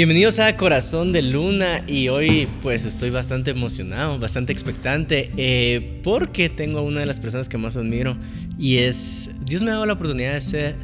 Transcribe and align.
Bienvenidos 0.00 0.38
a 0.38 0.56
Corazón 0.56 1.12
de 1.12 1.20
Luna 1.20 1.84
y 1.86 2.08
hoy 2.08 2.48
pues 2.62 2.86
estoy 2.86 3.10
bastante 3.10 3.50
emocionado, 3.50 4.18
bastante 4.18 4.50
expectante 4.50 5.30
eh, 5.36 6.00
porque 6.02 6.48
tengo 6.48 6.78
a 6.78 6.82
una 6.82 7.00
de 7.00 7.06
las 7.06 7.20
personas 7.20 7.50
que 7.50 7.58
más 7.58 7.76
admiro 7.76 8.16
y 8.58 8.78
es, 8.78 9.30
Dios 9.44 9.62
me 9.62 9.68
ha 9.68 9.74
dado 9.74 9.84
la 9.84 9.92
oportunidad 9.92 10.32
de 10.32 10.40
ser 10.40 10.74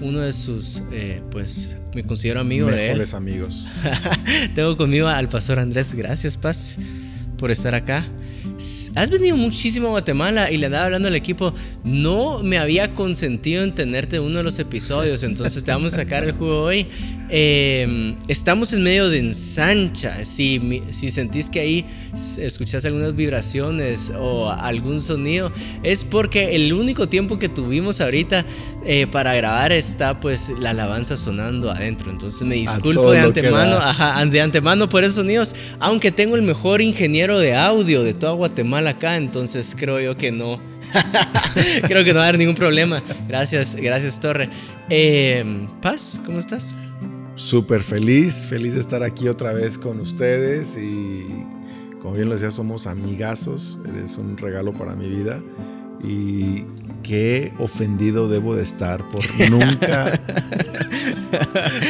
uno 0.00 0.20
de 0.20 0.30
sus, 0.30 0.84
eh, 0.92 1.20
pues 1.32 1.76
me 1.96 2.04
considero 2.04 2.38
amigo 2.38 2.68
de 2.68 2.84
él. 2.84 2.88
Mejores 2.90 3.14
amigos. 3.14 3.68
tengo 4.54 4.76
conmigo 4.76 5.08
al 5.08 5.28
pastor 5.28 5.58
Andrés, 5.58 5.92
gracias 5.92 6.36
Paz 6.36 6.78
por 7.36 7.50
estar 7.50 7.74
acá. 7.74 8.06
Has 8.94 9.10
venido 9.10 9.36
muchísimo 9.36 9.88
a 9.88 9.90
Guatemala 9.90 10.50
y 10.50 10.58
le 10.58 10.66
andaba 10.66 10.84
hablando 10.84 11.08
al 11.08 11.16
equipo. 11.16 11.54
No 11.82 12.40
me 12.40 12.58
había 12.58 12.94
consentido 12.94 13.64
en 13.64 13.74
tenerte 13.74 14.20
uno 14.20 14.38
de 14.38 14.44
los 14.44 14.58
episodios, 14.58 15.22
entonces 15.22 15.64
te 15.64 15.70
vamos 15.70 15.94
a 15.94 15.96
sacar 15.96 16.24
el 16.24 16.32
juego 16.32 16.62
hoy. 16.62 16.86
Em, 17.30 18.16
estamos 18.28 18.72
en 18.72 18.82
medio 18.82 19.08
de 19.08 19.18
ensancha. 19.18 20.24
Si, 20.24 20.82
si 20.90 21.10
sentís 21.10 21.48
que 21.48 21.60
ahí 21.60 21.86
escuchás 22.38 22.84
algunas 22.84 23.16
vibraciones 23.16 24.12
o 24.18 24.50
algún 24.50 25.00
sonido, 25.00 25.50
es 25.82 26.04
porque 26.04 26.54
el 26.54 26.72
único 26.72 27.08
tiempo 27.08 27.38
que 27.38 27.48
tuvimos 27.48 28.00
ahorita 28.00 28.44
eh, 28.84 29.06
para 29.06 29.34
grabar 29.34 29.72
está 29.72 30.20
pues 30.20 30.52
la 30.58 30.70
alabanza 30.70 31.16
sonando 31.16 31.70
adentro. 31.70 32.10
Entonces 32.10 32.46
me 32.46 32.56
disculpo 32.56 33.12
de 33.12 33.20
antemano, 33.20 33.76
ajá, 33.76 34.24
de 34.26 34.40
antemano 34.40 34.88
por 34.88 35.02
esos 35.02 35.16
sonidos, 35.16 35.54
aunque 35.80 36.12
tengo 36.12 36.36
el 36.36 36.42
mejor 36.42 36.82
ingeniero 36.82 37.38
de 37.38 37.56
audio 37.56 38.02
de 38.02 38.14
toda 38.14 38.32
Guatemala 38.32 38.90
acá, 38.90 39.16
entonces 39.16 39.74
creo 39.78 40.00
yo 40.00 40.16
que 40.16 40.30
no. 40.30 40.60
creo 41.88 42.04
que 42.04 42.12
no 42.12 42.18
va 42.18 42.26
a 42.26 42.28
haber 42.28 42.38
ningún 42.38 42.54
problema. 42.54 43.02
Gracias, 43.26 43.74
gracias 43.74 44.20
Torre. 44.20 44.48
Em, 44.88 45.66
Paz, 45.80 46.20
¿cómo 46.24 46.38
estás? 46.38 46.74
Súper 47.34 47.82
feliz, 47.82 48.46
feliz 48.46 48.74
de 48.74 48.80
estar 48.80 49.02
aquí 49.02 49.28
otra 49.28 49.52
vez 49.52 49.76
con 49.76 50.00
ustedes 50.00 50.76
y 50.76 51.26
como 52.00 52.14
bien 52.14 52.28
lo 52.28 52.34
decía, 52.34 52.50
somos 52.50 52.86
amigazos, 52.86 53.78
eres 53.88 54.18
un 54.18 54.36
regalo 54.36 54.72
para 54.72 54.94
mi 54.94 55.08
vida 55.08 55.40
y 56.02 56.64
qué 57.02 57.52
ofendido 57.58 58.28
debo 58.28 58.54
de 58.54 58.62
estar 58.62 59.02
por 59.10 59.24
nunca 59.50 60.20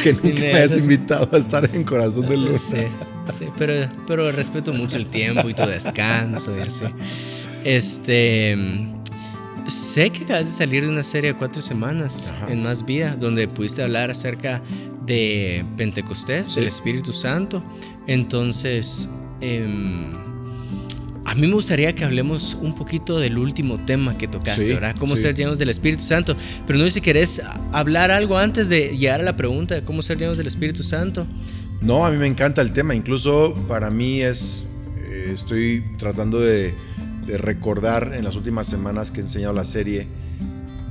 que 0.03 0.13
nunca 0.13 0.39
me 0.39 0.53
hayas 0.53 0.77
invitado 0.77 1.29
a 1.31 1.37
estar 1.37 1.69
en 1.73 1.83
Corazón 1.83 2.27
de 2.27 2.37
Luz. 2.37 2.61
Sí, 2.69 2.85
sí, 3.37 3.45
pero, 3.57 3.91
pero 4.07 4.31
respeto 4.31 4.73
mucho 4.73 4.97
el 4.97 5.07
tiempo 5.07 5.49
y 5.49 5.53
tu 5.53 5.65
descanso 5.65 6.55
y 6.57 6.61
así. 6.61 6.85
Este, 7.63 8.55
sé 9.67 10.09
que 10.11 10.23
acabas 10.23 10.45
de 10.45 10.51
salir 10.51 10.83
de 10.83 10.89
una 10.89 11.03
serie 11.03 11.33
de 11.33 11.37
cuatro 11.37 11.61
semanas 11.61 12.33
en 12.47 12.63
Más 12.63 12.85
Vida, 12.85 13.15
donde 13.15 13.47
pudiste 13.47 13.83
hablar 13.83 14.11
acerca 14.11 14.61
de 15.05 15.65
Pentecostés, 15.77 16.55
del 16.55 16.65
Espíritu 16.65 17.13
Santo. 17.13 17.63
Entonces, 18.07 19.09
em, 19.41 20.13
a 21.25 21.33
mí 21.33 21.47
me 21.47 21.53
gustaría 21.53 21.93
que 21.93 22.03
hablemos 22.03 22.55
un 22.61 22.75
poquito 22.75 23.19
del 23.19 23.37
último 23.37 23.77
tema 23.85 24.17
que 24.17 24.27
tocaste, 24.27 24.73
¿verdad? 24.73 24.95
Cómo 24.97 25.15
ser 25.15 25.35
llenos 25.35 25.57
del 25.57 25.69
Espíritu 25.69 26.03
Santo. 26.03 26.35
Pero 26.67 26.79
no 26.79 26.85
sé 26.85 26.91
si 26.91 27.01
querés 27.01 27.41
hablar 27.71 28.11
algo 28.11 28.37
antes 28.37 28.69
de 28.69 28.95
llegar 28.97 29.21
a 29.21 29.23
la 29.23 29.35
pregunta 29.35 29.75
de 29.75 29.83
cómo 29.83 30.01
ser 30.01 30.17
llenos 30.17 30.37
del 30.37 30.47
Espíritu 30.47 30.83
Santo. 30.83 31.25
No, 31.81 32.05
a 32.05 32.11
mí 32.11 32.17
me 32.17 32.27
encanta 32.27 32.61
el 32.61 32.71
tema. 32.71 32.95
Incluso 32.95 33.53
para 33.67 33.89
mí 33.89 34.21
es, 34.21 34.65
eh, 34.97 35.31
estoy 35.33 35.83
tratando 35.97 36.39
de, 36.39 36.73
de 37.25 37.37
recordar 37.37 38.13
en 38.15 38.23
las 38.23 38.35
últimas 38.35 38.67
semanas 38.67 39.11
que 39.11 39.19
he 39.19 39.23
enseñado 39.23 39.53
la 39.53 39.65
serie 39.65 40.07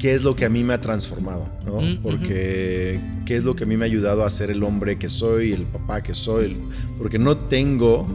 qué 0.05 0.13
es 0.13 0.23
lo 0.23 0.37
que 0.37 0.45
a 0.45 0.51
mí 0.51 0.63
me 0.65 0.75
ha 0.75 0.83
transformado, 0.83 1.49
¿no? 1.65 1.81
Mm, 1.81 2.03
Porque 2.03 3.01
qué 3.25 3.37
es 3.39 3.43
lo 3.43 3.57
que 3.57 3.65
a 3.65 3.67
mí 3.67 3.79
me 3.79 3.87
ha 3.87 3.89
ayudado 3.89 4.23
a 4.23 4.29
ser 4.29 4.51
el 4.51 4.63
hombre 4.63 4.99
que 4.99 5.09
soy, 5.09 5.53
el 5.53 5.65
papá 5.65 6.03
que 6.03 6.13
soy, 6.13 6.61
porque 6.99 7.19
no 7.19 7.39
tengo, 7.39 8.07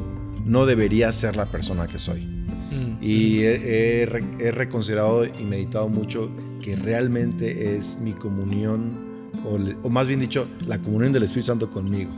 no 0.45 0.67
debería 0.67 1.11
ser 1.11 1.35
la 1.35 1.47
persona 1.47 1.87
que 1.87 1.97
soy. 1.97 2.21
Mm, 2.21 3.01
y 3.01 3.39
he, 3.41 4.05
reconsiderado 4.05 5.25
y 5.25 5.43
meditado 5.43 5.89
mucho 5.89 6.29
que 6.61 6.75
realmente 6.75 7.75
es 7.75 7.97
mi 7.99 8.13
comunión, 8.13 9.31
o, 9.43 9.89
más 9.89 10.07
bien 10.07 10.19
dicho, 10.19 10.47
la 10.67 10.79
comunión 10.79 11.11
del 11.11 11.23
Espíritu 11.23 11.47
Santo 11.47 11.71
conmigo, 11.71 12.11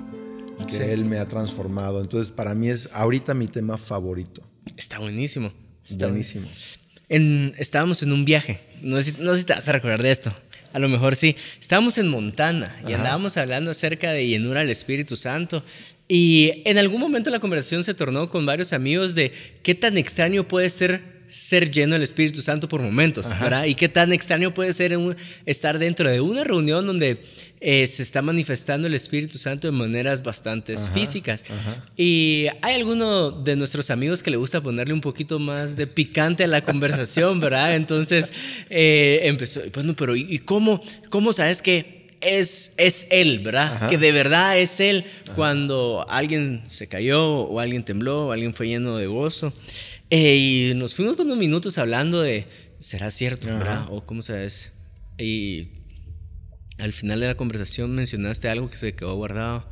que 0.68 0.92
Él 0.92 1.06
me 1.06 1.18
ha 1.18 1.30
transformado. 1.30 2.02
Entonces, 2.02 2.30
para 2.30 2.54
mí 2.54 2.68
es 2.68 2.90
ahorita 2.92 3.34
mi 3.34 3.48
tema 3.48 3.78
favorito. 3.78 4.42
Está 4.76 5.00
buenísimo. 5.00 5.50
Está 5.86 6.08
buenísimo 6.08 6.50
estábamos 7.58 8.02
en 8.04 8.12
un 8.12 8.26
viaje, 8.26 8.60
no 8.82 9.02
sé, 9.02 9.14
no 9.20 9.34
sé 9.34 9.42
si 9.42 9.46
te 9.46 9.54
vas 9.54 9.68
a 9.68 9.72
recordar 9.72 10.02
de 10.02 10.12
esto, 10.12 10.34
a 10.74 10.80
lo 10.80 10.88
mejor 10.88 11.16
sí. 11.16 11.36
Estábamos 11.60 11.98
en 11.98 12.08
Montana 12.08 12.80
y 12.88 12.94
andábamos 12.94 13.38
hablando 13.38 13.72
acerca 13.72 14.14
de 14.14 14.28
llenura 14.28 14.62
del 14.62 14.70
Espíritu 14.70 15.18
Santo. 15.18 15.64
Y 16.08 16.62
en 16.66 16.78
algún 16.78 17.00
momento 17.00 17.30
la 17.30 17.40
conversación 17.40 17.84
se 17.84 17.94
tornó 17.94 18.30
con 18.30 18.46
varios 18.46 18.74
amigos 18.74 19.16
de 19.16 19.32
qué 19.64 19.76
tan 19.76 19.98
extraño 19.98 20.48
puede 20.48 20.70
ser 20.70 21.21
ser 21.32 21.72
lleno 21.72 21.94
del 21.94 22.04
Espíritu 22.04 22.42
Santo 22.42 22.68
por 22.68 22.82
momentos, 22.82 23.28
¿verdad? 23.40 23.64
Y 23.64 23.76
qué 23.76 23.88
tan 23.88 24.12
extraño 24.12 24.54
puede 24.54 24.74
ser 24.74 24.98
estar 25.46 25.80
dentro 25.80 26.10
de 26.10 26.20
una 26.20 26.44
reunión 26.44 26.86
donde 26.86 27.24
eh, 27.62 27.88
se 27.88 28.04
está 28.04 28.22
manifestando 28.22 28.88
el 28.88 28.96
Espíritu 28.96 29.38
Santo 29.38 29.66
de 29.68 29.72
maneras 29.72 30.22
bastante 30.24 30.76
físicas. 30.76 31.46
Y 31.96 32.48
hay 32.62 32.76
alguno 32.76 33.32
de 33.32 33.56
nuestros 33.56 33.90
amigos 33.92 34.22
que 34.22 34.30
le 34.30 34.36
gusta 34.36 34.60
ponerle 34.60 34.94
un 34.94 35.00
poquito 35.00 35.40
más 35.40 35.78
de 35.78 35.88
picante 35.88 36.44
a 36.44 36.48
la 36.48 36.66
conversación, 36.66 37.40
¿verdad? 37.40 37.76
Entonces 37.78 38.34
eh, 38.70 39.22
empezó, 39.24 39.62
bueno, 39.74 39.96
pero 39.96 40.18
¿y 40.18 40.38
cómo, 40.40 40.82
cómo 41.10 41.32
sabes 41.32 41.62
que 41.62 42.08
es, 42.20 42.74
es 42.78 43.08
Él, 43.10 43.40
¿verdad? 43.40 43.90
Que 43.90 43.98
de 43.98 44.12
verdad 44.12 44.60
es 44.60 44.80
Él 44.82 45.06
cuando 45.36 46.06
alguien 46.10 46.64
se 46.68 46.88
cayó 46.88 47.24
o 47.24 47.60
alguien 47.60 47.84
tembló 47.84 48.28
o 48.28 48.32
alguien 48.34 48.54
fue 48.54 48.68
lleno 48.68 48.98
de 48.98 49.08
gozo. 49.08 49.54
Eh, 50.12 50.36
y 50.36 50.74
nos 50.76 50.94
fuimos 50.94 51.18
unos 51.18 51.38
minutos 51.38 51.78
hablando 51.78 52.22
de, 52.22 52.46
¿será 52.80 53.10
cierto, 53.10 53.48
verdad? 53.48 53.88
O 53.90 54.06
cómo 54.06 54.22
sabes. 54.22 54.74
Y 55.18 55.70
al 56.78 56.92
final 56.92 57.22
de 57.22 57.28
la 57.28 57.36
conversación 57.36 57.96
mencionaste 57.96 58.50
algo 58.50 58.70
que 58.70 58.76
se 58.76 58.94
quedó 58.94 59.16
guardado 59.16 59.70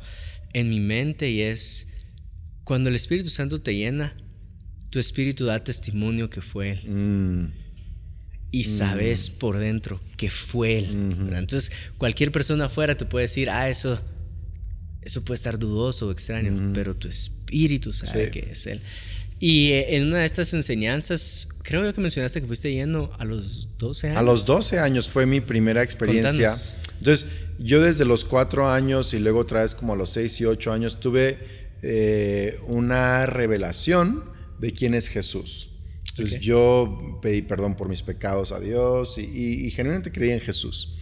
en 0.54 0.70
mi 0.70 0.80
mente 0.80 1.30
y 1.30 1.42
es, 1.42 1.88
cuando 2.64 2.88
el 2.88 2.94
Espíritu 2.94 3.28
Santo 3.28 3.60
te 3.60 3.74
llena, 3.74 4.16
tu 4.88 4.98
espíritu 4.98 5.44
da 5.44 5.62
testimonio 5.62 6.30
que 6.30 6.40
fue 6.40 6.70
Él. 6.70 6.88
Mm. 6.88 7.52
Y 8.50 8.64
sabes 8.64 9.30
mm. 9.30 9.38
por 9.38 9.58
dentro 9.58 10.00
que 10.16 10.30
fue 10.30 10.78
Él. 10.78 11.30
Entonces, 11.34 11.70
cualquier 11.98 12.32
persona 12.32 12.64
afuera 12.64 12.96
te 12.96 13.04
puede 13.04 13.24
decir, 13.24 13.50
ah, 13.50 13.68
eso, 13.68 14.00
eso 15.02 15.22
puede 15.22 15.36
estar 15.36 15.58
dudoso 15.58 16.08
o 16.08 16.12
extraño, 16.12 16.72
pero 16.72 16.96
tu 16.96 17.08
espíritu 17.08 17.92
sabe 17.92 18.30
que 18.30 18.48
es 18.52 18.66
Él. 18.66 18.80
Y 19.42 19.72
eh, 19.72 19.96
en 19.96 20.08
una 20.08 20.18
de 20.18 20.26
estas 20.26 20.52
enseñanzas, 20.52 21.48
creo 21.62 21.92
que 21.94 22.00
mencionaste 22.00 22.42
que 22.42 22.46
fuiste 22.46 22.70
yendo 22.70 23.10
a 23.18 23.24
los 23.24 23.68
12 23.78 24.08
años. 24.08 24.18
A 24.18 24.22
los 24.22 24.44
12 24.44 24.78
años 24.78 25.08
fue 25.08 25.24
mi 25.24 25.40
primera 25.40 25.82
experiencia. 25.82 26.54
Entonces, 26.98 27.26
yo 27.58 27.80
desde 27.80 28.04
los 28.04 28.26
4 28.26 28.68
años 28.70 29.14
y 29.14 29.18
luego 29.18 29.40
otra 29.40 29.62
vez 29.62 29.74
como 29.74 29.94
a 29.94 29.96
los 29.96 30.10
6 30.10 30.42
y 30.42 30.44
8 30.44 30.72
años 30.72 31.00
tuve 31.00 31.38
eh, 31.82 32.60
una 32.66 33.24
revelación 33.24 34.24
de 34.58 34.72
quién 34.72 34.92
es 34.92 35.08
Jesús. 35.08 35.70
Entonces, 36.10 36.40
yo 36.40 37.18
pedí 37.22 37.40
perdón 37.40 37.76
por 37.76 37.88
mis 37.88 38.02
pecados 38.02 38.52
a 38.52 38.60
Dios 38.60 39.16
y, 39.16 39.22
y 39.66 39.70
genuinamente 39.70 40.12
creí 40.12 40.32
en 40.32 40.40
Jesús. 40.40 40.96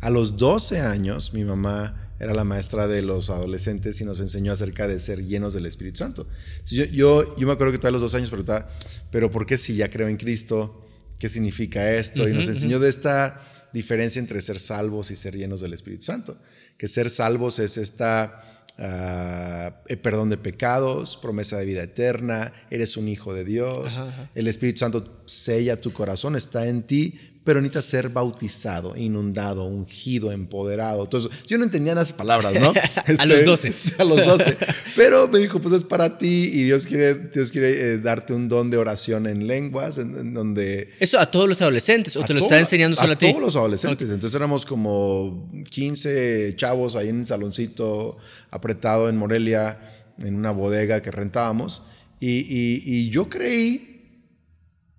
A 0.00 0.10
los 0.10 0.36
12 0.36 0.80
años, 0.80 1.32
mi 1.32 1.44
mamá 1.44 2.03
era 2.18 2.34
la 2.34 2.44
maestra 2.44 2.86
de 2.86 3.02
los 3.02 3.30
adolescentes 3.30 4.00
y 4.00 4.04
nos 4.04 4.20
enseñó 4.20 4.52
acerca 4.52 4.86
de 4.88 4.98
ser 4.98 5.24
llenos 5.24 5.54
del 5.54 5.66
Espíritu 5.66 5.98
Santo. 5.98 6.26
Yo, 6.66 6.84
yo, 6.84 7.36
yo 7.36 7.46
me 7.46 7.52
acuerdo 7.52 7.72
que 7.72 7.78
todos 7.78 7.92
los 7.92 8.02
dos 8.02 8.14
años 8.14 8.30
preguntaba, 8.30 8.68
pero 9.10 9.30
¿por 9.30 9.46
qué 9.46 9.56
si 9.56 9.76
ya 9.76 9.90
creo 9.90 10.08
en 10.08 10.16
Cristo? 10.16 10.86
¿Qué 11.18 11.28
significa 11.28 11.92
esto? 11.92 12.28
y 12.28 12.32
nos 12.32 12.48
enseñó 12.48 12.78
de 12.78 12.88
esta 12.88 13.40
diferencia 13.72 14.20
entre 14.20 14.40
ser 14.40 14.60
salvos 14.60 15.10
y 15.10 15.16
ser 15.16 15.36
llenos 15.36 15.60
del 15.60 15.72
Espíritu 15.72 16.04
Santo. 16.04 16.40
Que 16.78 16.86
ser 16.86 17.10
salvos 17.10 17.58
es 17.58 17.76
esta 17.76 18.64
eh, 18.76 19.70
perdón 20.02 20.30
de 20.30 20.36
pecados, 20.36 21.16
promesa 21.16 21.58
de 21.58 21.64
vida 21.64 21.82
eterna, 21.82 22.52
eres 22.70 22.96
un 22.96 23.06
hijo 23.06 23.32
de 23.32 23.44
Dios, 23.44 24.02
el 24.34 24.48
Espíritu 24.48 24.80
Santo 24.80 25.22
sella 25.26 25.76
tu 25.76 25.92
corazón, 25.92 26.34
está 26.34 26.66
en 26.66 26.82
ti, 26.82 27.33
pero 27.44 27.60
necesita 27.60 27.82
ser 27.82 28.08
bautizado, 28.08 28.96
inundado, 28.96 29.66
ungido, 29.66 30.32
empoderado. 30.32 31.04
Entonces, 31.04 31.30
yo 31.46 31.58
no 31.58 31.64
entendía 31.64 31.92
esas 31.92 32.14
palabras, 32.14 32.54
¿no? 32.58 32.72
a 33.18 33.26
los 33.26 33.44
12. 33.44 33.68
Este, 33.68 34.02
a 34.02 34.04
los 34.04 34.24
12. 34.24 34.56
Pero 34.96 35.28
me 35.28 35.38
dijo, 35.38 35.60
pues 35.60 35.74
es 35.74 35.84
para 35.84 36.16
ti 36.16 36.50
y 36.52 36.62
Dios 36.64 36.86
quiere, 36.86 37.14
Dios 37.14 37.52
quiere 37.52 37.70
eh, 37.70 37.98
darte 37.98 38.32
un 38.32 38.48
don 38.48 38.70
de 38.70 38.78
oración 38.78 39.26
en 39.26 39.46
lenguas, 39.46 39.98
en, 39.98 40.32
donde... 40.32 40.90
¿Eso 40.98 41.20
a 41.20 41.30
todos 41.30 41.46
los 41.46 41.60
adolescentes 41.60 42.16
o 42.16 42.24
te 42.24 42.32
lo 42.32 42.40
está 42.40 42.58
enseñando 42.58 42.96
solo 42.96 43.12
a, 43.12 43.18
ti? 43.18 43.26
A 43.26 43.30
todos 43.32 43.42
los 43.42 43.56
adolescentes. 43.56 44.08
Entonces 44.08 44.34
éramos 44.34 44.64
como 44.64 45.50
15 45.68 46.54
chavos 46.56 46.96
ahí 46.96 47.10
en 47.10 47.20
el 47.20 47.26
saloncito 47.26 48.16
apretado 48.50 49.10
en 49.10 49.18
Morelia, 49.18 49.80
en 50.18 50.34
una 50.34 50.50
bodega 50.50 51.02
que 51.02 51.10
rentábamos. 51.10 51.82
y 52.20 53.10
yo 53.10 53.28
creí 53.28 53.93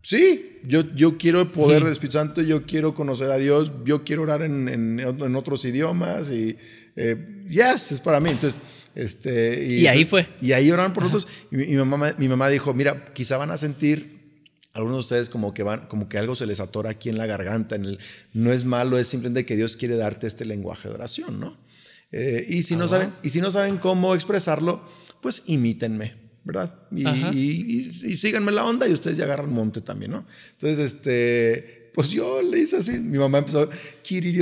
Sí, 0.05 0.59
yo, 0.63 0.83
yo 0.93 1.17
quiero 1.17 1.41
el 1.41 1.47
poder 1.47 1.81
del 1.81 1.91
Espíritu 1.93 2.19
Santo, 2.19 2.43
yo 2.43 2.67
quiero 2.67 2.93
conocer 2.93 3.31
a 3.31 3.37
Dios, 3.37 3.71
yo 3.85 4.03
quiero 4.03 4.21
orar 4.21 4.43
en, 4.43 4.69
en, 4.69 5.35
otros 5.35 5.65
idiomas 5.65 6.29
y, 6.29 6.55
eh, 6.95 7.43
yes, 7.49 7.91
es 7.91 8.01
para 8.01 8.19
mí. 8.19 8.29
Entonces, 8.29 8.61
Este, 8.93 9.65
y, 9.65 9.87
ahí 9.87 10.05
fue. 10.05 10.27
Y 10.41 10.51
ahí 10.51 10.71
oraron 10.71 10.93
por 10.93 11.01
nosotros. 11.01 11.27
Y 11.49 11.55
mi, 11.55 11.75
mamá, 11.77 12.13
mi 12.19 12.27
mamá 12.27 12.49
dijo, 12.49 12.71
mira, 12.75 13.13
quizá 13.15 13.37
van 13.37 13.49
a 13.49 13.57
sentir 13.57 14.19
algunos 14.73 14.97
de 14.97 14.99
ustedes 14.99 15.29
como 15.29 15.55
que 15.55 15.63
van, 15.63 15.87
como 15.87 16.07
que 16.07 16.19
algo 16.19 16.35
se 16.35 16.45
les 16.45 16.59
atora 16.59 16.91
aquí 16.91 17.09
en 17.09 17.17
la 17.17 17.25
garganta. 17.25 17.75
En 17.75 17.85
el, 17.85 17.99
no 18.31 18.53
es 18.53 18.63
malo, 18.63 18.99
es 18.99 19.07
simplemente 19.07 19.43
que 19.43 19.55
Dios 19.55 19.75
quiere 19.75 19.95
darte 19.95 20.27
este 20.27 20.45
lenguaje 20.45 20.87
de 20.87 20.93
oración, 20.93 21.39
¿no? 21.39 21.57
Eh, 22.11 22.45
y, 22.47 22.61
si 22.61 22.75
no 22.75 22.87
saben, 22.87 23.11
y 23.23 23.29
si 23.29 23.41
no 23.41 23.49
saben 23.49 23.79
cómo 23.79 24.13
expresarlo, 24.13 24.87
pues 25.19 25.41
imítenme, 25.47 26.24
¿verdad? 26.45 26.73
Y, 26.91 27.89
y, 28.03 28.15
síganme 28.15 28.51
la 28.51 28.63
onda 28.63 28.87
y 28.87 28.93
ustedes 28.93 29.17
ya 29.17 29.25
agarran 29.25 29.51
monte 29.51 29.81
también, 29.81 30.11
¿no? 30.11 30.25
Entonces, 30.53 30.93
este, 30.93 31.89
pues 31.93 32.11
yo 32.11 32.41
le 32.41 32.59
hice 32.59 32.77
así. 32.77 32.93
Mi 32.99 33.17
mamá 33.17 33.39
empezó, 33.39 33.67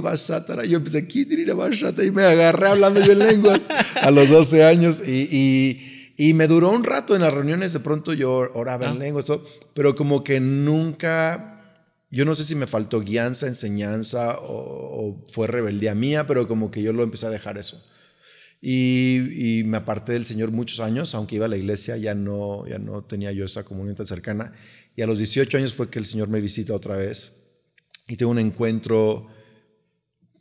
Basatara. 0.01 0.65
Yo 0.65 0.77
empecé, 0.77 1.07
Basatara. 1.55 2.05
Y 2.05 2.11
me 2.11 2.23
agarré 2.23 2.67
hablando 2.67 3.03
yo 3.03 3.13
en 3.13 3.19
lenguas 3.19 3.61
a 4.01 4.11
los 4.11 4.29
12 4.29 4.65
años. 4.65 5.01
Y, 5.07 5.79
y, 6.17 6.33
me 6.33 6.47
duró 6.47 6.71
un 6.71 6.83
rato 6.83 7.15
en 7.15 7.21
las 7.21 7.33
reuniones. 7.33 7.73
De 7.73 7.79
pronto 7.79 8.13
yo 8.13 8.51
oraba 8.53 8.87
en 8.87 8.97
ah. 8.97 8.99
lenguas, 8.99 9.25
pero 9.73 9.95
como 9.95 10.23
que 10.23 10.39
nunca 10.39 11.53
yo 12.13 12.25
no 12.25 12.35
sé 12.35 12.43
si 12.43 12.53
me 12.53 12.67
faltó 12.67 13.01
guianza, 13.01 13.47
enseñanza 13.47 14.37
o, 14.39 15.25
fue 15.31 15.47
rebeldía 15.47 15.95
mía, 15.95 16.27
pero 16.27 16.47
como 16.47 16.69
que 16.69 16.83
yo 16.83 16.93
lo 16.93 17.01
empecé 17.01 17.25
a 17.25 17.31
dejar 17.31 17.57
eso. 17.57 17.83
Y, 18.65 19.63
me 19.65 19.75
aparté 19.75 20.13
del 20.13 20.23
Señor 20.23 20.51
muchos 20.51 20.79
años, 20.79 21.13
aunque 21.15 21.35
iba 21.35 21.47
a 21.47 21.49
la 21.49 21.57
iglesia, 21.57 21.97
ya 21.97 22.15
no, 22.15 22.65
ya 22.65 22.79
no 22.79 23.03
tenía 23.03 23.33
yo 23.33 23.43
esa 23.43 23.65
comunión 23.65 23.97
tan 23.97 24.07
cercana. 24.07 24.53
Y 24.95 25.01
a 25.01 25.07
los 25.07 25.17
18 25.17 25.57
años 25.57 25.73
fue 25.73 25.89
que 25.89 25.99
el 25.99 26.05
Señor 26.05 26.29
me 26.29 26.39
visita 26.39 26.73
otra 26.73 26.95
vez 26.95 27.33
y 28.07 28.15
tengo 28.15 28.31
un 28.31 28.39
encuentro 28.39 29.27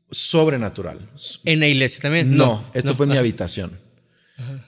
sobrenatural. 0.09 1.11
¿En 1.45 1.59
la 1.59 1.67
iglesia 1.67 2.01
también? 2.01 2.37
No, 2.37 2.65
esto 2.75 2.95
fue 2.95 3.07
en 3.07 3.13
mi 3.13 3.19
habitación, 3.19 3.73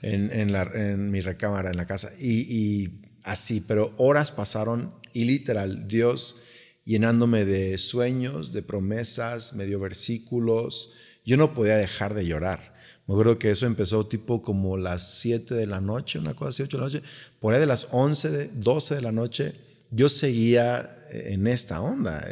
en, 0.01 0.31
en, 0.33 0.51
la, 0.51 0.69
en, 0.73 1.09
mi 1.09 1.21
recámara, 1.21 1.69
en 1.69 1.77
la 1.77 1.87
casa. 1.87 2.11
Y, 2.19 2.41
y 2.53 3.01
así, 3.23 3.61
pero 3.61 3.93
horas 3.95 4.33
pasaron 4.33 4.95
y 5.13 5.23
literal, 5.23 5.87
Dios 5.87 6.35
llenándome 6.83 7.45
de 7.45 7.77
sueños, 7.77 8.51
de 8.51 8.63
promesas, 8.63 9.53
me 9.53 9.65
dio 9.65 9.79
versículos. 9.79 10.91
Yo 11.23 11.37
no 11.37 11.53
podía 11.53 11.77
dejar 11.77 12.15
de 12.15 12.25
llorar. 12.25 12.74
Me 13.07 13.13
acuerdo 13.13 13.37
que 13.37 13.51
eso 13.51 13.65
empezó 13.65 14.07
tipo 14.07 14.41
como 14.41 14.77
las 14.77 15.19
7 15.19 15.53
de 15.53 15.67
la 15.67 15.79
noche, 15.79 16.17
una 16.19 16.33
cosa 16.33 16.49
así, 16.49 16.63
8 16.63 16.77
de 16.77 16.81
la 16.81 16.87
noche. 16.87 17.01
Por 17.39 17.53
ahí 17.53 17.59
de 17.59 17.67
las 17.67 17.87
11, 17.91 18.51
12 18.55 18.95
de 18.95 19.01
la 19.01 19.11
noche, 19.11 19.55
yo 19.91 20.09
seguía 20.09 20.97
en 21.11 21.45
esta 21.47 21.81
onda 21.81 22.27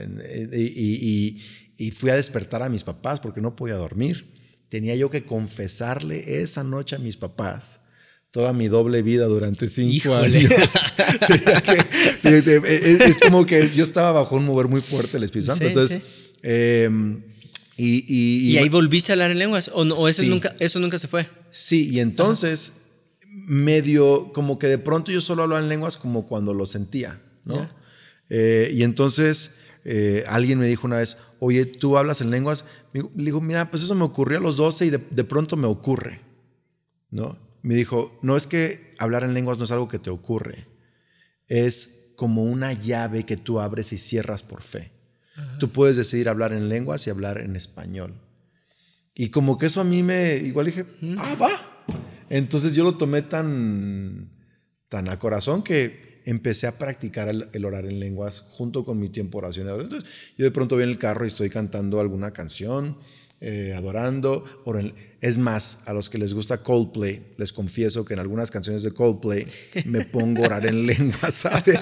y, 0.51 1.41
y 1.77 1.91
fui 1.91 2.09
a 2.09 2.15
despertar 2.15 2.63
a 2.63 2.69
mis 2.69 2.83
papás 2.83 3.19
porque 3.19 3.41
no 3.41 3.55
podía 3.55 3.75
dormir. 3.75 4.33
Tenía 4.69 4.95
yo 4.95 5.09
que 5.11 5.25
confesarle 5.25 6.41
esa 6.41 6.63
noche 6.63 6.95
a 6.95 6.99
mis 6.99 7.17
papás 7.17 7.79
toda 8.33 8.51
mi 8.51 8.67
doble 8.67 9.01
vida 9.03 9.25
durante 9.27 9.69
cinco 9.69 10.15
años. 10.15 10.51
es, 12.23 13.19
como 13.19 13.45
que 13.45 13.69
yo 13.69 13.83
estaba 13.83 14.11
bajo 14.11 14.35
un 14.35 14.45
mover 14.45 14.67
muy 14.67 14.81
fuerte 14.81 15.13
del 15.13 15.25
Espíritu 15.25 15.51
Santo. 15.51 15.65
Entonces, 15.65 16.01
em, 16.41 17.21
y, 17.77 18.51
y, 18.51 18.57
ahí 18.57 18.69
volviste 18.69 19.11
a 19.11 19.13
hablar 19.13 19.31
en 19.31 19.39
lenguas? 19.39 19.71
¿O, 19.73 20.07
eso, 20.07 20.23
nunca, 20.23 20.55
eso 20.59 20.79
nunca 20.79 20.99
se 20.99 21.07
fue? 21.07 21.27
Sí, 21.51 21.89
y 21.89 21.99
entonces 21.99 22.73
medio 23.47 24.31
como 24.31 24.59
que 24.59 24.67
de 24.67 24.77
pronto 24.77 25.11
yo 25.11 25.21
solo 25.21 25.43
hablaba 25.43 25.61
en 25.61 25.69
lenguas 25.69 25.97
como 25.97 26.27
cuando 26.27 26.53
lo 26.53 26.65
sentía, 26.65 27.19
¿no? 27.45 27.69
Eh, 28.29 28.71
y 28.73 28.83
entonces 28.83 29.55
eh, 29.85 30.23
alguien 30.27 30.59
me 30.59 30.67
dijo 30.67 30.87
una 30.87 30.97
vez, 30.97 31.17
oye, 31.39 31.65
¿tú 31.65 31.97
hablas 31.97 32.21
en 32.21 32.29
lenguas? 32.29 32.65
Le 32.93 33.03
digo, 33.15 33.41
mira, 33.41 33.71
pues 33.71 33.83
eso 33.83 33.95
me 33.95 34.03
ocurrió 34.03 34.37
a 34.37 34.41
los 34.41 34.57
12 34.57 34.85
y 34.85 34.89
de, 34.91 34.99
de 35.09 35.23
pronto 35.23 35.57
me 35.57 35.67
ocurre, 35.67 36.21
¿no? 37.09 37.37
me 37.63 37.75
dijo, 37.75 38.19
no 38.21 38.37
es 38.37 38.45
que 38.45 38.93
hablar 38.99 39.23
en 39.23 39.33
lenguas 39.33 39.57
no 39.57 39.63
es 39.63 39.71
algo 39.71 39.87
que 39.87 39.97
te 39.97 40.09
ocurre, 40.09 40.67
es 41.47 42.11
como 42.15 42.43
una 42.43 42.73
llave 42.73 43.25
que 43.25 43.37
tú 43.37 43.59
abres 43.59 43.91
y 43.93 43.97
cierras 43.97 44.43
por 44.43 44.61
fe. 44.61 44.91
Tú 45.59 45.71
puedes 45.71 45.97
decidir 45.97 46.29
hablar 46.29 46.53
en 46.53 46.69
lenguas 46.69 47.07
y 47.07 47.09
hablar 47.09 47.39
en 47.39 47.55
español. 47.55 48.13
Y 49.15 49.29
como 49.29 49.57
que 49.57 49.67
eso 49.67 49.81
a 49.81 49.83
mí 49.83 50.03
me, 50.03 50.37
igual 50.37 50.67
dije, 50.67 50.85
ah, 51.17 51.35
va. 51.35 51.51
Entonces 52.29 52.73
yo 52.73 52.83
lo 52.83 52.97
tomé 52.97 53.21
tan, 53.21 54.29
tan 54.89 55.09
a 55.09 55.19
corazón 55.19 55.63
que 55.63 56.21
empecé 56.25 56.67
a 56.67 56.77
practicar 56.77 57.29
el, 57.29 57.65
orar 57.65 57.85
en 57.85 57.99
lenguas 57.99 58.45
junto 58.49 58.85
con 58.85 58.99
mi 58.99 59.09
tiempo 59.09 59.39
oracional. 59.39 59.81
Entonces 59.81 60.09
yo 60.37 60.45
de 60.45 60.51
pronto 60.51 60.75
voy 60.75 60.83
en 60.83 60.89
el 60.89 60.97
carro 60.97 61.25
y 61.25 61.27
estoy 61.27 61.49
cantando 61.49 61.99
alguna 61.99 62.31
canción 62.31 62.97
eh, 63.45 63.73
adorando. 63.75 64.45
Es 65.19 65.37
más, 65.37 65.79
a 65.85 65.91
los 65.91 66.09
que 66.09 66.17
les 66.17 66.33
gusta 66.33 66.63
Coldplay, 66.63 67.33
les 67.37 67.51
confieso 67.51 68.05
que 68.05 68.13
en 68.13 68.21
algunas 68.21 68.49
canciones 68.49 68.83
de 68.83 68.93
Coldplay 68.93 69.45
me 69.83 70.05
pongo 70.05 70.43
a 70.43 70.47
orar 70.47 70.65
en 70.65 70.85
lengua, 70.85 71.29
¿sabes? 71.29 71.77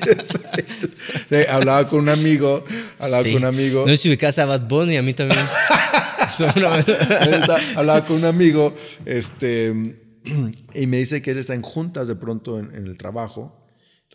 hablaba 1.48 1.88
con 1.88 2.00
un 2.00 2.10
amigo, 2.10 2.64
hablaba 2.98 3.22
con 3.22 3.36
un 3.36 3.46
amigo. 3.46 3.86
No 3.86 3.90
sé 3.90 3.98
si 3.98 4.10
mi 4.10 4.18
casa 4.18 4.46
Bad 4.46 4.68
Bunny, 4.68 4.98
a 4.98 5.04
mí 5.04 5.14
también. 5.14 5.40
hablaba 7.76 8.06
con 8.06 8.16
un 8.16 8.26
amigo, 8.26 8.74
este, 9.06 9.72
y 10.74 10.88
me 10.88 10.98
dice 10.98 11.22
que 11.22 11.30
él 11.30 11.38
está 11.38 11.54
en 11.54 11.62
juntas 11.62 12.08
de 12.08 12.16
pronto 12.16 12.58
en, 12.58 12.74
el 12.74 12.98
trabajo 12.98 13.56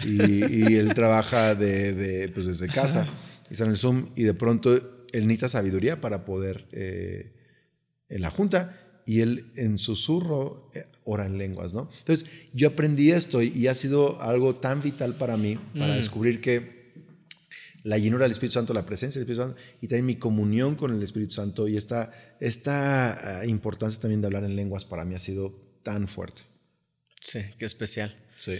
y, 0.04 0.75
él 0.75 0.94
trabaja 0.94 1.54
de, 1.54 2.28
pues 2.34 2.46
desde 2.46 2.66
casa, 2.66 3.06
y 3.48 3.52
está 3.52 3.66
en 3.66 3.70
el 3.70 3.76
Zoom 3.76 4.08
y 4.16 4.25
de 4.25 4.34
pronto 4.34 4.75
él 4.75 5.26
necesita 5.26 5.48
sabiduría 5.48 6.00
para 6.00 6.25
poder 6.25 6.66
eh, 6.72 7.35
en 8.08 8.23
la 8.23 8.31
junta 8.31 9.03
y 9.06 9.20
él 9.20 9.53
en 9.56 9.79
susurro 9.79 10.70
eh, 10.75 10.85
ora 11.05 11.26
en 11.26 11.38
lenguas, 11.38 11.73
¿no? 11.73 11.88
Entonces, 11.99 12.29
yo 12.53 12.69
aprendí 12.69 13.12
esto 13.12 13.41
y, 13.41 13.69
ha 13.69 13.75
sido 13.75 14.20
algo 14.20 14.56
tan 14.56 14.82
vital 14.82 15.17
para 15.17 15.37
mí, 15.37 15.58
para 15.79 15.94
mm. 15.94 15.97
descubrir 15.97 16.41
que 16.41 16.76
la 17.85 17.99
llenura 17.99 18.25
del 18.25 18.32
Espíritu 18.32 18.55
Santo, 18.55 18.75
la 18.75 18.85
presencia 18.85 19.20
del 19.20 19.31
Espíritu 19.31 19.49
Santo 19.49 19.62
y 19.81 19.87
también 19.87 20.06
mi 20.06 20.17
comunión 20.17 20.75
con 20.75 20.93
el 20.93 21.00
Espíritu 21.03 21.35
Santo 21.35 21.69
y 21.69 21.76
esta, 21.76 22.11
esta 22.41 23.41
ah, 23.41 23.47
importancia 23.47 24.03
también 24.03 24.20
de 24.20 24.26
hablar 24.26 24.43
en 24.43 24.56
lenguas 24.56 24.85
para 24.85 25.05
mí 25.05 25.14
ha 25.14 25.20
sido 25.20 25.55
tan 25.85 26.08
fuerte. 26.08 26.43
Sí, 27.20 27.41
qué 27.58 27.64
especial. 27.64 28.17
Sí. 28.41 28.58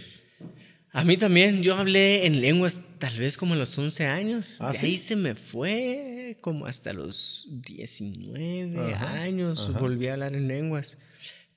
A 0.91 1.03
mí 1.03 1.17
también, 1.17 1.61
yo 1.61 1.75
hablé 1.75 2.25
en 2.25 2.39
lenguas 2.39 2.81
tal 2.99 3.17
vez 3.19 3.35
como 3.35 3.53
a 3.53 3.57
los 3.57 3.77
11 3.77 4.05
años. 4.05 4.57
Ah, 4.61 4.71
ahí 4.81 4.97
se 4.97 5.17
me 5.17 5.35
fue 5.35 6.16
como 6.41 6.65
hasta 6.65 6.93
los 6.93 7.47
19 7.49 8.93
años, 8.95 9.71
volví 9.79 10.07
a 10.07 10.13
hablar 10.13 10.35
en 10.35 10.47
lenguas. 10.47 10.97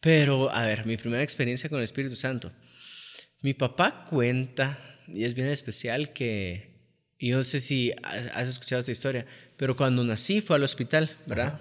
Pero, 0.01 0.51
a 0.51 0.65
ver, 0.67 0.87
mi 0.87 0.97
primera 0.97 1.23
experiencia 1.23 1.69
con 1.69 1.79
el 1.79 1.85
Espíritu 1.85 2.17
Santo. 2.17 2.53
Mi 3.43 3.55
papá 3.55 4.07
cuenta, 4.09 4.79
y 5.09 5.25
es 5.25 5.35
bien 5.35 5.49
especial, 5.49 6.13
que 6.13 6.71
yo 7.19 7.37
no 7.37 7.45
sé 7.45 7.61
si 7.61 7.93
has 8.03 8.49
escuchado 8.49 8.81
esta 8.81 8.93
historia, 8.93 9.27
pero 9.57 9.77
cuando 9.77 10.03
nací 10.05 10.41
fue 10.41 10.57
al 10.57 10.63
hospital, 10.63 11.17
¿verdad? 11.27 11.61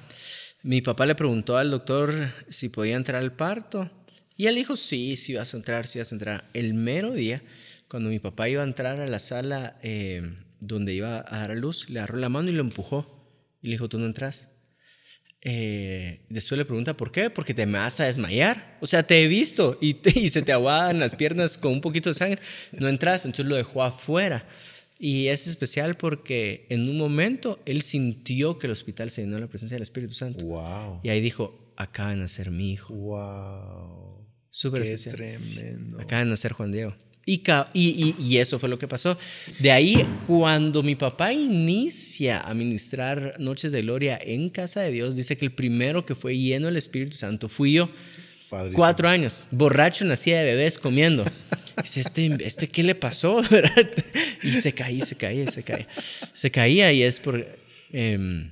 Mi 0.63 0.81
papá 0.81 1.05
le 1.05 1.15
preguntó 1.15 1.57
al 1.57 1.69
doctor 1.69 2.33
si 2.49 2.69
podía 2.69 2.95
entrar 2.95 3.21
al 3.21 3.33
parto 3.33 3.91
y 4.39 4.47
él 4.47 4.55
dijo, 4.55 4.77
sí, 4.77 5.17
sí 5.17 5.33
vas 5.33 5.53
a 5.53 5.57
entrar, 5.57 5.85
sí 5.85 5.99
vas 5.99 6.13
a 6.13 6.15
entrar. 6.15 6.49
El 6.53 6.73
mero 6.73 7.11
día, 7.11 7.41
cuando 7.89 8.07
mi 8.07 8.19
papá 8.19 8.47
iba 8.47 8.61
a 8.61 8.65
entrar 8.65 8.97
a 9.01 9.05
la 9.05 9.19
sala 9.19 9.77
eh, 9.83 10.21
donde 10.59 10.93
iba 10.93 11.25
a 11.27 11.39
dar 11.39 11.51
a 11.51 11.55
luz, 11.55 11.89
le 11.89 11.99
agarró 11.99 12.17
la 12.17 12.29
mano 12.29 12.49
y 12.49 12.53
lo 12.53 12.61
empujó. 12.61 13.19
Y 13.61 13.67
le 13.67 13.73
dijo, 13.73 13.89
tú 13.89 13.99
no 13.99 14.05
entras. 14.05 14.49
Eh, 15.41 16.25
después 16.29 16.57
le 16.57 16.65
pregunta, 16.65 16.97
¿por 16.97 17.11
qué? 17.11 17.29
Porque 17.29 17.53
te 17.53 17.65
me 17.65 17.77
vas 17.77 17.99
a 17.99 18.05
desmayar. 18.05 18.77
O 18.81 18.85
sea, 18.85 19.03
te 19.03 19.23
he 19.23 19.27
visto 19.27 19.77
y, 19.81 19.97
y 20.19 20.29
se 20.29 20.41
te 20.41 20.51
aguadan 20.51 20.99
las 20.99 21.15
piernas 21.15 21.57
con 21.57 21.73
un 21.73 21.81
poquito 21.81 22.09
de 22.09 22.15
sangre. 22.15 22.41
No 22.71 22.87
entras, 22.87 23.25
entonces 23.25 23.45
lo 23.45 23.55
dejó 23.55 23.83
afuera. 23.83 24.45
Y 25.01 25.27
es 25.27 25.47
especial 25.47 25.95
porque 25.95 26.67
en 26.69 26.89
un 26.89 26.97
momento 26.97 27.59
él 27.65 27.81
sintió 27.83 28.59
que 28.59 28.67
el 28.67 28.71
hospital 28.71 29.09
se 29.11 29.21
llenó 29.21 29.35
de 29.35 29.41
la 29.41 29.47
presencia 29.47 29.75
del 29.75 29.83
Espíritu 29.83 30.13
Santo. 30.13 30.43
Wow. 30.45 30.99
Y 31.03 31.09
ahí 31.09 31.21
dijo, 31.21 31.73
acaba 31.77 32.09
de 32.09 32.17
nacer 32.17 32.51
mi 32.51 32.73
hijo. 32.73 32.93
Wow. 32.93 34.27
Súper 34.49 34.81
especial. 34.81 35.15
tremendo. 35.15 36.01
Acaba 36.01 36.23
de 36.23 36.29
nacer 36.29 36.51
Juan 36.51 36.73
Diego. 36.73 36.95
Y, 37.25 37.43
y, 37.73 38.15
y, 38.17 38.37
eso 38.37 38.57
fue 38.57 38.69
lo 38.69 38.79
que 38.79 38.87
pasó. 38.87 39.17
De 39.59 39.71
ahí, 39.71 40.03
cuando 40.25 40.81
mi 40.81 40.95
papá 40.95 41.31
inicia 41.31 42.41
a 42.41 42.53
ministrar 42.55 43.35
Noches 43.37 43.71
de 43.71 43.83
Gloria 43.83 44.19
en 44.19 44.49
Casa 44.49 44.81
de 44.81 44.91
Dios, 44.91 45.15
dice 45.15 45.37
que 45.37 45.45
el 45.45 45.51
primero 45.51 46.05
que 46.05 46.15
fue 46.15 46.35
lleno 46.35 46.67
del 46.67 46.77
Espíritu 46.77 47.15
Santo 47.15 47.47
fui 47.47 47.73
yo. 47.73 47.89
Cuatro 48.73 49.07
años, 49.07 49.43
borracho, 49.51 50.05
nacía 50.05 50.39
de 50.39 50.55
bebés 50.55 50.79
comiendo. 50.79 51.23
Dice, 51.83 52.01
¿este, 52.01 52.35
este 52.43 52.67
qué 52.67 52.81
le 52.81 52.95
pasó? 52.95 53.41
y 54.43 54.51
se 54.53 54.73
caía, 54.73 55.05
se 55.05 55.15
caía, 55.15 55.45
se 55.47 55.61
caía. 55.61 55.87
Se 56.33 56.49
caía 56.49 56.91
y 56.91 57.03
es 57.03 57.19
por... 57.19 57.45
Em, 57.91 58.51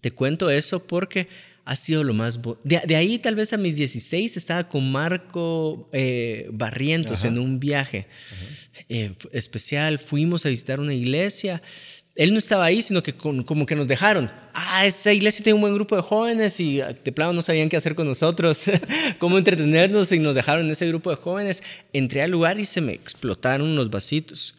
te 0.00 0.10
cuento 0.10 0.48
eso 0.48 0.86
porque 0.86 1.28
ha 1.70 1.76
sido 1.76 2.02
lo 2.02 2.14
más... 2.14 2.36
De, 2.64 2.96
ahí 2.96 3.20
tal 3.20 3.36
vez 3.36 3.52
a 3.52 3.56
mis 3.56 3.76
16 3.76 4.36
estaba 4.36 4.64
con 4.64 4.90
Marco 4.90 5.88
eh, 5.92 6.48
Barrientos 6.50 7.22
en 7.22 7.38
un 7.38 7.60
viaje 7.60 8.08
eh, 8.88 9.12
especial. 9.30 10.00
Fuimos 10.00 10.44
a 10.44 10.48
visitar 10.48 10.80
una 10.80 10.94
iglesia. 10.94 11.62
él 12.16 12.32
no 12.32 12.38
estaba 12.38 12.64
ahí, 12.64 12.82
sino 12.82 13.04
que 13.04 13.12
como 13.12 13.66
que 13.66 13.76
nos 13.76 13.86
dejaron. 13.86 14.28
Ah, 14.52 14.84
esa 14.84 15.12
iglesia 15.12 15.44
tiene 15.44 15.54
un 15.54 15.60
buen 15.60 15.74
grupo 15.74 15.94
de 15.94 16.02
jóvenes 16.02 16.58
y 16.58 16.78
de 16.78 17.12
plano 17.12 17.34
no 17.34 17.40
sabían 17.40 17.68
qué 17.68 17.76
hacer 17.76 17.94
con 17.94 18.08
nosotros, 18.08 18.64
cómo 19.20 19.38
entretenernos 19.38 20.10
y 20.10 20.18
nos 20.18 20.34
dejaron 20.34 20.66
en 20.66 20.72
ese 20.72 20.88
grupo 20.88 21.10
de 21.10 21.16
jóvenes. 21.16 21.62
Entré 21.92 22.22
al 22.22 22.32
lugar 22.32 22.58
y 22.58 22.64
se 22.64 22.80
me 22.80 22.94
explotaron 22.94 23.68
unos 23.68 23.90
vasitos. 23.90 24.56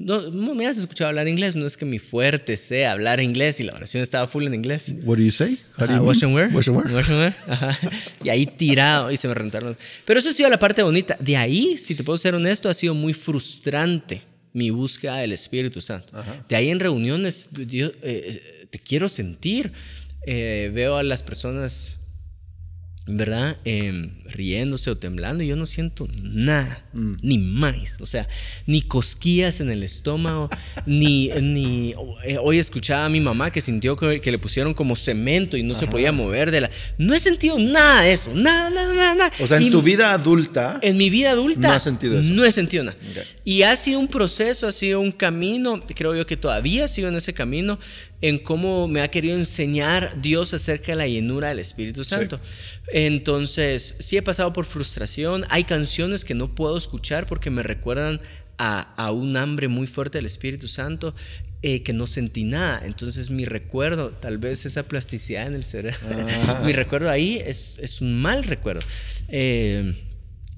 No, 0.00 0.54
me 0.54 0.66
has 0.66 0.78
escuchado 0.78 1.08
hablar 1.08 1.28
inglés, 1.28 1.56
no 1.56 1.66
es 1.66 1.76
que 1.76 1.84
mi 1.84 1.98
fuerte 1.98 2.56
sea 2.56 2.92
hablar 2.92 3.20
inglés 3.20 3.60
y 3.60 3.64
la 3.64 3.74
oración 3.74 4.02
estaba 4.02 4.26
full 4.26 4.46
en 4.46 4.54
inglés. 4.54 4.94
What 5.04 5.18
do 5.18 5.22
you 5.22 5.30
say? 5.30 5.58
How 5.78 5.86
do 5.86 5.94
you 5.94 6.02
wash 6.02 6.24
and 6.24 6.34
wear. 6.34 6.50
Wash 6.50 6.68
and 6.68 6.78
wear. 6.78 6.90
Wash 6.90 7.10
and 7.10 7.18
wear. 7.18 7.34
Ajá. 7.46 7.78
Y 8.24 8.30
ahí 8.30 8.46
tirado 8.46 9.10
y 9.10 9.18
se 9.18 9.28
me 9.28 9.34
rentaron. 9.34 9.76
Pero 10.06 10.18
eso 10.18 10.30
ha 10.30 10.32
sido 10.32 10.48
la 10.48 10.58
parte 10.58 10.82
bonita. 10.82 11.18
De 11.20 11.36
ahí, 11.36 11.76
si 11.76 11.94
te 11.94 12.02
puedo 12.02 12.16
ser 12.16 12.34
honesto, 12.34 12.70
ha 12.70 12.74
sido 12.74 12.94
muy 12.94 13.12
frustrante 13.12 14.22
mi 14.54 14.70
búsqueda 14.70 15.18
del 15.18 15.32
Espíritu 15.32 15.82
Santo. 15.82 16.14
De 16.48 16.56
ahí 16.56 16.70
en 16.70 16.80
reuniones, 16.80 17.50
yo 17.66 17.90
eh, 18.02 18.66
te 18.70 18.78
quiero 18.78 19.06
sentir. 19.06 19.70
Eh, 20.26 20.70
veo 20.72 20.96
a 20.96 21.02
las 21.02 21.22
personas 21.22 21.98
¿verdad? 23.16 23.56
Em, 23.64 24.10
riéndose 24.26 24.90
o 24.90 24.96
temblando, 24.96 25.42
yo 25.42 25.56
no 25.56 25.66
siento 25.66 26.08
nada, 26.22 26.84
mm. 26.92 27.14
ni 27.22 27.38
más, 27.38 27.96
o 28.00 28.06
sea, 28.06 28.28
ni 28.66 28.82
cosquillas 28.82 29.60
en 29.60 29.70
el 29.70 29.82
estómago, 29.82 30.48
ni, 30.86 31.28
ni 31.40 31.94
eh, 32.24 32.38
hoy 32.40 32.58
escuchaba 32.58 33.06
a 33.06 33.08
mi 33.08 33.20
mamá 33.20 33.50
que 33.50 33.60
sintió 33.60 33.96
que, 33.96 34.20
le 34.30 34.38
pusieron 34.38 34.74
como 34.74 34.94
cemento 34.94 35.56
y 35.56 35.62
no 35.62 35.74
se 35.74 35.86
podía 35.86 36.12
mover 36.12 36.50
de 36.50 36.60
la... 36.60 36.70
No 36.98 37.14
he 37.14 37.18
sentido 37.18 37.58
nada 37.58 38.02
de 38.02 38.12
eso, 38.12 38.32
nada, 38.32 38.70
nada, 38.70 39.14
nada. 39.14 39.32
O 39.40 39.46
sea, 39.46 39.58
en 39.58 39.70
tu 39.70 39.82
vida 39.82 40.12
adulta... 40.12 40.78
En 40.82 40.96
mi 40.96 41.10
vida 41.10 41.30
adulta... 41.32 41.68
No 41.68 41.74
has 41.74 41.82
sentido 41.82 42.20
eso. 42.20 42.30
No 42.30 42.44
he 42.44 42.52
sentido 42.52 42.84
nada. 42.84 42.96
Y 43.44 43.62
ha 43.62 43.74
sido 43.74 43.98
un 43.98 44.08
proceso, 44.08 44.68
ha 44.68 44.72
sido 44.72 45.00
un 45.00 45.10
camino, 45.10 45.84
creo 45.94 46.14
yo 46.14 46.26
que 46.26 46.36
todavía 46.36 46.86
sigo 46.86 47.08
en 47.08 47.16
ese 47.16 47.34
camino, 47.34 47.78
en 48.22 48.38
cómo 48.38 48.86
me 48.86 49.00
ha 49.00 49.08
querido 49.08 49.36
enseñar 49.36 50.20
Dios 50.20 50.52
acerca 50.52 50.92
de 50.92 50.96
la 50.96 51.08
llenura 51.08 51.48
del 51.48 51.58
Espíritu 51.58 52.04
Santo. 52.04 52.38
Entonces, 52.92 53.96
sí 54.00 54.16
he 54.16 54.22
pasado 54.22 54.52
por 54.52 54.66
frustración. 54.66 55.44
Hay 55.48 55.64
canciones 55.64 56.24
que 56.24 56.34
no 56.34 56.54
puedo 56.54 56.76
escuchar 56.76 57.26
porque 57.26 57.50
me 57.50 57.62
recuerdan 57.62 58.20
a, 58.58 59.10
un 59.12 59.38
hambre 59.38 59.68
muy 59.68 59.86
fuerte 59.86 60.18
del 60.18 60.26
Espíritu 60.26 60.68
Santo 60.68 61.14
eh, 61.62 61.82
que 61.82 61.94
no 61.94 62.06
sentí 62.06 62.44
nada. 62.44 62.82
Entonces 62.84 63.30
mi 63.30 63.46
recuerdo, 63.46 64.10
tal 64.10 64.36
vez 64.36 64.66
esa 64.66 64.82
plasticidad 64.82 65.46
en 65.46 65.54
el 65.54 65.64
cerebro, 65.64 65.98
ah. 66.46 66.62
mi 66.66 66.72
recuerdo 66.72 67.08
ahí 67.08 67.42
es, 67.44 68.00
un 68.02 68.20
mal 68.20 68.44
recuerdo. 68.44 68.82
Eh, 69.28 69.94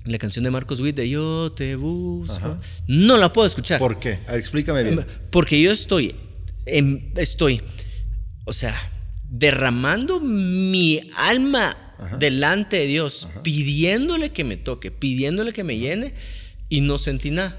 la 0.04 0.18
canción 0.18 0.42
de 0.42 0.50
Marcos 0.50 0.80
Witt 0.80 0.96
de 0.96 1.08
Yo 1.08 1.52
te 1.52 1.76
busco, 1.76 2.58
no 2.88 3.16
la 3.16 3.32
puedo 3.32 3.46
escuchar. 3.46 3.78
¿Por 3.78 4.00
qué? 4.00 4.18
explícame 4.28 4.82
bien. 4.82 5.06
Porque 5.30 5.60
yo 5.62 5.70
estoy 5.70 6.16
estoy, 6.66 7.62
o 8.44 8.52
sea, 8.52 8.90
derramando 9.28 10.20
mi 10.20 11.10
alma 11.16 11.94
delante 12.18 12.78
de 12.78 12.86
Dios, 12.86 13.28
pidiéndole 13.42 14.32
que 14.32 14.44
me 14.44 14.56
toque, 14.56 14.90
pidiéndole 14.90 15.52
que 15.52 15.64
me 15.64 15.78
llene 15.78 16.14
y 16.68 16.80
no 16.80 16.98
sentí 16.98 17.30
nada. 17.30 17.58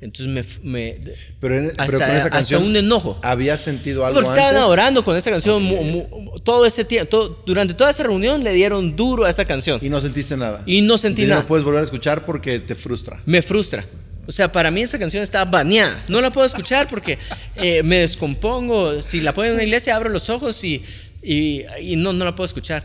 Entonces 0.00 0.26
me, 0.26 0.44
me 0.62 1.00
pero, 1.40 1.70
hasta, 1.78 2.58
un 2.58 2.74
enojo. 2.74 3.20
¿Había 3.22 3.56
sentido 3.56 4.04
algo 4.04 4.16
Porque 4.16 4.30
estaban 4.30 4.56
adorando 4.56 5.04
con 5.04 5.16
esa 5.16 5.30
canción 5.30 5.62
todo 6.42 6.66
ese 6.66 6.84
tiempo, 6.84 7.42
durante 7.46 7.74
toda 7.74 7.90
esa 7.90 8.02
reunión 8.02 8.42
le 8.42 8.52
dieron 8.52 8.96
duro 8.96 9.24
a 9.24 9.30
esa 9.30 9.44
canción. 9.44 9.78
Y 9.80 9.88
no 9.88 10.00
sentiste 10.00 10.36
nada. 10.36 10.62
Y 10.66 10.82
no 10.82 10.98
sentí 10.98 11.24
nada. 11.24 11.42
No 11.42 11.46
puedes 11.46 11.64
volver 11.64 11.80
a 11.80 11.84
escuchar 11.84 12.26
porque 12.26 12.58
te 12.58 12.74
frustra. 12.74 13.22
Me 13.26 13.42
frustra. 13.42 13.84
O 14.30 14.32
sea, 14.32 14.52
para 14.52 14.70
mí 14.70 14.80
esa 14.80 14.96
canción 14.96 15.24
está 15.24 15.44
baneada. 15.44 16.04
No 16.06 16.20
la 16.20 16.30
puedo 16.30 16.46
escuchar 16.46 16.86
porque 16.88 17.18
eh, 17.56 17.82
me 17.82 17.96
descompongo. 17.96 19.02
Si 19.02 19.20
la 19.20 19.34
pongo 19.34 19.48
en 19.48 19.54
una 19.54 19.64
iglesia, 19.64 19.96
abro 19.96 20.08
los 20.08 20.30
ojos 20.30 20.62
y, 20.62 20.84
y, 21.20 21.64
no, 21.96 22.12
no 22.12 22.24
la 22.24 22.36
puedo 22.36 22.44
escuchar. 22.44 22.84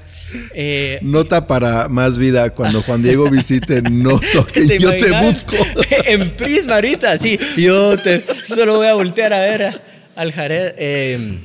Eh, 0.55 0.97
Nota 1.03 1.45
para 1.45 1.87
más 1.87 2.17
vida 2.17 2.49
cuando 2.49 2.81
Juan 2.81 3.03
Diego 3.03 3.29
visite, 3.29 3.83
no 3.83 4.19
toque, 4.33 4.79
yo 4.79 4.97
te 4.97 5.11
busco. 5.21 5.55
en 6.07 6.31
Prisma 6.35 6.73
ahorita, 6.73 7.15
sí. 7.17 7.37
Yo 7.55 7.95
te, 7.95 8.25
solo 8.47 8.77
voy 8.77 8.87
a 8.87 8.95
voltear 8.95 9.31
a 9.31 9.37
ver 9.37 9.83
al 10.15 10.31
Jared. 10.31 10.73
Eh, 10.79 11.41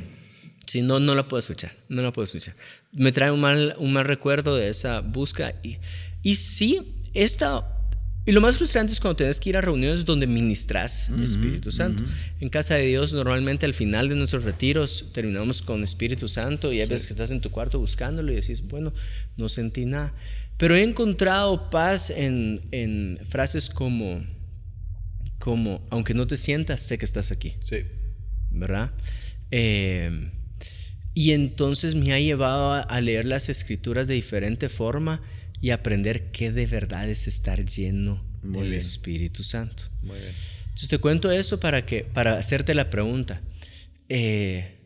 sí, 0.65 0.81
no, 0.81 0.99
no 0.99 1.15
la 1.15 1.29
puedo 1.29 1.41
escuchar. 1.41 1.73
No 1.91 2.01
la 2.01 2.11
puedo 2.11 2.25
escuchar. 2.25 2.55
Me 2.91 3.13
trae 3.13 3.31
un 3.31 3.41
mal, 3.43 3.75
un 3.79 3.93
mal 3.93 4.07
recuerdo 4.07 4.57
de 4.57 4.71
esa 4.71 5.01
búsqueda. 5.01 5.53
Y, 5.63 5.77
y 6.23 6.37
sí, 6.37 7.03
he 7.13 7.23
estado 7.23 7.80
y 8.27 8.33
lo 8.33 8.41
más 8.41 8.59
frustrante 8.59 8.93
es 8.93 9.01
cuando 9.01 9.17
tienes 9.17 9.41
que 9.41 9.49
ir 9.49 9.57
a 9.57 9.63
reuniones 9.63 10.05
donde 10.05 10.27
ministras 10.27 11.09
Espíritu 11.23 11.73
Santo. 11.73 12.05
En 12.39 12.51
casa 12.51 12.75
de 12.75 12.87
Dios, 12.87 13.15
normalmente 13.15 13.65
al 13.65 13.73
final 13.73 14.11
de 14.11 14.15
nuestros 14.15 14.45
retiros 14.45 15.11
terminamos 15.15 15.63
con 15.63 15.83
Espíritu 15.83 16.29
Santo 16.29 16.71
y 16.71 16.81
hay 16.81 16.87
veces 16.87 17.07
que 17.07 17.15
estás 17.15 17.31
en 17.31 17.41
tu 17.41 17.51
cuarto 17.51 17.79
buscándolo 17.79 18.31
y 18.31 18.37
decís, 18.37 18.67
bueno, 18.69 18.93
no 19.39 19.49
sentí 19.49 19.87
nada. 19.87 20.15
Pero 20.59 20.77
he 20.77 20.83
encontrado 20.83 21.71
paz 21.71 22.11
en, 22.11 22.61
en 22.73 23.19
frases 23.31 23.71
como, 23.71 24.23
como, 25.39 25.87
aunque 25.89 26.13
no 26.13 26.27
te 26.27 26.37
sientas, 26.37 26.83
sé 26.83 26.99
que 26.99 27.07
estás 27.07 27.33
aquí. 27.33 27.55
Sí. 27.65 27.79
¿Verdad? 28.51 28.91
Eh, 29.51 30.31
y 31.15 31.33
entonces 31.33 31.95
me 31.95 32.13
ha 32.13 32.21
llevado 32.21 32.75
a 32.75 33.01
leer 33.01 33.25
las 33.25 33.49
escrituras 33.49 34.07
de 34.07 34.15
diferente 34.15 34.69
forma 34.69 35.23
y 35.61 35.71
aprender 35.71 36.31
qué 36.31 36.53
de 36.53 36.67
verdad 36.67 37.09
es 37.09 37.27
estar 37.27 37.65
lleno 37.65 38.25
del 38.43 38.73
Espíritu 38.73 39.43
Santo. 39.43 39.83
Muy 40.03 40.19
bien. 40.19 40.33
Entonces 40.65 40.89
te 40.89 40.99
cuento 40.99 41.31
eso 41.31 41.61
para, 41.61 41.85
que, 41.85 42.05
para 42.05 42.39
hacerte 42.39 42.75
la 42.75 42.89
pregunta. 42.89 43.43
Eh, 44.09 44.79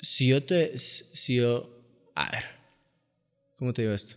si 0.00 0.26
yo 0.26 0.42
te... 0.42 0.78
Si 0.78 1.36
yo... 1.36 1.78
A 2.14 2.30
ver, 2.30 2.44
¿cómo 3.56 3.72
te 3.72 3.82
digo 3.82 3.94
esto? 3.94 4.16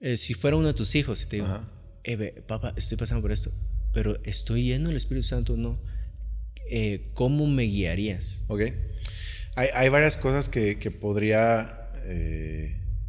Eh, 0.00 0.16
si 0.16 0.34
fuera 0.34 0.56
uno 0.56 0.68
de 0.68 0.74
tus 0.74 0.94
hijos 0.96 1.22
y 1.22 1.26
te 1.26 1.36
digo, 1.36 1.60
eh, 2.04 2.42
papá, 2.46 2.74
estoy 2.76 2.96
pasando 2.98 3.22
por 3.22 3.32
esto, 3.32 3.52
pero 3.94 4.20
estoy 4.24 4.64
lleno 4.64 4.88
del 4.88 4.96
Espíritu 4.96 5.26
Santo 5.26 5.54
o 5.54 5.56
no, 5.56 5.80
¿cómo 7.14 7.46
me 7.46 7.64
guiarías? 7.64 8.42
Ok. 8.48 8.62
Hay, 9.56 9.68
hay 9.74 9.88
varias 9.88 10.16
cosas 10.16 10.48
que, 10.48 10.78
que 10.78 10.90
podría 10.90 11.90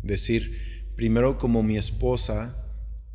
decir, 0.03 0.91
primero 0.95 1.37
como 1.37 1.63
mi 1.63 1.77
esposa 1.77 2.57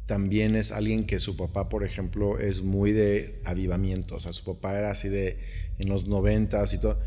también 0.06 0.54
es 0.54 0.70
alguien 0.70 1.04
que 1.04 1.18
su 1.18 1.36
papá, 1.36 1.68
por 1.68 1.84
ejemplo, 1.84 2.38
es 2.38 2.62
muy 2.62 2.92
de 2.92 3.40
avivamiento, 3.44 4.16
o 4.16 4.20
sea, 4.20 4.32
su 4.32 4.44
papá 4.44 4.78
era 4.78 4.92
así 4.92 5.08
de 5.08 5.38
en 5.78 5.88
los 5.88 6.06
noventas 6.06 6.72
y 6.72 6.78
todo, 6.78 7.00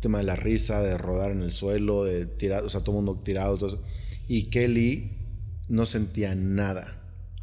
tema 0.00 0.18
de 0.18 0.24
la 0.24 0.36
risa, 0.36 0.82
de 0.82 0.98
rodar 0.98 1.30
en 1.30 1.42
el 1.42 1.52
suelo, 1.52 2.04
de 2.04 2.26
tirar, 2.26 2.64
o 2.64 2.68
sea, 2.68 2.80
todo 2.80 2.98
el 2.98 3.04
mundo 3.04 3.22
tirado, 3.24 3.56
todo 3.56 3.68
eso. 3.68 3.82
Y 4.26 4.44
Kelly 4.44 5.12
no 5.68 5.86
sentía 5.86 6.34
nada. 6.34 6.94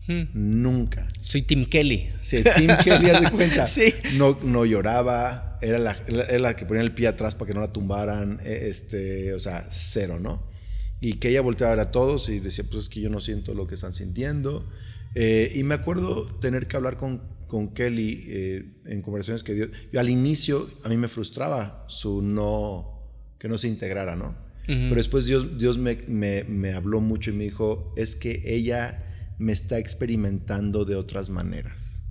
Hmm. 0.08 0.26
Nunca. 0.34 1.08
Soy 1.22 1.42
Tim 1.42 1.66
Kelly. 1.66 2.10
Sí, 2.20 2.44
Tim 2.56 2.70
Kelly, 2.84 3.10
haz 3.10 3.22
de 3.24 3.32
cuenta. 3.32 3.68
sí. 3.70 3.94
No, 4.14 4.38
no 4.44 4.66
lloraba, 4.66 5.58
era 5.62 5.80
la, 5.80 5.98
era 6.08 6.40
la 6.40 6.56
que 6.56 6.66
ponía 6.66 6.84
el 6.84 6.94
pie 6.94 7.08
atrás 7.08 7.34
para 7.34 7.48
que 7.48 7.56
no 7.56 7.62
la 7.62 7.74
tumbaran, 7.74 8.40
e, 8.44 8.70
este, 8.70 9.34
o 9.34 9.40
sea, 9.40 9.66
cero, 9.70 10.20
¿no? 10.20 10.44
Y 11.06 11.14
que 11.18 11.30
ella 11.30 11.42
volteaba 11.42 11.74
a 11.74 11.76
ver 11.76 11.86
a 11.86 11.92
todos 11.92 12.30
y 12.30 12.40
decía, 12.40 12.66
pues 12.68 12.86
es 12.86 12.90
que 12.90 13.00
yo 13.00 13.12
no 13.12 13.20
siento 13.20 13.54
lo 13.54 13.68
que 13.68 13.76
están 13.76 13.94
sintiendo. 13.94 14.68
Eh, 15.14 15.52
y 15.54 15.62
me 15.62 15.76
acuerdo 15.76 16.26
tener 16.42 16.66
que 16.66 16.78
hablar 16.78 16.98
con, 16.98 17.22
con 17.46 17.76
Kelly 17.76 18.24
eh, 18.28 18.66
en 18.86 19.04
conversaciones 19.04 19.44
que 19.44 19.54
dio. 19.54 19.70
Yo 19.94 20.00
al 20.00 20.10
inicio 20.10 20.68
a 20.84 20.90
mí 20.90 20.98
me 20.98 21.08
frustraba 21.08 21.86
su 21.90 22.24
no, 22.24 23.04
que 23.38 23.48
no 23.48 23.60
se 23.60 23.68
integrara, 23.68 24.16
¿no? 24.16 24.34
Pero 24.66 24.96
después 24.96 25.28
Dios, 25.28 25.60
Dios 25.60 25.78
me, 25.78 25.98
me, 26.08 26.44
me, 26.44 26.74
habló 26.74 27.02
mucho 27.02 27.30
y 27.30 27.34
me 27.34 27.44
dijo, 27.44 27.94
es 27.96 28.16
que 28.16 28.42
ella 28.44 29.36
me 29.38 29.52
está 29.52 29.78
experimentando 29.78 30.86
de 30.86 30.96
otras 30.96 31.30
maneras. 31.30 32.04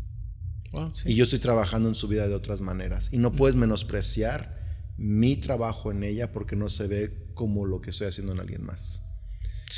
Y 1.04 1.16
yo 1.16 1.24
estoy 1.24 1.40
trabajando 1.40 1.88
en 1.88 1.96
su 1.96 2.06
vida 2.06 2.28
de 2.28 2.34
otras 2.34 2.60
maneras. 2.60 3.08
Y 3.10 3.18
no 3.18 3.32
puedes 3.32 3.56
menospreciar 3.56 4.62
mi 4.96 5.34
trabajo 5.34 5.90
en 5.90 6.04
ella 6.04 6.30
porque 6.30 6.54
no 6.54 6.68
se 6.68 6.86
ve 6.86 7.24
como 7.34 7.66
lo 7.66 7.80
que 7.80 7.90
estoy 7.90 8.08
haciendo 8.08 8.32
en 8.32 8.40
alguien 8.40 8.64
más. 8.64 9.00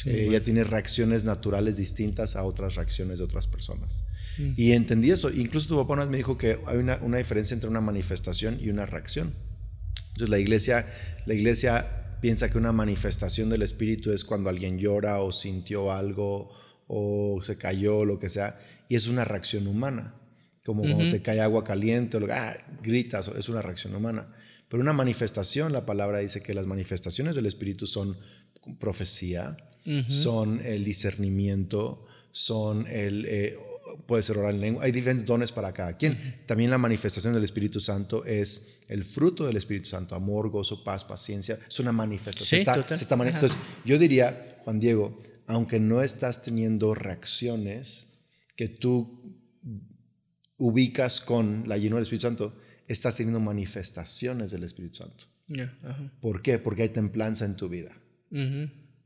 Eh, 0.05 0.27
ella 0.29 0.43
tiene 0.43 0.65
reacciones 0.65 1.25
naturales 1.25 1.77
distintas 1.77 2.37
a 2.37 2.45
otras 2.45 2.75
reacciones 2.75 3.19
de 3.19 3.25
otras 3.25 3.47
personas. 3.47 4.05
Mm. 4.39 4.51
Y 4.57 4.73
entendí 4.73 5.11
eso. 5.11 5.31
Incluso 5.31 5.69
tu 5.69 5.77
papá 5.77 6.05
me 6.05 6.17
dijo 6.17 6.37
que 6.37 6.59
hay 6.67 6.77
una, 6.77 6.99
una, 7.03 7.19
diferencia 7.19 7.55
entre 7.55 7.71
una 7.71 7.81
manifestación 7.81 8.59
y 8.61 8.69
una 8.69 8.85
reacción. 8.85 9.35
Entonces 10.09 10.29
la 10.29 10.39
iglesia, 10.39 10.87
la 11.25 11.35
iglesia 11.35 12.19
piensa 12.21 12.49
que 12.49 12.59
una 12.59 12.73
manifestación 12.73 13.49
del 13.49 13.63
Espíritu 13.63 14.13
es 14.13 14.25
cuando 14.25 14.51
alguien 14.51 14.79
llora 14.79 15.21
o 15.21 15.33
sintió 15.33 15.93
algo 15.93 16.51
o 16.89 17.41
se 17.43 17.57
cayó, 17.57 18.05
lo 18.05 18.19
que 18.19 18.29
sea, 18.29 18.59
y 18.89 18.95
es 18.95 19.07
una 19.09 19.25
reacción 19.25 19.67
humana. 19.67 20.15
Como 20.65 20.83
cuando 20.83 21.11
te 21.11 21.23
cae 21.23 21.41
agua 21.41 21.63
caliente, 21.63 22.17
o, 22.17 22.27
ah, 22.33 22.57
gritas, 22.83 23.29
es 23.29 23.49
una 23.49 23.63
reacción 23.63 23.95
humana. 23.95 24.35
Pero 24.69 24.83
una 24.83 24.93
manifestación, 24.93 25.73
la 25.73 25.87
palabra 25.87 26.19
dice 26.19 26.43
que 26.43 26.55
las 26.55 26.67
manifestaciones 26.67 27.37
del 27.37 27.47
Espíritu 27.47 27.87
son 27.87 28.17
profecía, 28.81 29.57
son 30.09 30.61
el 30.65 30.83
discernimiento, 30.83 32.05
son 32.33 32.89
el, 32.89 33.25
eh, 33.29 33.57
puede 34.07 34.23
ser 34.23 34.39
orar 34.39 34.55
en 34.55 34.61
lengua. 34.61 34.85
Hay 34.85 34.93
diferentes 34.93 35.27
dones 35.27 35.53
para 35.53 35.73
cada 35.73 35.97
quien. 35.97 36.43
También 36.47 36.71
la 36.71 36.79
manifestación 36.79 37.33
del 37.33 37.45
Espíritu 37.45 37.81
Santo 37.81 38.25
es 38.25 38.81
el 38.89 39.05
fruto 39.05 39.47
del 39.47 39.57
Espíritu 39.57 39.89
Santo. 39.89 40.15
Amor, 40.15 40.51
gozo, 40.51 40.83
paz, 40.83 41.05
paciencia. 41.05 41.59
Es 41.67 41.79
una 41.81 41.93
manifestación. 41.93 42.61
Entonces, 42.61 43.57
yo 43.85 43.99
diría, 43.99 44.59
Juan 44.65 44.81
Diego, 44.81 45.19
aunque 45.47 45.81
no 45.81 46.03
estás 46.03 46.43
teniendo 46.43 46.95
reacciones 46.95 48.09
que 48.57 48.69
tú 48.69 49.37
ubicas 50.59 51.21
con 51.21 51.65
la 51.69 51.77
llenura 51.77 51.99
del 51.99 52.05
Espíritu 52.05 52.27
Santo, 52.27 52.55
estás 52.89 53.17
teniendo 53.17 53.41
manifestaciones 53.41 54.51
del 54.51 54.65
Espíritu 54.65 54.97
Santo. 54.97 55.25
¿Por 56.21 56.43
qué? 56.43 56.59
Porque 56.59 56.83
hay 56.83 56.89
templanza 56.91 57.45
en 57.45 57.57
tu 57.57 57.69
vida. 57.69 57.97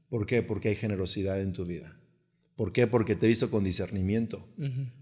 ¿Por 0.08 0.26
qué? 0.26 0.42
Porque 0.42 0.70
hay 0.70 0.74
generosidad 0.74 1.40
en 1.40 1.52
tu 1.52 1.64
vida. 1.64 1.96
¿Por 2.56 2.72
qué? 2.72 2.86
Porque 2.86 3.16
te 3.16 3.26
he 3.26 3.28
visto 3.28 3.50
con 3.50 3.64
discernimiento. 3.64 4.46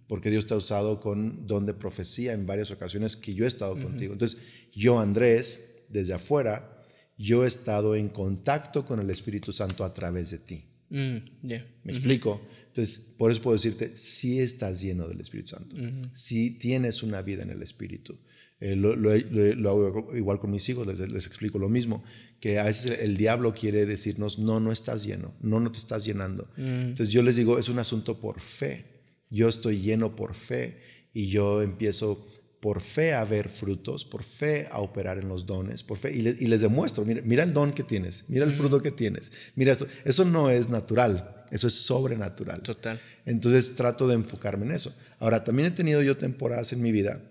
Porque 0.06 0.30
Dios 0.30 0.46
te 0.46 0.54
ha 0.54 0.56
usado 0.56 1.00
con 1.00 1.46
don 1.46 1.66
de 1.66 1.74
profecía 1.74 2.32
en 2.32 2.46
varias 2.46 2.70
ocasiones 2.70 3.16
que 3.16 3.34
yo 3.34 3.44
he 3.44 3.48
estado 3.48 3.80
contigo. 3.80 4.12
Entonces, 4.12 4.40
yo, 4.72 5.00
Andrés, 5.00 5.82
desde 5.88 6.14
afuera, 6.14 6.84
yo 7.16 7.44
he 7.44 7.48
estado 7.48 7.96
en 7.96 8.08
contacto 8.08 8.84
con 8.84 9.00
el 9.00 9.10
Espíritu 9.10 9.52
Santo 9.52 9.84
a 9.84 9.92
través 9.92 10.30
de 10.30 10.38
ti. 10.38 10.64
Mm, 10.90 11.16
¿Me 11.42 11.92
explico? 11.92 12.40
Entonces, 12.68 12.98
por 13.18 13.30
eso 13.32 13.42
puedo 13.42 13.56
decirte, 13.56 13.96
si 13.96 14.38
estás 14.38 14.80
lleno 14.80 15.08
del 15.08 15.20
Espíritu 15.20 15.48
Santo, 15.48 15.76
si 16.12 16.52
tienes 16.58 17.02
una 17.02 17.22
vida 17.22 17.42
en 17.42 17.50
el 17.50 17.62
Espíritu. 17.62 18.16
Eh, 18.60 18.74
lo, 18.74 19.70
hago 19.70 20.16
igual 20.16 20.40
con 20.40 20.50
mis 20.50 20.68
hijos, 20.68 20.86
les, 20.86 21.26
explico 21.26 21.58
lo 21.58 21.68
mismo, 21.68 22.02
que 22.40 22.58
a 22.58 22.64
veces 22.64 22.98
el, 23.00 23.16
diablo 23.16 23.54
quiere 23.54 23.86
decirnos, 23.86 24.38
no, 24.38 24.58
no 24.58 24.72
estás 24.72 25.04
lleno, 25.04 25.32
no, 25.40 25.60
no 25.60 25.70
te 25.70 25.78
estás 25.78 26.04
llenando. 26.04 26.48
Mm. 26.56 26.90
Entonces 26.90 27.10
yo 27.10 27.22
les 27.22 27.36
digo, 27.36 27.58
es 27.58 27.68
un 27.68 27.78
asunto 27.78 28.18
por 28.18 28.40
fe. 28.40 28.84
Yo 29.30 29.48
estoy 29.48 29.78
lleno 29.78 30.16
por 30.16 30.34
fe 30.34 30.78
y 31.12 31.28
yo 31.28 31.62
empiezo 31.62 32.26
por 32.60 32.80
fe 32.80 33.14
a 33.14 33.24
ver 33.24 33.48
frutos, 33.48 34.04
por 34.04 34.24
fe 34.24 34.66
a 34.70 34.80
operar 34.80 35.18
en 35.18 35.28
los 35.28 35.46
dones, 35.46 35.84
por 35.84 35.98
fe, 35.98 36.12
y, 36.12 36.20
les, 36.20 36.60
demuestro, 36.60 37.04
mira, 37.04 37.22
mira, 37.24 37.44
el 37.44 37.52
don 37.52 37.72
que 37.72 37.84
tienes, 37.84 38.24
mira 38.26 38.44
el 38.44 38.52
fruto 38.52 38.82
que 38.82 38.90
tienes, 38.90 39.30
mira 39.54 39.72
esto, 39.72 39.86
eso 40.04 40.24
no 40.24 40.50
es 40.50 40.68
natural, 40.68 41.44
eso 41.52 41.68
es 41.68 41.74
sobrenatural. 41.74 42.62
Total. 42.62 43.00
Entonces 43.24 43.76
trato 43.76 44.08
de 44.08 44.14
enfocarme 44.14 44.66
en 44.66 44.72
eso. 44.72 44.92
Ahora, 45.20 45.44
también 45.44 45.68
he 45.68 45.70
tenido 45.70 46.02
yo 46.02 46.16
temporadas 46.16 46.72
en 46.72 46.82
mi 46.82 46.90
vida 46.90 47.22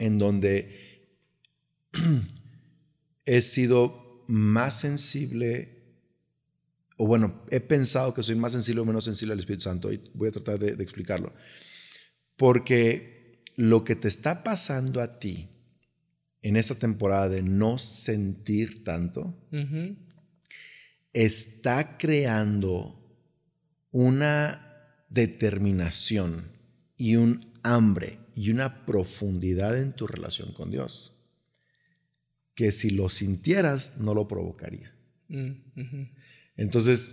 en 0.00 0.18
donde 0.18 1.06
he 3.24 3.42
sido 3.42 4.24
más 4.26 4.80
sensible, 4.80 5.84
o 6.96 7.06
bueno, 7.06 7.44
he 7.50 7.60
pensado 7.60 8.12
que 8.14 8.22
soy 8.22 8.34
más 8.34 8.52
sensible 8.52 8.80
o 8.80 8.84
menos 8.84 9.04
sensible 9.04 9.34
al 9.34 9.38
Espíritu 9.38 9.64
Santo, 9.64 9.92
y 9.92 10.02
voy 10.14 10.28
a 10.28 10.32
tratar 10.32 10.58
de, 10.58 10.82
explicarlo. 10.82 11.32
Porque 12.36 13.44
lo 13.56 13.84
que 13.84 13.94
te 13.94 14.08
está 14.08 14.42
pasando 14.42 15.00
a 15.00 15.18
ti 15.18 15.48
en 16.42 16.56
esta 16.56 16.74
temporada 16.74 17.28
de 17.28 17.42
no 17.42 17.76
sentir 17.76 18.82
tanto, 18.82 19.36
está 21.12 21.98
creando 21.98 22.96
una 23.90 25.04
determinación 25.10 26.56
y 26.96 27.16
un 27.16 27.49
hambre 27.62 28.18
y 28.34 28.50
una 28.50 28.84
profundidad 28.86 29.78
en 29.78 29.92
tu 29.92 30.06
relación 30.06 30.52
con 30.52 30.70
Dios 30.70 31.12
que 32.60 32.72
si 32.72 32.90
lo 32.90 33.08
sintieras 33.08 33.94
no 33.96 34.12
lo 34.12 34.28
provocaría. 34.28 34.92
Mm, 35.28 35.52
Entonces, 36.58 37.12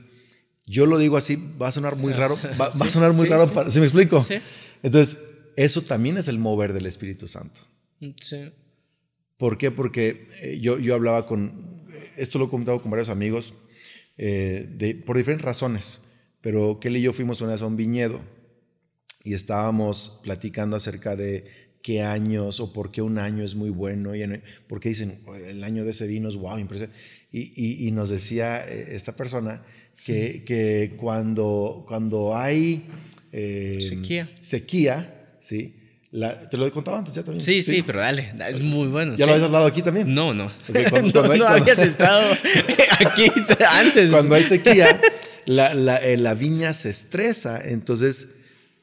yo 0.66 0.86
lo 0.86 0.98
digo 0.98 1.16
así, 1.16 1.38
va 1.62 1.70
a 1.70 1.72
sonar 1.72 1.96
muy 1.96 2.12
raro, 2.12 2.38
va, 2.60 2.68
a 2.68 2.89
sonar 2.89 3.13
muy 3.13 3.30
raro, 3.30 3.46
¿sí 3.72 3.80
me 3.80 3.86
explico? 3.86 4.25
Entonces, 4.84 5.24
eso 5.56 5.82
también 5.84 6.18
es 6.18 6.27
el 6.27 6.38
mover 6.38 6.74
del 6.74 6.86
Espíritu 6.86 7.30
Santo. 7.30 7.62
Mm, 8.01 8.10
sí. 8.20 8.51
¿Por 9.38 9.58
qué? 9.58 9.72
Porque 9.72 10.27
eh, 10.42 10.60
yo, 10.60 10.80
yo 10.80 10.96
hablaba 10.96 11.25
con, 11.25 11.88
esto 12.18 12.39
lo 12.39 12.48
he 12.48 12.50
comentado 12.50 12.82
con 12.82 12.92
varios 12.92 13.08
amigos, 13.08 13.54
eh, 14.18 14.68
de, 14.70 14.96
por 14.96 15.16
diferentes 15.16 15.46
razones, 15.46 16.00
pero 16.42 16.80
Kelly 16.82 17.00
y 17.00 17.04
yo 17.04 17.13
fuimos 17.13 17.39
una 17.39 17.51
vez 17.51 17.62
a 17.62 17.68
un 17.68 17.77
viñedo 17.77 18.20
y 19.27 19.34
estábamos 19.34 20.22
platicando 20.24 20.77
acerca 20.77 21.18
de 21.18 21.68
qué 21.81 22.01
años 22.01 22.61
o 22.61 22.72
por 22.72 22.92
qué 22.92 23.01
un 23.01 23.20
año 23.20 23.44
es 23.44 23.55
muy 23.55 23.70
bueno 23.70 24.16
y 24.16 24.24
por 24.70 24.79
qué 24.79 24.90
dicen 24.90 25.20
el 25.46 25.66
año 25.66 25.83
de 25.83 25.92
ese 25.92 26.07
vino 26.07 26.29
es 26.29 26.35
wow, 26.35 26.57
impresionante. 26.57 26.98
Y, 27.29 27.87
y, 27.87 27.92
nos 27.92 28.09
decía 28.09 28.66
eh, 28.66 28.96
esta 28.96 29.18
persona 29.18 29.63
que, 30.05 30.46
que 30.46 30.96
cuando, 30.96 31.83
cuando 31.85 32.37
hay 32.37 32.85
eh, 33.33 33.79
sequía. 33.81 34.29
sequía, 34.40 35.35
¿sí? 35.42 35.75
te 36.50 36.55
lo 36.55 36.66
he 36.66 36.72
contado 36.72 36.98
antes 36.98 37.13
ya 37.13 37.24
también. 37.24 37.42
Sí, 37.42 37.61
sí, 37.61 37.83
pero 37.83 38.00
dale, 38.00 38.33
es 38.50 38.61
muy 38.61 38.87
bueno. 38.87 39.18
¿Ya 39.18 39.25
lo 39.25 39.33
habías 39.33 39.46
hablado 39.46 39.66
aquí 39.66 39.81
también? 39.81 40.16
No, 40.16 40.33
no. 40.33 40.50
no, 41.13 41.48
habías 41.48 41.79
estado 41.79 42.31
aquí 43.05 43.29
antes. 43.70 44.09
Cuando 44.09 44.35
hay 44.35 44.44
sequía, 44.44 45.01
la, 45.46 45.74
la, 45.74 45.98
eh, 45.98 46.16
la, 46.16 46.33
viña 46.33 46.72
se 46.72 46.92
estresa, 46.92 47.61
entonces 47.61 48.29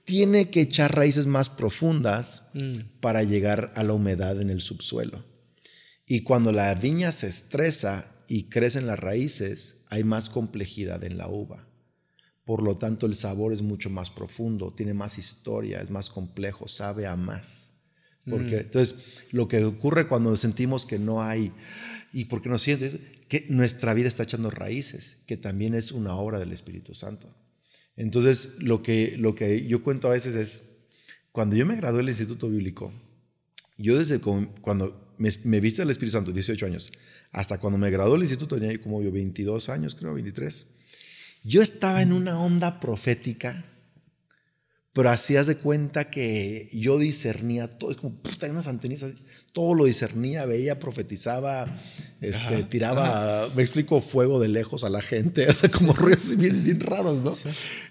tiene 0.04 0.50
que 0.50 0.60
echar 0.60 0.94
raíces 0.94 1.26
más 1.26 1.48
profundas 1.48 2.44
mm. 2.54 3.00
para 3.00 3.22
llegar 3.22 3.72
a 3.74 3.82
la 3.82 3.94
humedad 3.94 4.40
en 4.40 4.50
el 4.50 4.60
subsuelo. 4.60 5.24
Y 6.06 6.20
cuando 6.20 6.52
la 6.52 6.74
viña 6.74 7.12
se 7.12 7.28
estresa 7.28 8.14
y 8.28 8.44
crecen 8.44 8.86
las 8.86 8.98
raíces, 8.98 9.82
hay 9.88 10.04
más 10.04 10.28
complejidad 10.28 11.02
en 11.04 11.16
la 11.16 11.28
uva. 11.28 11.66
Por 12.44 12.62
lo 12.62 12.76
tanto, 12.76 13.06
el 13.06 13.14
sabor 13.14 13.54
es 13.54 13.62
mucho 13.62 13.88
más 13.88 14.10
profundo, 14.10 14.74
tiene 14.74 14.92
más 14.92 15.16
historia, 15.16 15.80
es 15.80 15.90
más 15.90 16.10
complejo, 16.10 16.68
sabe 16.68 17.06
a 17.06 17.16
más. 17.16 17.74
Porque, 18.28 18.56
mm. 18.56 18.60
Entonces, 18.60 18.96
lo 19.30 19.48
que 19.48 19.64
ocurre 19.64 20.08
cuando 20.08 20.36
sentimos 20.36 20.84
que 20.84 20.98
no 20.98 21.22
hay, 21.22 21.52
¿y 22.12 22.26
por 22.26 22.42
qué 22.42 22.50
no 22.50 22.58
sientes? 22.58 22.98
Que 23.28 23.46
nuestra 23.48 23.94
vida 23.94 24.08
está 24.08 24.24
echando 24.24 24.50
raíces, 24.50 25.18
que 25.26 25.38
también 25.38 25.74
es 25.74 25.92
una 25.92 26.14
obra 26.16 26.38
del 26.38 26.52
Espíritu 26.52 26.94
Santo. 26.94 27.34
Entonces, 27.96 28.54
lo 28.58 28.82
que, 28.82 29.16
lo 29.18 29.34
que 29.34 29.66
yo 29.66 29.82
cuento 29.82 30.08
a 30.08 30.12
veces 30.12 30.34
es, 30.34 30.64
cuando 31.32 31.56
yo 31.56 31.66
me 31.66 31.76
gradué 31.76 31.98
del 31.98 32.08
Instituto 32.08 32.48
Bíblico, 32.48 32.92
yo 33.76 33.98
desde 33.98 34.20
cuando 34.20 35.14
me, 35.18 35.30
me 35.44 35.60
viste 35.60 35.82
el 35.82 35.90
Espíritu 35.90 36.16
Santo, 36.16 36.32
18 36.32 36.66
años, 36.66 36.92
hasta 37.32 37.58
cuando 37.58 37.78
me 37.78 37.90
gradué 37.90 38.12
del 38.12 38.22
instituto, 38.22 38.56
tenía 38.56 38.80
como 38.80 39.02
yo 39.02 39.10
22 39.10 39.68
años, 39.68 39.94
creo, 39.94 40.14
23, 40.14 40.66
yo 41.42 41.62
estaba 41.62 42.00
en 42.00 42.12
una 42.12 42.38
onda 42.38 42.78
profética 42.78 43.64
pero 44.94 45.10
hacías 45.10 45.48
de 45.48 45.56
cuenta 45.56 46.08
que 46.08 46.68
yo 46.72 46.98
discernía 46.98 47.68
todo, 47.68 47.90
es 47.90 47.96
como, 47.96 48.16
tenía 48.38 48.52
unas 48.52 48.68
antenas, 48.68 49.04
todo 49.52 49.74
lo 49.74 49.86
discernía, 49.86 50.46
veía, 50.46 50.78
profetizaba, 50.78 51.80
este, 52.20 52.62
tiraba, 52.62 53.50
me 53.56 53.62
explico, 53.62 54.00
fuego 54.00 54.38
de 54.38 54.46
lejos 54.46 54.84
a 54.84 54.88
la 54.88 55.02
gente, 55.02 55.46
o 55.50 55.52
sea, 55.52 55.68
como 55.68 55.94
ruidos 55.94 56.36
bien, 56.36 56.62
bien 56.62 56.78
raros, 56.78 57.24
¿no? 57.24 57.34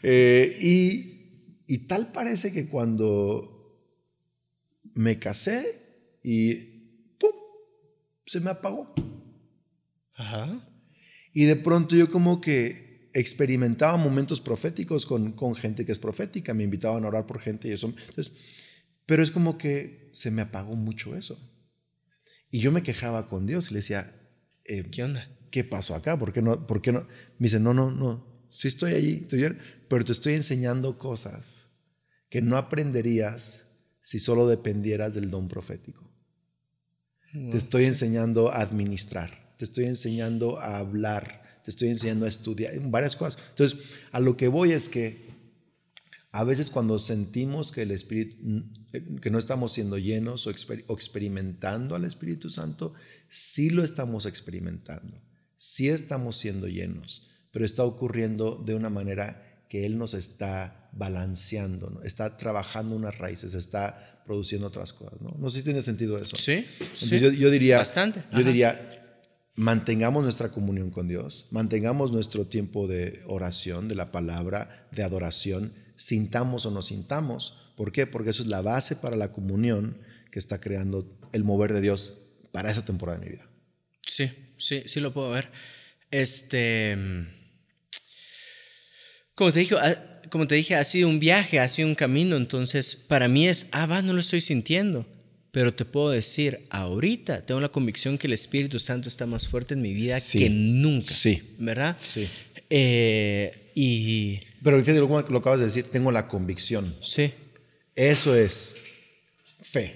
Eh, 0.02 0.50
y, 0.62 1.66
y 1.68 1.80
tal 1.80 2.14
parece 2.14 2.54
que 2.54 2.68
cuando 2.68 3.54
me 4.94 5.20
casé 5.20 6.20
y 6.24 6.56
¡pum! 7.20 7.32
se 8.26 8.40
me 8.40 8.50
apagó. 8.50 8.94
Ajá. 10.16 10.70
Y 11.34 11.44
de 11.44 11.58
pronto 11.58 11.98
yo 11.98 12.10
como 12.10 12.40
que 12.40 12.93
experimentaba 13.14 13.98
momentos 13.98 14.42
proféticos 14.42 15.06
con, 15.06 15.34
con, 15.34 15.56
gente 15.56 15.86
que 15.86 15.92
es 15.92 16.00
profética, 16.00 16.54
me 16.54 16.64
invitaban 16.64 17.06
a 17.06 17.08
orar 17.08 17.26
por 17.26 17.40
gente 17.40 17.68
y 17.68 17.72
eso. 17.72 17.88
Entonces, 17.88 18.34
pero 19.06 19.24
es 19.24 19.32
como 19.32 19.58
que 19.58 20.10
se 20.12 20.32
me 20.32 20.42
apagó 20.42 20.76
mucho 20.76 21.16
eso. 21.16 21.40
Y 22.50 22.60
yo 22.60 22.72
me 22.72 22.84
quejaba 22.84 23.28
con 23.28 23.46
Dios 23.46 23.70
y 23.70 23.74
le 23.74 23.80
decía, 23.80 24.16
eh, 24.66 24.84
¿qué 24.92 25.04
onda? 25.04 25.28
¿Qué 25.52 25.64
pasó 25.64 25.96
acá? 25.96 26.18
¿Por 26.18 26.34
qué 26.34 26.42
no? 26.42 26.66
¿Por 26.68 26.82
qué 26.82 26.92
no? 26.92 27.02
Me 27.38 27.48
dice, 27.48 27.60
no, 27.60 27.74
no, 27.74 27.92
no, 27.92 28.48
sí 28.50 28.68
estoy 28.68 28.94
allí, 28.94 29.28
pero 29.90 30.06
te 30.06 30.12
estoy 30.12 30.34
enseñando 30.34 30.98
cosas 30.98 31.68
que 32.30 32.42
no 32.42 32.58
aprenderías 32.58 33.68
si 34.02 34.20
solo 34.20 34.48
dependieras 34.48 35.14
del 35.16 35.32
don 35.32 35.48
profético. 35.48 36.12
te 37.32 37.58
estoy 37.58 37.86
enseñando 37.86 38.52
a 38.52 38.62
administrar, 38.62 39.56
te 39.58 39.66
estoy 39.66 39.86
enseñando 39.86 40.60
a 40.60 40.78
hablar, 40.78 41.43
te 41.64 41.72
estoy 41.72 41.90
enseñando 41.90 42.26
a 42.26 42.30
estudiar, 42.30 42.74
varias 42.90 43.16
cosas. 43.16 43.42
Entonces, 43.50 43.80
a 44.12 44.20
lo 44.20 44.36
que 44.38 44.48
voy 44.48 44.72
es 44.72 44.90
que 44.90 45.34
a 46.32 46.44
veces 46.44 46.72
cuando 46.72 46.98
sentimos 46.98 47.72
que 47.72 47.84
el 47.84 47.92
Espíritu, 47.92 48.38
que 49.22 49.30
no 49.30 49.38
estamos 49.38 49.72
siendo 49.72 50.00
llenos 50.00 50.48
o, 50.48 50.50
experimentando 50.50 51.96
al 51.96 52.06
Espíritu 52.06 52.50
Santo, 52.50 52.94
sí 53.28 53.70
lo 53.70 53.84
estamos 53.84 54.26
experimentando, 54.26 55.22
sí 55.56 55.90
estamos 55.90 56.36
siendo 56.36 56.68
llenos, 56.68 57.30
pero 57.52 57.66
está 57.66 57.84
ocurriendo 57.84 58.62
de 58.66 58.74
una 58.74 58.90
manera 58.90 59.64
que 59.70 59.86
Él 59.86 60.00
nos 60.00 60.16
está 60.16 60.90
balanceando, 60.92 62.02
está 62.04 62.36
trabajando 62.36 62.96
unas 62.96 63.16
raíces, 63.18 63.54
está 63.54 64.22
produciendo 64.26 64.68
otras 64.68 64.92
cosas. 64.92 65.22
No, 65.22 65.36
no 65.38 65.50
sé 65.52 65.60
si 65.60 65.66
tiene 65.66 65.84
sentido 65.84 66.18
eso. 66.18 66.36
Sí, 66.36 66.66
Entonces 66.80 67.22
Yo, 67.38 67.52
diría, 67.52 67.78
Bastante. 67.78 68.24
yo 68.32 68.44
diría, 68.44 69.03
mantengamos 69.56 70.24
nuestra 70.24 70.50
comunión 70.50 70.90
con 70.90 71.08
Dios, 71.08 71.48
mantengamos 71.52 72.12
nuestro 72.12 72.48
tiempo 72.48 72.88
de 72.88 73.22
oración, 73.28 73.88
de 73.88 73.96
la 73.96 74.12
palabra, 74.12 74.88
de 74.92 75.04
adoración, 75.04 75.74
sintamos 75.96 76.66
o 76.66 76.72
no 76.72 76.82
sintamos. 76.82 77.58
¿Por 77.76 77.92
qué? 77.92 78.08
Porque 78.08 78.32
eso 78.32 78.44
es 78.44 78.50
la 78.50 78.62
base 78.62 78.96
para 78.96 79.16
la 79.16 79.32
comunión 79.32 79.98
que 80.32 80.40
está 80.40 80.60
creando 80.60 81.08
el 81.32 81.44
mover 81.44 81.74
de 81.74 81.82
Dios 81.82 82.20
para 82.52 82.72
esa 82.72 82.86
temporada 82.86 83.20
de 83.20 83.26
mi 83.26 83.32
vida. 83.34 83.48
Sí, 84.06 84.32
sí, 84.58 84.84
sí 84.86 85.00
lo 85.00 85.14
puedo 85.14 85.30
ver. 85.32 85.52
Este, 86.10 86.98
como 89.36 89.52
te 89.52 89.60
dije, 89.60 89.76
como 90.30 90.48
te 90.48 90.56
dije, 90.56 90.76
ha 90.76 90.84
sido 90.84 91.10
un 91.10 91.20
viaje, 91.20 91.60
ha 91.60 91.68
sido 91.68 91.88
un 91.88 91.96
camino, 91.96 92.36
entonces 92.36 92.96
para 92.96 93.28
mí 93.28 93.48
es, 93.48 93.68
ah, 93.72 93.86
va, 93.86 94.02
no 94.02 94.14
lo 94.14 94.20
estoy 94.20 94.42
sintiendo. 94.42 95.08
Pero 95.54 95.72
te 95.72 95.86
puedo 95.86 96.10
decir, 96.10 96.66
ahorita 96.72 97.46
tengo 97.46 97.62
la 97.62 97.70
convicción 97.70 98.18
que 98.18 98.26
el 98.26 98.34
Espíritu 98.34 98.80
Santo 98.80 99.08
está 99.08 99.28
más 99.28 99.48
fuerte 99.48 99.76
en 99.76 99.84
mi 99.84 99.94
vida 99.94 100.20
que 100.20 100.50
nunca. 100.50 101.14
Sí. 101.14 101.44
¿Verdad? 101.60 101.96
Sí. 102.04 102.28
Eh, 102.72 103.72
y... 103.76 104.40
Pero 104.64 104.80
fíjate 104.80 105.00
lo, 105.00 105.08
lo 105.08 105.38
acabas 105.38 105.60
de 105.60 105.68
decir, 105.68 105.86
tengo 105.92 106.12
la 106.12 106.28
convicción. 106.28 106.96
Sí. 107.02 107.32
Eso 107.96 108.36
es 108.36 108.78
fe. 109.62 109.94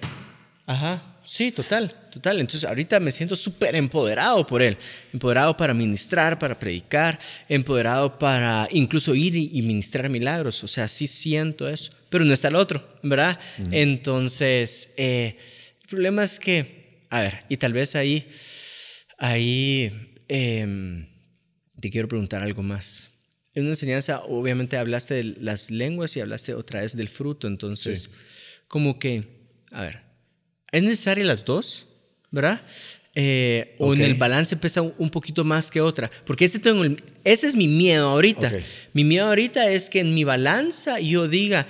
Ajá. 0.64 1.17
Sí, 1.28 1.52
total, 1.52 1.94
total. 2.10 2.40
Entonces 2.40 2.66
ahorita 2.66 2.98
me 3.00 3.10
siento 3.10 3.36
súper 3.36 3.76
empoderado 3.76 4.46
por 4.46 4.62
él. 4.62 4.78
Empoderado 5.12 5.54
para 5.54 5.74
ministrar, 5.74 6.38
para 6.38 6.58
predicar, 6.58 7.20
empoderado 7.50 8.18
para 8.18 8.66
incluso 8.70 9.14
ir 9.14 9.36
y, 9.36 9.60
ministrar 9.60 10.08
milagros. 10.08 10.64
O 10.64 10.66
sea, 10.66 10.88
sí 10.88 11.06
siento 11.06 11.68
eso 11.68 11.92
pero 12.10 12.24
no 12.24 12.32
está 12.32 12.48
el 12.48 12.56
otro, 12.56 12.86
¿verdad? 13.02 13.38
Entonces, 13.70 14.94
eh, 14.96 15.36
el 15.82 15.88
problema 15.88 16.24
es 16.24 16.38
que, 16.38 17.04
a 17.10 17.20
ver, 17.20 17.44
y 17.48 17.56
tal 17.56 17.72
vez 17.72 17.94
ahí, 17.96 18.26
ahí 19.18 20.14
em, 20.28 21.06
te 21.78 21.90
quiero 21.90 22.08
preguntar 22.08 22.42
algo 22.42 22.62
más. 22.62 23.10
En 23.54 23.64
una 23.64 23.72
enseñanza, 23.72 24.22
obviamente 24.24 24.76
hablaste 24.76 25.14
de 25.14 25.24
las 25.24 25.70
lenguas 25.70 26.16
y 26.16 26.20
hablaste 26.20 26.54
otra 26.54 26.80
vez 26.80 26.96
del 26.96 27.08
fruto, 27.08 27.46
entonces, 27.46 28.10
como 28.68 28.98
que, 28.98 29.24
a 29.70 29.82
ver, 29.82 30.07
¿es 30.72 30.82
necesaria 30.82 31.24
las 31.24 31.44
dos? 31.44 31.86
¿Verdad? 32.30 32.60
Eh, 33.14 33.74
o 33.78 33.94
en 33.94 34.02
el 34.02 34.14
balance 34.14 34.56
pesa 34.56 34.82
un 34.82 35.10
poquito 35.10 35.42
más 35.42 35.70
que 35.70 35.80
otra. 35.80 36.10
Porque 36.24 36.44
ese, 36.44 36.58
tengo 36.58 36.84
ese 37.24 37.46
es 37.46 37.56
mi 37.56 37.66
miedo 37.66 38.10
ahorita. 38.10 38.52
Mi 38.92 39.02
miedo 39.02 39.26
ahorita 39.26 39.70
es 39.70 39.90
que 39.90 40.00
en 40.00 40.14
mi 40.14 40.24
balanza 40.24 41.00
yo 41.00 41.26
diga, 41.26 41.66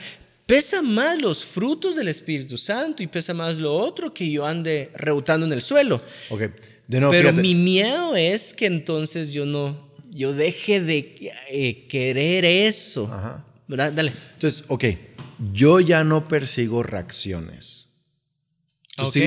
Pesa 0.49 0.81
más 0.81 1.21
los 1.21 1.45
frutos 1.45 1.95
del 1.95 2.09
Espíritu 2.09 2.57
Santo 2.57 3.03
y 3.03 3.07
pesa 3.07 3.35
más 3.35 3.59
lo 3.59 3.75
otro 3.75 4.15
que 4.15 4.31
yo 4.31 4.47
ande 4.47 4.91
rebotando 4.95 5.45
en 5.45 5.53
el 5.53 5.61
suelo. 5.61 6.01
Okay. 6.31 6.49
Pero 6.89 7.35
mi 7.35 7.55
miedo 7.55 8.17
es 8.17 8.55
que 8.55 8.65
entonces 8.65 9.31
yo 9.31 9.45
no, 9.45 9.91
yo 10.11 10.33
deje 10.33 10.81
de 10.81 11.35
eh, 11.51 11.87
querer 11.87 12.47
eso. 12.47 13.11
Ajá. 13.13 13.45
¿Verdad? 13.67 13.93
Dale. 13.93 14.11
Entonces, 14.37 14.65
ok, 14.69 14.85
yo 15.53 15.81
ya 15.81 16.03
no 16.03 16.27
persigo 16.27 16.83
reacciones. 16.83 17.88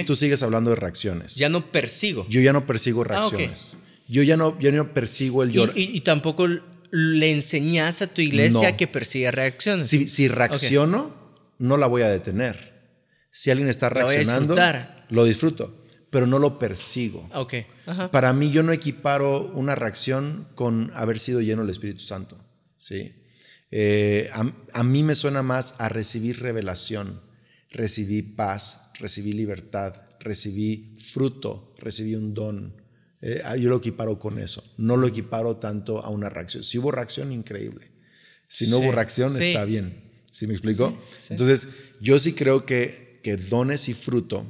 Tú, 0.06 0.16
sigues 0.16 0.44
hablando 0.44 0.70
de 0.70 0.76
reacciones. 0.76 1.36
Ya 1.36 1.50
no 1.50 1.72
persigo. 1.72 2.26
Yo 2.30 2.42
ya 2.42 2.54
no 2.54 2.66
persigo 2.66 3.02
ah, 3.02 3.06
reacciones. 3.06 3.78
Yo 4.08 4.24
ya 4.24 4.38
no, 4.38 4.60
yo 4.60 4.72
no 4.72 4.94
persigo 4.94 5.44
el 5.44 5.52
llorar. 5.52 5.78
y, 5.78 6.02
tampoco 6.02 6.48
le 6.92 7.32
enseñas 7.32 8.02
a 8.02 8.08
tu 8.08 8.22
iglesia 8.22 8.76
que 8.78 8.88
persiga 8.88 9.32
reacciones. 9.32 9.88
Si, 9.88 10.28
reacciono, 10.28 11.14
no 11.58 11.78
la 11.78 11.88
voy 11.88 12.02
a 12.02 12.10
detener. 12.10 12.72
Si 13.32 13.50
alguien 13.50 13.70
está 13.70 13.90
reaccionando, 13.90 14.56
lo 15.10 15.24
disfruto, 15.24 15.86
pero 16.10 16.28
no 16.28 16.38
lo 16.38 16.60
persigo. 16.60 17.30
Okay. 17.34 17.66
Para 18.12 18.34
mí, 18.34 18.52
yo 18.52 18.62
no 18.62 18.74
equiparo 18.74 19.52
una 19.54 19.76
reacción 19.76 20.48
con 20.56 20.92
haber 20.94 21.18
sido 21.20 21.40
lleno 21.40 21.62
del 21.62 21.72
Espíritu 21.72 22.02
Santo. 22.02 22.38
¿sí? 22.78 23.14
Eh, 23.72 24.30
a, 24.74 24.84
mí 24.84 25.04
me 25.04 25.16
suena 25.16 25.44
más 25.44 25.76
a 25.78 25.88
recibir 25.88 26.42
revelación, 26.42 27.22
recibí 27.72 28.22
paz, 28.22 28.92
recibí 29.00 29.34
libertad, 29.34 29.96
recibí 30.20 30.96
fruto, 31.00 31.74
recibí 31.80 32.16
un 32.16 32.34
don. 32.34 32.82
Eh, 33.22 33.42
ah, 33.44 33.56
yo 33.56 33.70
lo 33.70 33.78
equiparo 33.78 34.20
con 34.20 34.40
eso. 34.40 34.64
No 34.78 34.98
lo 34.98 35.08
equiparo 35.08 35.58
tanto 35.58 36.00
a 36.00 36.10
una 36.10 36.30
reacción. 36.30 36.64
Si 36.64 36.78
hubo 36.78 36.92
reacción, 36.92 37.32
increíble. 37.32 37.92
Si 38.48 38.68
no 38.68 38.80
hubo 38.80 38.92
reacción, 38.92 39.30
está 39.42 39.64
bien. 39.66 40.12
¿Sí 40.30 40.48
me 40.48 40.54
explico? 40.54 40.98
Entonces, 41.30 41.68
yo 42.00 42.20
sí 42.20 42.34
creo 42.34 42.66
que, 42.66 43.20
que, 43.24 43.38
dones 43.38 43.90
y 43.90 43.94
fruto, 43.94 44.46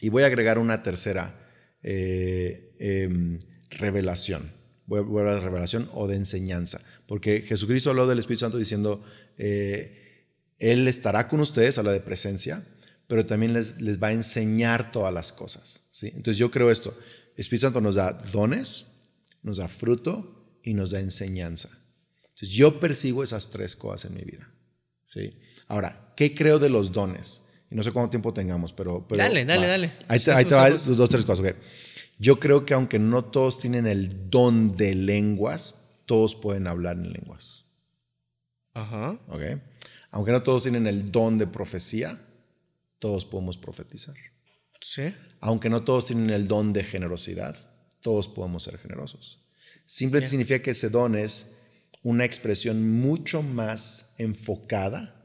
y 0.00 0.08
voy 0.08 0.22
a 0.22 0.26
agregar 0.26 0.58
una 0.58 0.82
tercera, 0.82 1.40
eh, 1.82 2.74
em, 2.78 3.38
revelación. 3.70 4.50
Voy 4.86 4.98
a, 4.98 5.20
hablar 5.20 5.36
de 5.36 5.40
revelación 5.40 5.88
o 5.92 6.06
de 6.06 6.16
enseñanza. 6.16 6.80
Porque 7.06 7.42
Jesucristo 7.42 7.90
habló 7.90 8.06
del 8.06 8.18
Espíritu 8.18 8.40
Santo 8.40 8.58
diciendo, 8.58 9.02
eh, 9.38 10.03
Él 10.58 10.88
estará 10.88 11.28
con 11.28 11.40
ustedes, 11.40 11.78
habla 11.78 11.92
de 11.92 12.00
presencia, 12.00 12.64
pero 13.06 13.26
también 13.26 13.52
les, 13.52 13.80
les 13.80 14.02
va 14.02 14.08
a 14.08 14.12
enseñar 14.12 14.90
todas 14.92 15.12
las 15.12 15.32
cosas. 15.32 15.82
¿sí? 15.90 16.08
Entonces, 16.08 16.38
yo 16.38 16.50
creo 16.50 16.70
esto. 16.70 16.96
Espíritu 17.36 17.66
Santo 17.66 17.80
nos 17.80 17.96
da 17.96 18.12
dones, 18.12 18.86
nos 19.42 19.58
da 19.58 19.68
fruto 19.68 20.58
y 20.62 20.74
nos 20.74 20.90
da 20.90 21.00
enseñanza. 21.00 21.68
Entonces, 22.22 22.50
yo 22.50 22.80
persigo 22.80 23.22
esas 23.22 23.50
tres 23.50 23.76
cosas 23.76 24.10
en 24.10 24.16
mi 24.16 24.22
vida. 24.22 24.48
¿sí? 25.04 25.38
Ahora, 25.68 26.12
¿qué 26.16 26.34
creo 26.34 26.58
de 26.58 26.68
los 26.68 26.92
dones? 26.92 27.42
Y 27.70 27.74
no 27.74 27.82
sé 27.82 27.92
cuánto 27.92 28.10
tiempo 28.10 28.32
tengamos, 28.32 28.72
pero... 28.72 29.06
dale, 29.10 29.44
dale, 29.44 29.66
dale. 29.66 29.92
Ahí 30.08 30.20
te, 30.20 30.32
ahí 30.32 30.44
te 30.44 30.54
va 30.54 30.70
dos, 30.70 31.08
tres 31.08 31.24
cosas. 31.24 31.54
Yo 32.18 32.38
creo 32.38 32.64
que 32.64 32.74
aunque 32.74 32.98
no 32.98 33.24
todos 33.24 33.58
tienen 33.58 33.86
el 33.86 34.30
don 34.30 34.76
de 34.76 34.94
lenguas, 34.94 35.76
todos 36.06 36.34
pueden 36.34 36.66
hablar 36.66 36.96
en 36.96 37.12
lenguas. 37.12 37.64
Ajá. 38.74 39.18
¿Ok? 39.28 39.42
Aunque 40.14 40.30
no 40.30 40.44
todos 40.44 40.62
tienen 40.62 40.86
el 40.86 41.10
don 41.10 41.38
de 41.38 41.48
profecía, 41.48 42.20
todos 43.00 43.24
podemos 43.24 43.58
profetizar. 43.58 44.14
Sí. 44.80 45.12
Aunque 45.40 45.68
no 45.68 45.82
todos 45.82 46.06
tienen 46.06 46.30
el 46.30 46.46
don 46.46 46.72
de 46.72 46.84
generosidad, 46.84 47.56
todos 48.00 48.28
podemos 48.28 48.62
ser 48.62 48.78
generosos. 48.78 49.40
Simplemente 49.84 50.30
significa 50.30 50.62
que 50.62 50.70
ese 50.70 50.88
don 50.88 51.16
es 51.16 51.50
una 52.04 52.24
expresión 52.24 52.92
mucho 53.00 53.42
más 53.42 54.14
enfocada, 54.16 55.20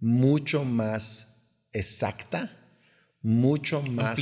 mucho 0.00 0.64
más 0.64 1.36
exacta, 1.74 2.56
mucho 3.20 3.82
más 3.82 4.18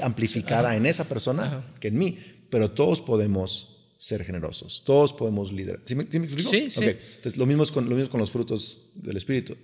amplificada, 0.00 0.74
en 0.74 0.86
esa 0.86 1.04
persona 1.04 1.74
que 1.80 1.88
en 1.88 1.98
mí. 1.98 2.18
Pero 2.50 2.70
todos 2.70 3.02
podemos 3.02 3.92
ser 3.98 4.24
generosos, 4.24 4.82
todos 4.86 5.12
podemos 5.12 5.52
liderar. 5.52 5.82
¿Sí 5.84 5.94
me, 5.94 6.06
sí, 6.06 6.70
sí, 6.70 6.82
Entonces, 6.82 7.36
lo 7.36 7.44
mismo, 7.44 7.62
es 7.62 7.70
con, 7.70 7.90
lo 7.90 7.94
mismo 7.94 8.10
con 8.10 8.20
los 8.20 8.30
frutos 8.30 8.83
del 8.94 9.16
Espíritu. 9.16 9.56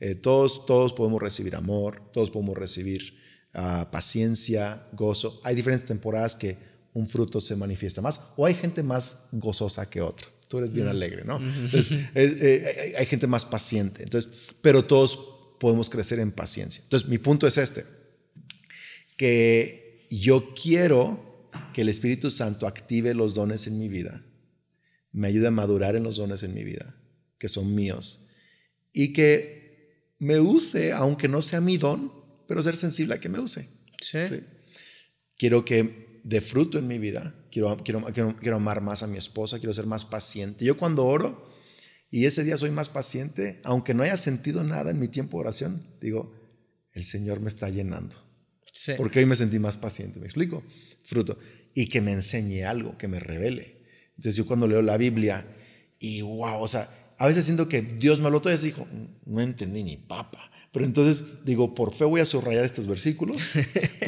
Eh, 0.00 0.14
todos, 0.14 0.64
todos 0.66 0.92
podemos 0.92 1.20
recibir 1.20 1.56
amor, 1.56 2.02
todos 2.12 2.30
podemos 2.30 2.56
recibir 2.56 3.14
ah, 3.54 3.88
paciencia, 3.90 4.86
gozo. 4.92 5.40
Hay 5.44 5.54
diferentes 5.54 5.86
temporadas 5.86 6.34
que 6.34 6.56
un 6.94 7.06
fruto 7.06 7.40
se 7.40 7.56
manifiesta 7.56 8.00
más 8.00 8.20
o 8.36 8.46
hay 8.46 8.54
gente 8.54 8.82
más 8.82 9.18
gozosa 9.32 9.88
que 9.88 10.00
otra. 10.00 10.28
Tú 10.48 10.58
eres 10.58 10.72
bien 10.72 10.86
alegre, 10.86 11.24
¿no? 11.24 11.36
Entonces, 11.36 11.90
eh, 12.14 12.94
hay 12.96 13.04
gente 13.04 13.26
más 13.26 13.44
paciente. 13.44 14.02
Entonces, 14.02 14.30
pero 14.62 14.84
todos 14.84 15.18
podemos 15.60 15.90
crecer 15.90 16.20
en 16.20 16.32
paciencia. 16.32 16.82
Entonces, 16.84 17.06
mi 17.06 17.18
punto 17.18 17.46
es 17.46 17.58
este, 17.58 17.84
que 19.18 20.06
yo 20.10 20.54
quiero 20.54 21.50
que 21.74 21.82
el 21.82 21.88
Espíritu 21.88 22.30
Santo 22.30 22.66
active 22.66 23.14
los 23.14 23.34
dones 23.34 23.66
en 23.66 23.78
mi 23.78 23.88
vida, 23.88 24.24
me 25.12 25.28
ayude 25.28 25.48
a 25.48 25.50
madurar 25.50 25.96
en 25.96 26.02
los 26.02 26.16
dones 26.16 26.42
en 26.42 26.54
mi 26.54 26.64
vida, 26.64 26.94
que 27.38 27.48
son 27.48 27.74
míos, 27.74 28.27
y 28.98 29.12
que 29.12 30.16
me 30.18 30.40
use, 30.40 30.92
aunque 30.92 31.28
no 31.28 31.40
sea 31.40 31.60
mi 31.60 31.78
don, 31.78 32.12
pero 32.48 32.64
ser 32.64 32.76
sensible 32.76 33.14
a 33.14 33.20
que 33.20 33.28
me 33.28 33.38
use. 33.38 33.68
sí. 34.00 34.18
Quiero 35.36 35.64
que 35.64 36.20
de 36.24 36.40
fruto 36.40 36.78
en 36.80 36.88
mi 36.88 36.98
vida. 36.98 37.32
Quiero, 37.52 37.76
quiero, 37.84 38.02
quiero, 38.02 38.56
amar 38.56 38.80
más 38.80 39.04
a 39.04 39.06
mi 39.06 39.16
esposa, 39.16 39.60
quiero 39.60 39.72
ser 39.72 39.86
más 39.86 40.04
paciente. 40.04 40.64
Yo 40.64 40.76
cuando 40.76 41.06
oro 41.06 41.48
y 42.10 42.24
ese 42.24 42.42
día 42.42 42.56
soy 42.56 42.72
más 42.72 42.88
paciente, 42.88 43.60
aunque 43.62 43.94
no 43.94 44.02
haya 44.02 44.16
sentido 44.16 44.64
nada 44.64 44.90
en 44.90 44.98
mi 44.98 45.06
tiempo 45.06 45.36
de 45.36 45.42
oración, 45.42 45.80
digo, 46.00 46.34
el 46.92 47.04
Señor 47.04 47.38
me 47.38 47.46
está 47.46 47.70
llenando. 47.70 48.16
Porque 48.96 49.20
hoy 49.20 49.26
me 49.26 49.36
sentí 49.36 49.60
más 49.60 49.76
paciente, 49.76 50.18
¿me 50.18 50.26
explico? 50.26 50.64
Fruto. 51.04 51.38
Y 51.72 51.86
que 51.86 52.00
me 52.00 52.10
enseñe 52.10 52.64
algo, 52.64 52.98
que 52.98 53.06
me 53.06 53.20
revele. 53.20 53.76
Entonces 54.16 54.34
yo 54.34 54.44
cuando 54.44 54.66
leo 54.66 54.82
la 54.82 54.96
Biblia 54.96 55.46
y 56.00 56.20
wow, 56.22 56.60
o 56.60 56.66
sea, 56.66 56.90
a 57.18 57.26
veces 57.26 57.44
siento 57.44 57.68
que 57.68 57.82
Dios 57.82 58.20
me 58.20 58.26
habló 58.26 58.40
todo 58.40 58.54
y 58.54 58.56
dijo, 58.56 58.86
no 59.26 59.40
entendí 59.40 59.82
ni 59.82 59.96
papa. 59.96 60.50
Pero 60.72 60.84
entonces 60.84 61.24
digo, 61.44 61.74
por 61.74 61.94
fe 61.94 62.04
voy 62.04 62.20
a 62.20 62.26
subrayar 62.26 62.64
estos 62.64 62.86
versículos, 62.86 63.42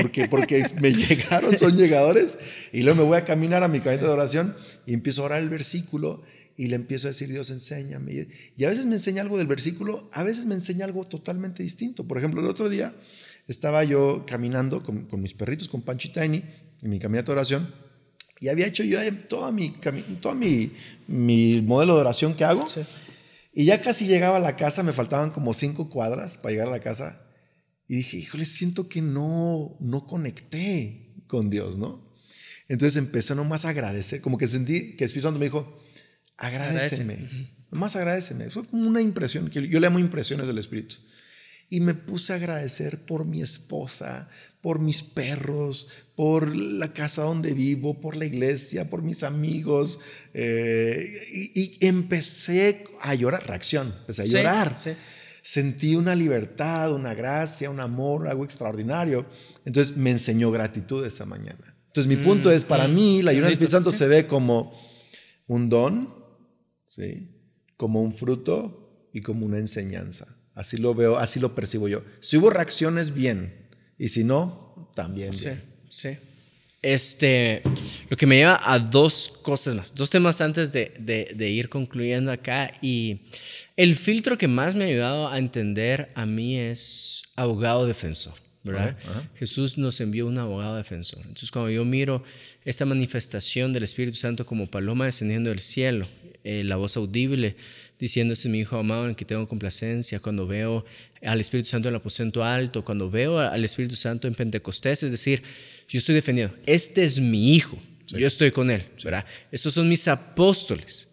porque, 0.01 0.29
porque 0.29 0.63
me 0.81 0.93
llegaron, 0.93 1.57
son 1.59 1.77
llegadores, 1.77 2.39
y 2.73 2.83
luego 2.83 3.03
me 3.03 3.09
voy 3.09 3.19
a 3.19 3.25
caminar 3.25 3.63
a 3.63 3.69
mi 3.69 3.81
cabeza 3.81 4.05
de 4.05 4.11
oración 4.11 4.55
y 4.87 4.95
empiezo 4.95 5.23
a 5.23 5.27
orar 5.27 5.41
el 5.41 5.49
versículo 5.49 6.23
y 6.57 6.69
le 6.69 6.77
empiezo 6.77 7.09
a 7.09 7.11
decir, 7.11 7.31
Dios, 7.31 7.49
enséñame. 7.49 8.29
Y 8.57 8.65
a 8.65 8.69
veces 8.69 8.85
me 8.85 8.97
enseña 8.97 9.23
algo 9.23 9.39
del 9.39 9.47
versículo, 9.47 10.11
a 10.13 10.23
veces 10.23 10.45
me 10.45 10.55
enseña 10.55 10.85
algo 10.85 11.07
totalmente 11.07 11.63
distinto. 11.63 12.07
Por 12.07 12.19
ejemplo, 12.19 12.43
el 12.43 12.49
otro 12.49 12.69
día 12.69 12.95
estaba 13.49 13.83
yo 13.83 14.25
caminando 14.27 14.83
con, 14.83 15.09
mis 15.23 15.33
perritos, 15.33 15.69
con 15.69 15.81
Pancho 15.81 16.09
y 16.09 16.13
Tiny, 16.13 16.45
en 16.83 16.91
mi 16.91 16.99
caminata 16.99 17.29
de 17.29 17.33
oración, 17.33 17.75
Y 18.41 18.49
había 18.49 18.67
hecho 18.67 18.83
yo 18.83 18.99
toda 19.29 19.53
mi, 19.53 19.71
toda 20.21 20.35
mi, 20.35 20.73
mi 21.07 21.61
modelo 21.61 21.95
de 21.95 22.01
oración 22.01 22.35
que 22.35 22.45
hago. 22.45 22.65
Y 23.53 23.67
ya 23.67 23.83
casi 23.83 24.07
llegaba 24.07 24.39
a 24.39 24.41
la 24.41 24.57
casa, 24.57 24.83
me 24.83 24.93
faltaban 24.93 25.31
como 25.31 25.53
cinco 25.53 25.91
cuadras 25.91 26.39
para 26.39 26.53
llegar 26.53 26.69
a 26.69 26.73
la 26.73 26.81
casa. 26.81 27.21
Y 27.87 27.97
dije, 27.97 28.17
híjole, 28.17 28.47
siento 28.47 28.89
que 28.89 29.03
no, 29.03 29.77
no 29.81 30.07
conecté 30.07 31.13
con 31.27 31.51
Dios, 31.51 31.77
¿no? 31.77 32.11
Entonces 32.67 32.97
empecé 32.97 33.35
nomás 33.35 33.65
a 33.65 33.71
agradecer, 33.71 34.21
como 34.21 34.39
que 34.39 34.47
sentí 34.47 34.97
que 34.97 35.05
el 35.05 35.07
Espíritu 35.07 35.27
Santo 35.27 35.39
me 35.39 35.47
dijo, 35.47 35.79
agradeceme, 36.39 37.29
nomás 37.71 37.95
agradeceme. 37.97 38.49
Fue 38.49 38.65
como 38.65 38.89
una 38.89 39.03
impresión, 39.03 39.51
que 39.51 39.69
yo 39.69 39.81
le 39.81 39.87
amo 39.87 39.99
impresiones 39.99 40.47
del 40.47 40.59
Espíritu. 40.59 40.97
Y 41.71 41.81
me 41.81 41.95
puse 41.95 42.33
a 42.33 42.37
agradecer 42.37 42.99
por 43.07 43.25
mi 43.25 43.41
esposa, 43.41 44.29
por 44.61 44.81
mis 44.81 45.03
perros, 45.03 45.89
por 46.17 46.55
la 46.55 46.93
casa 46.93 47.23
donde 47.23 47.55
vivo, 47.55 48.01
por 48.01 48.17
la 48.17 48.27
iglesia, 48.27 48.91
por 48.91 49.03
mis 49.03 49.23
amigos. 49.23 50.01
Eh, 50.35 51.07
y, 51.55 51.87
empecé 51.87 52.85
a 53.01 53.15
llorar, 53.15 53.47
reacción, 53.47 53.95
empecé 54.01 54.23
a 54.23 54.27
llorar. 54.27 54.77
Sentí 55.43 55.95
una 55.95 56.15
libertad, 56.15 56.93
una 56.93 57.15
gracia, 57.15 57.71
un 57.71 57.81
amor, 57.81 58.29
algo 58.29 58.45
extraordinario. 58.45 59.25
Entonces 59.65 59.97
me 59.97 60.11
enseñó 60.11 60.51
gratitud 60.51 61.07
esa 61.07 61.25
mañana. 61.25 61.77
Entonces 61.87 62.07
mi 62.07 62.23
punto 62.23 62.51
mm, 62.51 62.53
es, 62.53 62.65
para 62.65 62.87
mm. 62.87 62.95
mí, 62.95 63.23
la 63.23 63.31
ayuda 63.31 63.47
del 63.47 63.55
Espíritu 63.55 63.73
Santo 63.73 63.93
se 63.93 64.07
ve 64.07 64.27
como 64.27 64.73
un 65.47 65.69
don, 65.69 66.15
¿sí? 66.87 67.29
como 67.77 68.03
un 68.03 68.13
fruto 68.13 69.09
y 69.13 69.23
como 69.23 69.47
una 69.47 69.59
enseñanza. 69.59 70.37
Así 70.61 70.77
lo 70.77 70.95
veo, 70.95 71.17
así 71.17 71.41
lo 71.41 71.55
percibo 71.55 71.89
yo. 71.89 72.05
Si 72.21 72.37
hubo 72.37 72.51
reacciones, 72.51 73.15
bien. 73.15 73.55
Y 73.99 74.09
si 74.09 74.25
no, 74.25 74.91
también. 74.95 75.35
Sí, 75.35 75.49
sí. 75.89 76.19
Este, 76.83 77.63
lo 78.11 78.17
que 78.19 78.27
me 78.27 78.37
lleva 78.37 78.61
a 78.63 78.79
dos 78.79 79.41
cosas 79.43 79.75
más, 79.75 79.95
dos 79.95 80.11
temas 80.11 80.43
antes 80.43 80.71
de, 80.71 80.93
de, 81.35 81.49
ir 81.49 81.71
concluyendo 81.71 82.31
acá. 82.31 82.75
Y 82.83 83.23
el 83.75 83.97
filtro 83.97 84.37
que 84.37 84.49
más 84.49 84.75
me 84.75 84.85
ha 84.85 84.89
ayudado 84.89 85.29
a 85.31 85.39
entender 85.39 86.11
a 86.15 86.27
mí 86.27 86.59
es 86.59 87.23
abogado 87.37 87.87
defensor. 87.87 88.35
¿verdad? 88.63 88.99
Jesús 89.37 89.79
nos 89.79 89.99
envió 90.03 90.27
un 90.27 90.37
abogado 90.37 90.77
defensor. 90.77 91.21
Entonces, 91.21 91.51
cuando 91.51 91.71
yo 91.71 91.87
miro 91.87 92.23
esta 92.67 92.85
manifestación 92.85 93.73
del 93.73 93.85
Espíritu 93.85 94.19
Santo 94.19 94.45
como 94.45 94.71
paloma 94.71 95.07
descendiendo 95.07 95.49
del 95.49 95.61
cielo, 95.61 96.07
eh, 96.45 96.65
la 96.65 96.77
voz 96.77 96.99
audible 96.99 97.57
diciendo, 98.01 98.33
este 98.33 98.49
es 98.49 98.53
mi 98.53 98.61
Hijo 98.61 98.77
amado 98.79 99.05
en 99.05 99.11
el 99.11 99.17
que 99.17 99.25
tengo 99.25 99.47
complacencia, 99.47 100.19
cuando 100.21 100.47
veo 100.47 100.85
al 101.23 101.39
Espíritu 101.39 101.69
Santo 101.69 101.89
en 101.89 101.95
el 101.95 102.01
aposento 102.01 102.43
alto, 102.43 102.85
cuando 102.85 103.11
veo 103.11 103.39
al 103.39 103.65
Espíritu 103.65 103.95
Santo 103.95 104.27
en 104.27 104.35
Pentecostés, 104.35 105.03
es 105.03 105.11
decir, 105.11 105.43
yo 105.89 105.99
estoy 105.99 106.15
defendido, 106.15 106.51
este 106.67 107.05
es 107.05 107.21
mi 107.21 107.55
Hijo, 107.55 107.79
yo 108.07 108.27
estoy 108.27 108.51
con 108.51 108.71
Él, 108.71 108.85
¿verdad? 109.05 109.25
Estos 109.53 109.75
son 109.75 109.89
mis 109.89 110.09
apóstoles. 110.09 111.07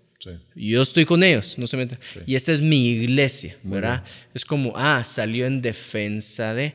Yo 0.55 0.81
estoy 0.81 1.05
con 1.05 1.23
ellos, 1.23 1.57
no 1.57 1.67
se 1.67 1.77
meten. 1.77 1.99
Y 2.25 2.35
esta 2.35 2.51
es 2.51 2.59
mi 2.59 2.89
iglesia, 2.89 3.55
¿verdad? 3.63 4.03
Es 4.33 4.43
como, 4.43 4.73
ah, 4.75 5.03
salió 5.03 5.45
en 5.45 5.61
defensa 5.61 6.53
de... 6.53 6.73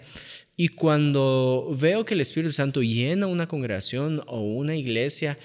Y 0.57 0.69
cuando 0.69 1.75
veo 1.79 2.05
que 2.05 2.15
el 2.15 2.21
Espíritu 2.21 2.53
Santo 2.53 2.83
llena 2.83 3.27
una 3.27 3.49
congregación 3.49 4.23
o 4.27 4.41
una 4.41 4.77
iglesia, 4.77 5.37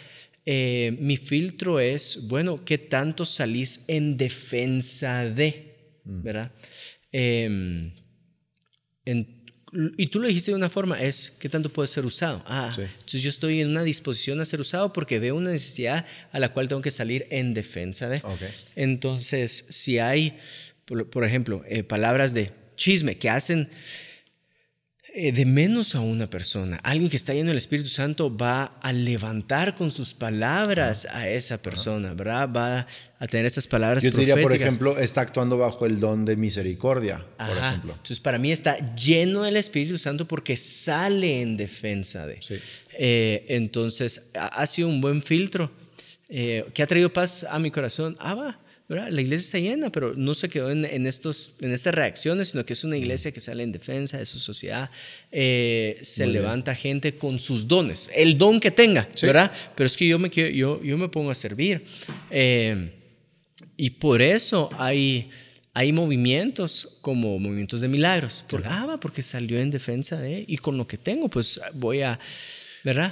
eh, 0.50 0.96
mi 0.98 1.18
filtro 1.18 1.82
es, 1.82 2.26
bueno, 2.30 2.64
¿qué 2.64 2.78
tanto 2.78 3.26
salís 3.26 3.84
en 3.90 4.16
defensa 4.16 5.26
de? 5.26 5.76
Mm. 6.06 6.24
¿Verdad? 6.24 6.52
Em, 7.12 7.92
y 9.98 10.08
tú 10.08 10.22
lo 10.22 10.28
dijiste 10.30 10.52
de 10.52 10.56
una 10.56 10.70
forma, 10.70 11.02
es 11.02 11.36
qué 11.38 11.50
tanto 11.50 11.68
puede 11.68 11.90
ser 11.90 12.06
usado. 12.06 12.42
Ah, 12.48 12.72
entonces 12.78 13.22
yo 13.22 13.30
estoy 13.30 13.60
en 13.60 13.68
una 13.68 13.84
disposición 13.84 14.40
a 14.40 14.46
ser 14.46 14.62
usado 14.62 14.94
porque 14.94 15.20
veo 15.20 15.36
una 15.36 15.52
necesidad 15.52 16.06
a 16.32 16.40
la 16.40 16.54
cual 16.54 16.70
tengo 16.70 16.82
que 16.82 16.92
salir 16.92 17.28
en 17.30 17.54
defensa 17.54 18.08
de. 18.08 18.22
Entonces, 18.78 19.66
si 19.68 20.00
hay, 20.00 20.38
por, 20.86 21.26
ejemplo, 21.26 21.66
eh, 21.68 21.84
palabras 21.84 22.34
de 22.34 22.52
chisme 22.78 23.18
que 23.18 23.30
hacen 23.30 23.70
eh, 25.20 25.32
de 25.32 25.46
menos 25.46 25.96
a 25.96 26.00
una 26.00 26.30
persona. 26.30 26.80
Alguien 26.84 27.10
que 27.10 27.16
está 27.16 27.34
lleno 27.34 27.48
del 27.48 27.58
Espíritu 27.58 27.90
Santo 27.90 28.38
va 28.38 28.66
a 28.66 28.94
levantar 28.94 29.74
con 29.76 29.90
sus 29.90 30.14
palabras 30.14 31.08
a 31.10 31.28
esa 31.28 31.60
persona, 31.60 32.14
¿verdad? 32.14 32.48
Va 32.56 32.86
a 33.18 33.26
tener 33.26 33.48
estas 33.48 33.66
palabras 33.66 34.04
Yo 34.04 34.12
te 34.12 34.20
diría, 34.20 34.40
por 34.40 34.54
ejemplo, 34.54 34.96
está 35.00 35.22
actuando 35.22 35.58
bajo 35.58 35.88
el 35.88 36.00
don 36.00 36.24
de 36.24 36.36
misericordia, 36.36 37.26
por 37.36 37.58
ejemplo. 37.58 37.94
Entonces, 37.94 38.20
para 38.20 38.38
mí 38.38 38.52
está 38.52 38.94
lleno 38.94 39.42
del 39.42 39.58
Espíritu 39.58 39.98
Santo 39.98 40.28
porque 40.28 40.56
sale 40.56 41.42
en 41.42 41.58
defensa 41.58 42.28
de. 42.28 42.40
Eh, 43.00 43.44
entonces, 43.50 44.30
ha, 44.36 44.68
sido 44.68 44.88
un 44.88 45.02
buen 45.02 45.24
filtro 45.24 45.72
eh, 46.30 46.64
que 46.76 46.84
ha 46.84 46.86
traído 46.86 47.12
paz 47.12 47.44
a 47.44 47.58
mi 47.58 47.72
corazón. 47.72 48.16
Ah, 48.20 48.36
va 48.36 48.60
la 48.88 49.22
iglesia 49.22 49.44
está 49.44 49.60
llena, 49.60 49.92
pero 49.92 50.14
no 50.16 50.34
se 50.34 50.48
quedó 50.48 50.72
en, 50.72 51.08
estos, 51.08 51.56
en 51.60 51.74
estas 51.74 51.94
reacciones, 51.94 52.50
sino 52.50 52.66
que 52.66 52.72
es 52.72 52.84
una 52.86 52.96
iglesia 52.96 53.34
que 53.34 53.42
sale 53.42 53.64
en 53.64 53.74
defensa 53.74 54.18
de 54.18 54.26
su 54.26 54.40
sociedad. 54.40 54.90
Eh, 55.30 56.00
se 56.02 56.26
levanta 56.26 56.74
gente 56.74 57.16
con 57.16 57.38
sus 57.38 57.68
dones, 57.68 58.10
el 58.16 58.38
don 58.38 58.62
que 58.62 58.72
tenga, 58.72 59.10
¿verdad? 59.22 59.52
Pero 59.76 59.88
es 59.88 59.98
que 59.98 60.08
yo 60.08 60.18
me, 60.18 60.30
yo, 60.30 60.82
yo 60.82 60.98
me 60.98 61.10
pongo 61.10 61.32
a 61.32 61.36
servir. 61.36 61.84
Eh, 62.32 62.94
y 63.76 63.90
por 63.90 64.22
eso 64.22 64.70
hay, 64.78 65.30
hay 65.74 65.92
movimientos 65.92 66.98
como 67.02 67.38
movimientos 67.40 67.82
de 67.82 67.90
milagros. 67.90 68.46
Por, 68.48 68.64
ah, 68.66 68.98
porque 69.02 69.22
salió 69.22 69.60
en 69.60 69.70
defensa 69.70 70.18
de, 70.18 70.46
y 70.48 70.58
con 70.58 70.78
lo 70.78 70.88
que 70.88 70.98
tengo, 70.98 71.28
pues 71.28 71.60
voy 71.74 72.04
a 72.04 72.18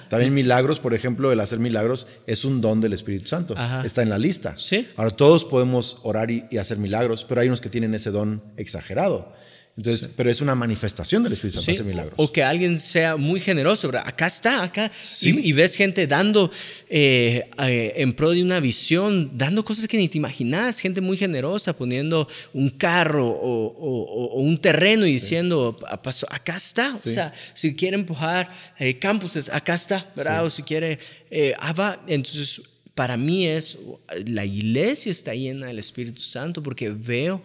también 0.10 0.34
milagros, 0.34 0.80
por 0.80 0.94
ejemplo, 0.94 1.32
el 1.32 1.40
hacer 1.40 1.60
milagros 1.60 2.08
es 2.28 2.46
un 2.46 2.62
don 2.62 2.82
del 2.82 2.94
Espíritu 2.94 3.28
Santo. 3.28 3.56
Está 3.84 4.02
en 4.02 4.10
la 4.10 4.18
lista. 4.18 4.54
Sí. 4.58 4.88
Ahora, 4.96 5.12
todos 5.12 5.46
podemos 5.46 6.00
orar 6.04 6.32
y, 6.32 6.46
hacer 6.58 6.78
milagros, 6.78 7.26
pero 7.28 7.42
hay 7.42 7.48
unos 7.48 7.62
que 7.62 7.70
tienen 7.70 7.94
ese 7.94 8.12
don 8.12 8.42
exagerado. 8.58 9.34
Entonces, 9.78 10.10
pero 10.16 10.30
es 10.30 10.40
una 10.40 10.56
manifestación 10.56 11.22
del 11.24 11.34
Espíritu 11.34 11.62
Santo, 11.62 11.84
milagros. 11.84 12.14
O 12.16 12.32
que 12.32 12.42
alguien 12.42 12.80
sea 12.80 13.18
muy 13.18 13.42
generoso, 13.42 13.90
¿verdad? 13.90 14.04
Acá 14.08 14.28
está, 14.28 14.64
acá. 14.64 14.90
Y, 15.22 15.52
ves 15.52 15.76
gente 15.76 16.08
dando 16.08 16.50
eh, 16.90 17.50
eh, 17.60 17.94
en 17.98 18.14
pro 18.14 18.32
de 18.32 18.42
una 18.42 18.62
visión, 18.62 19.38
dando 19.38 19.66
cosas 19.66 19.90
que 19.90 19.98
ni 19.98 20.08
te 20.08 20.18
imaginas, 20.18 20.80
gente 20.80 21.02
muy 21.02 21.18
generosa, 21.18 21.78
poniendo 21.78 22.30
un 22.54 22.70
carro 22.70 23.28
o, 23.28 24.42
un 24.42 24.58
terreno 24.62 25.06
y 25.06 25.12
diciendo, 25.12 25.78
acá 26.30 26.56
está. 26.56 26.96
O 26.96 27.10
sea, 27.10 27.34
si 27.54 27.76
quiere 27.76 27.98
empujar 27.98 28.56
eh, 28.80 28.98
campuses, 28.98 29.50
acá 29.50 29.74
está, 29.74 30.10
¿verdad? 30.16 30.46
O 30.46 30.50
si 30.50 30.64
quiere, 30.64 31.00
ah, 31.60 32.00
entonces 32.08 32.62
para 32.96 33.18
mí 33.18 33.46
es, 33.46 33.78
la 34.26 34.46
iglesia 34.46 35.12
está 35.12 35.36
llena 35.36 35.68
del 35.68 35.80
Espíritu 35.80 36.22
Santo 36.22 36.64
porque 36.64 36.90
veo 36.90 37.44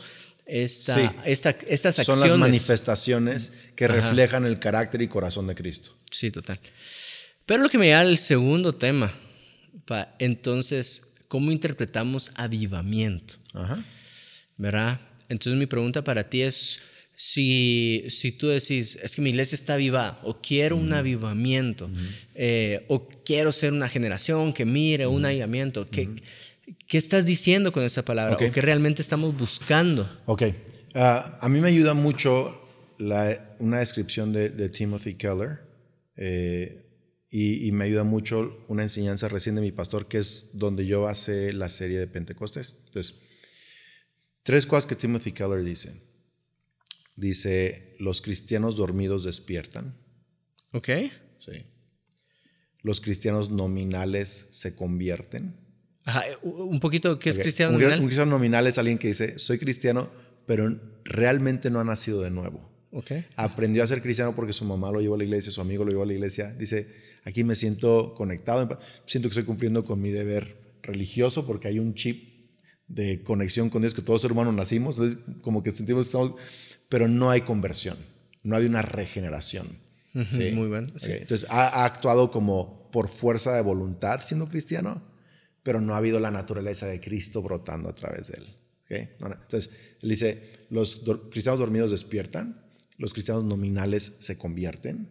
esta, 0.50 1.14
esta, 1.24 1.50
estas 1.68 1.98
acciones. 1.98 2.20
Son 2.20 2.28
las 2.28 2.38
manifestaciones 2.38 3.52
que 3.76 3.86
reflejan 3.86 4.44
el 4.44 4.58
carácter 4.58 5.00
y 5.02 5.08
corazón 5.08 5.46
de 5.46 5.54
Cristo. 5.54 5.96
Sí, 6.10 6.30
total. 6.30 6.58
Pero 7.46 7.62
lo 7.62 7.68
que 7.68 7.78
me 7.78 7.90
da 7.90 8.00
al 8.00 8.18
segundo 8.18 8.74
tema, 8.74 9.12
entonces, 10.18 11.14
¿cómo 11.28 11.52
interpretamos 11.52 12.32
avivamiento? 12.34 13.34
Ajá. 13.54 13.84
¿Verdad? 14.56 15.00
Entonces 15.28 15.58
mi 15.58 15.66
pregunta 15.66 16.02
para 16.02 16.28
ti 16.28 16.42
es, 16.42 16.80
si, 17.14 18.04
si 18.08 18.32
tú 18.32 18.48
decís, 18.48 18.98
es 19.02 19.14
que 19.14 19.22
mi 19.22 19.30
iglesia 19.30 19.54
está 19.54 19.76
viva, 19.76 20.20
o 20.22 20.40
quiero 20.40 20.76
un 20.76 20.92
avivamiento, 20.92 21.90
eh, 22.34 22.84
o 22.88 23.08
quiero 23.24 23.52
ser 23.52 23.72
una 23.72 23.88
generación 23.88 24.52
que 24.52 24.64
mire 24.64 25.06
un 25.06 25.24
avivamiento, 25.24 25.86
que 25.86 26.08
¿Qué 26.87 26.98
estás 26.98 27.26
diciendo 27.26 27.72
con 27.72 27.83
esa 27.85 28.04
palabra? 28.04 28.35
¿O 28.35 28.37
qué 28.37 28.61
realmente 28.61 29.02
estamos 29.02 29.37
buscando? 29.37 30.09
Ok. 30.26 30.42
Ah, 30.94 31.38
a 31.40 31.48
mí 31.48 31.61
me 31.61 31.68
ayuda 31.68 31.94
mucho 31.94 32.56
una 32.98 33.78
descripción 33.78 34.33
de, 34.33 34.68
Timothy 34.68 35.14
Keller 35.14 35.61
eh, 36.16 36.87
y, 37.30 37.70
me 37.72 37.85
ayuda 37.85 38.04
mucho 38.04 38.64
una 38.68 38.83
enseñanza 38.83 39.28
recién 39.28 39.54
de 39.54 39.61
mi 39.61 39.72
pastor, 39.72 40.06
que 40.09 40.18
es 40.18 40.50
donde 40.52 40.87
yo 40.87 41.09
hace 41.09 41.52
la 41.52 41.68
serie 41.68 41.98
de 41.98 42.06
Pentecostés. 42.06 42.76
Entonces, 42.87 43.22
tres 44.42 44.66
cosas 44.66 44.87
que 44.87 44.96
Timothy 44.96 45.33
Keller 45.33 45.64
dice. 45.64 46.02
Dice, 47.16 47.96
los 47.98 48.20
cristianos 48.20 48.76
dormidos 48.76 49.24
despiertan. 49.24 49.96
Ok. 50.72 50.88
Sí. 51.38 51.64
Los 52.83 53.00
cristianos 53.00 53.50
nominales 53.50 54.48
se 54.50 54.74
convierten 54.74 55.69
un 56.42 56.80
poquito, 56.80 57.18
¿qué 57.18 57.30
es 57.30 57.38
cristiano 57.38 57.72
nominal? 57.72 58.00
Un 58.00 58.06
cristiano 58.06 58.30
nominal 58.30 58.66
es 58.66 58.78
alguien 58.78 58.98
que 58.98 59.08
dice, 59.08 59.38
soy 59.38 59.58
cristiano, 59.58 60.10
pero 60.46 60.80
realmente 61.04 61.70
no 61.70 61.80
ha 61.80 61.84
nacido 61.84 62.22
de 62.22 62.30
nuevo. 62.30 62.68
Okay. 62.92 63.26
Aprendió 63.36 63.84
a 63.84 63.86
ser 63.86 64.02
cristiano 64.02 64.34
porque 64.34 64.52
su 64.52 64.64
mamá 64.64 64.90
lo 64.90 65.00
llevó 65.00 65.14
a 65.14 65.18
la 65.18 65.24
iglesia, 65.24 65.52
su 65.52 65.60
amigo 65.60 65.84
lo 65.84 65.90
llevó 65.90 66.02
a 66.02 66.06
la 66.06 66.14
iglesia. 66.14 66.52
Dice, 66.52 66.88
aquí 67.24 67.44
me 67.44 67.54
siento 67.54 68.14
conectado, 68.14 68.78
siento 69.06 69.28
que 69.28 69.32
estoy 69.32 69.44
cumpliendo 69.44 69.84
con 69.84 70.00
mi 70.00 70.10
deber 70.10 70.56
religioso 70.82 71.46
porque 71.46 71.68
hay 71.68 71.78
un 71.78 71.94
chip 71.94 72.30
de 72.88 73.22
conexión 73.22 73.70
con 73.70 73.82
Dios 73.82 73.94
que 73.94 74.02
todos 74.02 74.20
ser 74.20 74.32
humanos 74.32 74.54
nacimos, 74.54 75.00
como 75.42 75.62
que 75.62 75.70
sentimos 75.70 76.06
que 76.06 76.08
estamos, 76.08 76.34
pero 76.88 77.06
no 77.06 77.30
hay 77.30 77.42
conversión, 77.42 77.96
no 78.42 78.56
hay 78.56 78.66
una 78.66 78.82
regeneración. 78.82 79.68
Sí. 80.28 80.50
Muy 80.50 80.66
bueno. 80.66 80.88
Entonces 81.00 81.46
ha, 81.48 81.84
actuado 81.84 82.32
como 82.32 82.90
por 82.90 83.08
fuerza 83.08 83.54
de 83.54 83.62
voluntad 83.62 84.20
siendo 84.22 84.48
cristiano, 84.48 85.00
pero 85.70 85.80
no 85.80 85.94
ha 85.94 85.98
habido 85.98 86.18
la 86.18 86.33
naturaleza 86.33 86.88
de 86.88 86.98
Cristo 86.98 87.42
brotando 87.42 87.90
a 87.90 87.94
través 87.94 88.26
de 88.26 88.38
él. 88.38 88.56
Entonces, 88.88 89.70
él 90.02 90.09
dice, 90.09 90.66
los 90.68 91.04
cristianos 91.30 91.61
dormidos 91.61 91.92
despiertan, 91.92 92.61
los 92.98 93.12
cristianos 93.12 93.44
nominales 93.44 94.14
se 94.18 94.37
convierten 94.37 95.11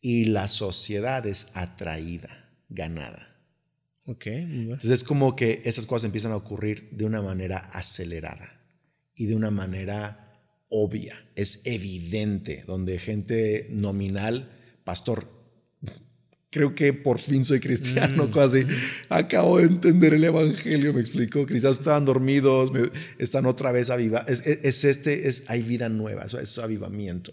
y 0.00 0.24
la 0.24 0.48
sociedad 0.48 1.26
es 1.26 1.48
atraída, 1.52 2.50
ganada. 2.70 3.36
Ok. 4.06 4.28
Entonces 4.28 4.90
es 4.90 5.04
como 5.04 5.36
que 5.36 5.60
esas 5.66 5.84
cosas 5.84 6.06
empiezan 6.06 6.32
a 6.32 6.36
ocurrir 6.36 6.88
de 6.92 7.04
una 7.04 7.20
manera 7.20 7.58
acelerada 7.58 8.62
y 9.14 9.26
de 9.26 9.36
una 9.36 9.50
manera 9.50 10.32
obvia, 10.70 11.28
es 11.34 11.60
evidente, 11.66 12.64
donde 12.66 12.98
gente 12.98 13.66
nominal, 13.68 14.50
pastor, 14.84 15.37
creo 16.50 16.74
que 16.74 16.92
por 16.92 17.18
fin 17.18 17.44
soy 17.44 17.60
cristiano, 17.60 18.30
casi. 18.30 18.64
Mm. 18.64 18.68
Acabo 19.08 19.58
de 19.58 19.64
entender 19.64 20.14
el 20.14 20.24
evangelio, 20.24 20.92
me 20.92 21.00
explicó. 21.00 21.46
Quizás 21.46 21.78
estaban 21.78 22.04
dormidos, 22.04 22.72
están 23.18 23.46
otra 23.46 23.72
vez 23.72 23.90
avivados. 23.90 24.28
Es, 24.46 24.84
este, 24.84 25.28
es, 25.28 25.44
hay 25.46 25.62
vida 25.62 25.88
nueva, 25.88 26.24
eso 26.24 26.38
es 26.38 26.58
avivamiento. 26.58 27.32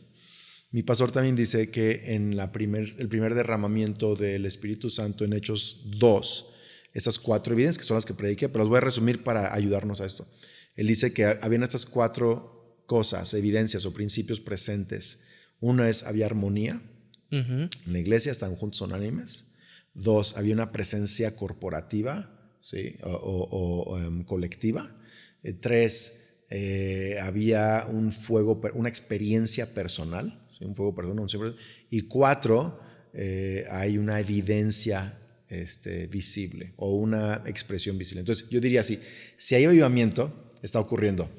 Mi 0.71 0.83
pastor 0.83 1.11
también 1.11 1.35
dice 1.35 1.69
que 1.69 2.13
en 2.15 2.35
la 2.35 2.51
primer, 2.51 2.95
el 2.99 3.07
primer 3.07 3.33
derramamiento 3.33 4.15
del 4.15 4.45
Espíritu 4.45 4.89
Santo 4.89 5.23
en 5.23 5.33
Hechos 5.33 5.83
2, 5.85 6.45
estas 6.93 7.19
cuatro 7.19 7.53
evidencias, 7.53 7.77
que 7.77 7.87
son 7.87 7.95
las 7.95 8.05
que 8.05 8.13
prediqué, 8.13 8.49
pero 8.49 8.63
las 8.63 8.69
voy 8.69 8.77
a 8.77 8.81
resumir 8.81 9.23
para 9.23 9.53
ayudarnos 9.53 10.01
a 10.01 10.05
esto. 10.05 10.27
Él 10.75 10.87
dice 10.87 11.13
que 11.13 11.25
habían 11.25 11.63
estas 11.63 11.85
cuatro 11.85 12.83
cosas, 12.87 13.33
evidencias 13.33 13.85
o 13.85 13.93
principios 13.93 14.41
presentes. 14.41 15.21
Uno 15.61 15.85
es, 15.85 16.03
había 16.03 16.25
armonía, 16.25 16.81
en 17.39 17.69
la 17.85 17.99
iglesia 17.99 18.31
están 18.31 18.55
juntos 18.55 18.81
unánimes. 18.81 19.45
Dos, 19.93 20.37
había 20.37 20.53
una 20.53 20.71
presencia 20.71 21.35
corporativa 21.35 22.29
¿sí? 22.59 22.95
o, 23.03 23.97
em, 23.99 24.23
colectiva. 24.23 24.91
Eh, 25.43 25.53
tres, 25.53 26.41
eh, 26.49 27.17
había 27.21 27.85
un 27.89 28.11
fuego, 28.11 28.61
una 28.73 28.89
experiencia 28.89 29.73
personal, 29.73 30.41
un 30.61 30.75
fuego 30.75 30.95
personal. 30.95 31.55
y 31.89 32.01
cuatro, 32.01 32.79
eh, 33.13 33.65
hay 33.69 33.97
una 33.97 34.19
evidencia 34.19 35.19
este, 35.47 36.07
visible 36.07 36.73
o 36.77 36.95
una 36.95 37.43
expresión 37.45 37.97
visible. 37.97 38.21
Entonces, 38.21 38.47
yo 38.49 38.59
diría 38.59 38.81
así, 38.81 38.99
si 39.37 39.55
hay 39.55 39.65
avivamiento, 39.65 40.53
está 40.61 40.79
ocurriendo. 40.79 41.29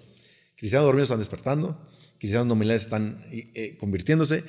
Cristianos 0.57 0.87
dormidos 0.87 1.09
están 1.09 1.19
despertando, 1.19 1.91
cristianos 2.19 2.47
nominales 2.47 2.83
están 2.83 3.27
convirtiéndose, 3.79 4.45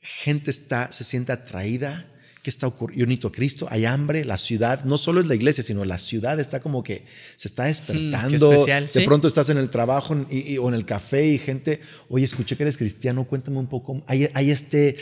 gente 0.00 0.50
está, 0.50 0.92
se 0.92 1.04
siente 1.04 1.32
atraída. 1.32 2.06
¿Qué 2.42 2.48
está 2.48 2.66
ocurriendo? 2.66 3.28
A 3.28 3.32
Cristo, 3.32 3.66
hay 3.68 3.84
hambre, 3.84 4.24
la 4.24 4.38
ciudad, 4.38 4.84
no 4.84 4.96
solo 4.96 5.20
es 5.20 5.26
la 5.26 5.34
iglesia, 5.34 5.62
sino 5.62 5.84
la 5.84 5.98
ciudad 5.98 6.40
está 6.40 6.60
como 6.60 6.82
que 6.82 7.04
se 7.36 7.48
está 7.48 7.64
mm, 7.64 7.66
despertando. 7.66 8.64
de 8.66 9.04
pronto 9.04 9.28
estás 9.28 9.50
en 9.50 9.58
el 9.58 9.68
trabajo 9.68 10.14
o 10.14 10.68
en 10.68 10.74
el 10.74 10.86
café 10.86 11.26
y 11.26 11.36
gente, 11.36 11.82
oye, 12.08 12.24
escuché 12.24 12.56
que 12.56 12.62
eres 12.62 12.78
cristiano, 12.78 13.26
cuéntame 13.26 13.58
un 13.58 13.68
poco. 13.68 14.02
Hay, 14.06 14.30
hay 14.32 14.50
este, 14.50 14.96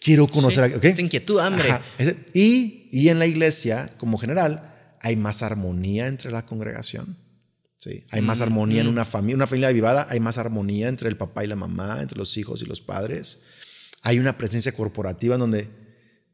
quiero 0.00 0.28
conocer. 0.28 0.78
Sí, 0.80 0.86
Esta 0.86 1.02
inquietud, 1.02 1.40
hambre. 1.40 1.70
Y, 2.32 2.88
y 2.92 3.08
en 3.08 3.18
la 3.18 3.26
iglesia, 3.26 3.90
como 3.98 4.16
general, 4.16 4.72
hay 5.00 5.16
más 5.16 5.42
armonía 5.42 6.06
entre 6.06 6.30
la 6.30 6.46
congregación. 6.46 7.16
Sí, 7.78 8.04
hay 8.10 8.22
más 8.22 8.38
mm, 8.38 8.42
armonía 8.42 8.80
en 8.82 8.86
mm. 8.86 8.90
una 8.90 9.04
familia, 9.04 9.34
una 9.34 9.46
familia 9.48 9.68
avivada, 9.68 10.06
hay 10.08 10.20
más 10.20 10.38
armonía 10.38 10.86
entre 10.86 11.08
el 11.08 11.16
papá 11.16 11.42
y 11.42 11.48
la 11.48 11.56
mamá, 11.56 11.98
entre 12.00 12.16
los 12.16 12.36
hijos 12.36 12.62
y 12.62 12.64
los 12.64 12.80
padres 12.80 13.40
hay 14.02 14.18
una 14.18 14.38
presencia 14.38 14.72
corporativa 14.72 15.36
donde 15.36 15.68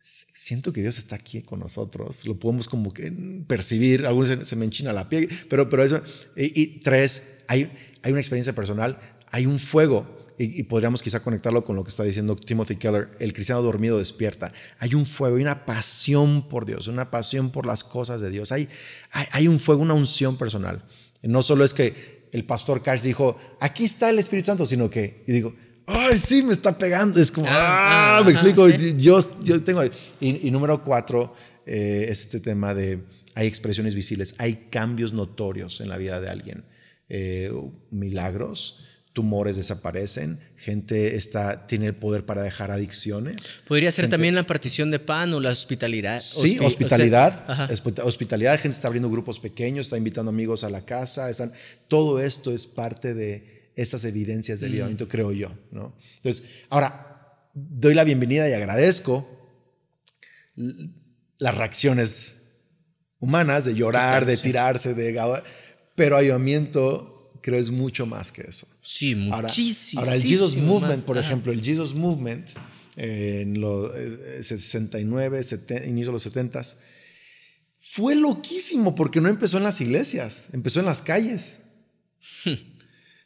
siento 0.02 0.72
que 0.72 0.82
Dios 0.82 0.98
está 0.98 1.14
aquí 1.14 1.42
con 1.42 1.60
nosotros, 1.60 2.26
lo 2.26 2.36
podemos 2.36 2.68
como 2.68 2.92
que 2.92 3.12
percibir, 3.46 4.04
algunos 4.04 4.46
se, 4.46 4.56
me 4.56 4.64
enchina 4.64 4.92
la 4.92 5.08
piel, 5.08 5.28
pero, 5.48 5.68
pero 5.68 5.84
eso, 5.84 6.02
y, 6.36 6.80
tres, 6.80 7.38
hay, 7.46 7.70
hay 8.02 8.10
una 8.10 8.20
experiencia 8.20 8.52
personal, 8.52 8.98
hay 9.30 9.46
un 9.46 9.60
fuego, 9.60 10.18
y, 10.38 10.64
podríamos 10.64 11.02
quizá 11.02 11.20
conectarlo 11.20 11.64
con 11.64 11.76
lo 11.76 11.84
que 11.84 11.90
está 11.90 12.02
diciendo 12.02 12.34
Timothy 12.34 12.76
Keller, 12.76 13.10
el 13.20 13.32
cristiano 13.32 13.62
dormido 13.62 13.98
despierta, 13.98 14.52
hay 14.80 14.94
un 14.94 15.06
fuego, 15.06 15.36
hay 15.36 15.42
una 15.42 15.64
pasión 15.64 16.48
por 16.48 16.66
Dios, 16.66 16.88
una 16.88 17.12
pasión 17.12 17.50
por 17.50 17.64
las 17.64 17.84
cosas 17.84 18.20
de 18.20 18.30
Dios, 18.30 18.50
hay, 18.50 18.68
hay, 19.12 19.46
un 19.46 19.60
fuego, 19.60 19.82
una 19.82 19.94
unción 19.94 20.36
personal. 20.36 20.84
No 21.22 21.42
solo 21.42 21.62
es 21.62 21.72
que 21.72 22.28
el 22.32 22.44
pastor 22.44 22.82
Cash 22.82 23.02
dijo, 23.02 23.38
aquí 23.60 23.84
está 23.84 24.10
el 24.10 24.18
Espíritu 24.18 24.46
Santo, 24.46 24.66
sino 24.66 24.90
que, 24.90 25.22
y 25.28 25.32
digo, 25.32 25.54
ay, 25.86 26.16
sí, 26.18 26.42
me 26.42 26.52
está 26.52 26.76
pegando. 26.76 27.20
Es 27.20 27.30
como, 27.30 27.46
ah, 27.48 28.18
ah 28.18 28.22
me 28.24 28.32
explico. 28.32 28.68
Yo, 28.68 29.40
yo 29.42 29.62
tengo. 29.62 29.82
Y, 30.20 30.50
número 30.50 30.82
cuatro 30.82 31.34
eh, 31.66 32.06
es 32.08 32.22
este 32.22 32.40
tema 32.40 32.74
de 32.74 33.00
hay 33.34 33.46
expresiones 33.46 33.94
visibles, 33.94 34.34
hay 34.38 34.66
cambios 34.70 35.12
notorios 35.12 35.80
en 35.80 35.88
la 35.88 35.96
vida 35.96 36.20
de 36.20 36.28
alguien. 36.28 36.64
Eh, 37.08 37.52
milagros, 37.90 38.80
tumores 39.12 39.56
desaparecen, 39.56 40.40
gente 40.56 41.16
está, 41.16 41.66
tiene 41.66 41.86
el 41.86 41.94
poder 41.94 42.24
para 42.24 42.42
dejar 42.42 42.70
adicciones. 42.70 43.54
Podría 43.66 43.90
ser 43.90 44.08
también 44.08 44.34
la 44.34 44.44
partición 44.44 44.90
de 44.90 44.98
pan 44.98 45.32
o 45.34 45.40
la 45.40 45.50
hospitalidad. 45.50 46.20
Sí, 46.20 46.58
hospitalidad. 46.58 47.70
hospitalidad, 48.02 48.58
gente 48.58 48.76
está 48.76 48.88
abriendo 48.88 49.10
grupos 49.10 49.38
pequeños, 49.38 49.86
está 49.86 49.98
invitando 49.98 50.30
amigos 50.30 50.64
a 50.64 50.70
la 50.70 50.84
casa. 50.84 51.28
Están, 51.28 51.52
todo 51.88 52.20
esto 52.20 52.52
es 52.52 52.66
parte 52.66 53.14
de 53.14 53.51
estas 53.76 54.04
evidencias 54.04 54.60
del 54.60 54.72
avivamiento, 54.72 55.06
mm. 55.06 55.08
creo 55.08 55.32
yo. 55.32 55.52
¿no? 55.70 55.96
Entonces, 56.16 56.44
ahora, 56.68 57.48
doy 57.54 57.94
la 57.94 58.04
bienvenida 58.04 58.48
y 58.48 58.52
agradezco 58.52 59.28
las 61.38 61.56
reacciones 61.56 62.42
humanas 63.18 63.64
de 63.64 63.74
llorar, 63.74 64.26
de 64.26 64.36
tirarse, 64.36 64.94
de... 64.94 65.42
Pero 65.94 66.16
avivamiento 66.16 67.12
creo 67.42 67.58
es 67.58 67.70
mucho 67.70 68.06
más 68.06 68.32
que 68.32 68.42
eso. 68.42 68.66
Sí, 68.82 69.14
muchísimo. 69.14 70.00
Ahora, 70.00 70.14
el 70.14 70.22
Jesus 70.22 70.56
Movement, 70.56 71.04
por 71.04 71.18
ejemplo, 71.18 71.52
el 71.52 71.62
Jesus 71.62 71.94
Movement 71.94 72.48
en 72.96 73.60
los 73.60 73.92
69, 74.40 75.40
eh, 75.40 75.88
inicio 75.88 76.06
de 76.06 76.12
los 76.12 76.22
70 76.22 76.62
fue 77.80 78.14
loquísimo 78.14 78.94
porque 78.94 79.20
no 79.20 79.28
empezó 79.28 79.58
en 79.58 79.64
las 79.64 79.80
iglesias, 79.80 80.48
empezó 80.52 80.80
en 80.80 80.86
las 80.86 81.02
calles. 81.02 81.62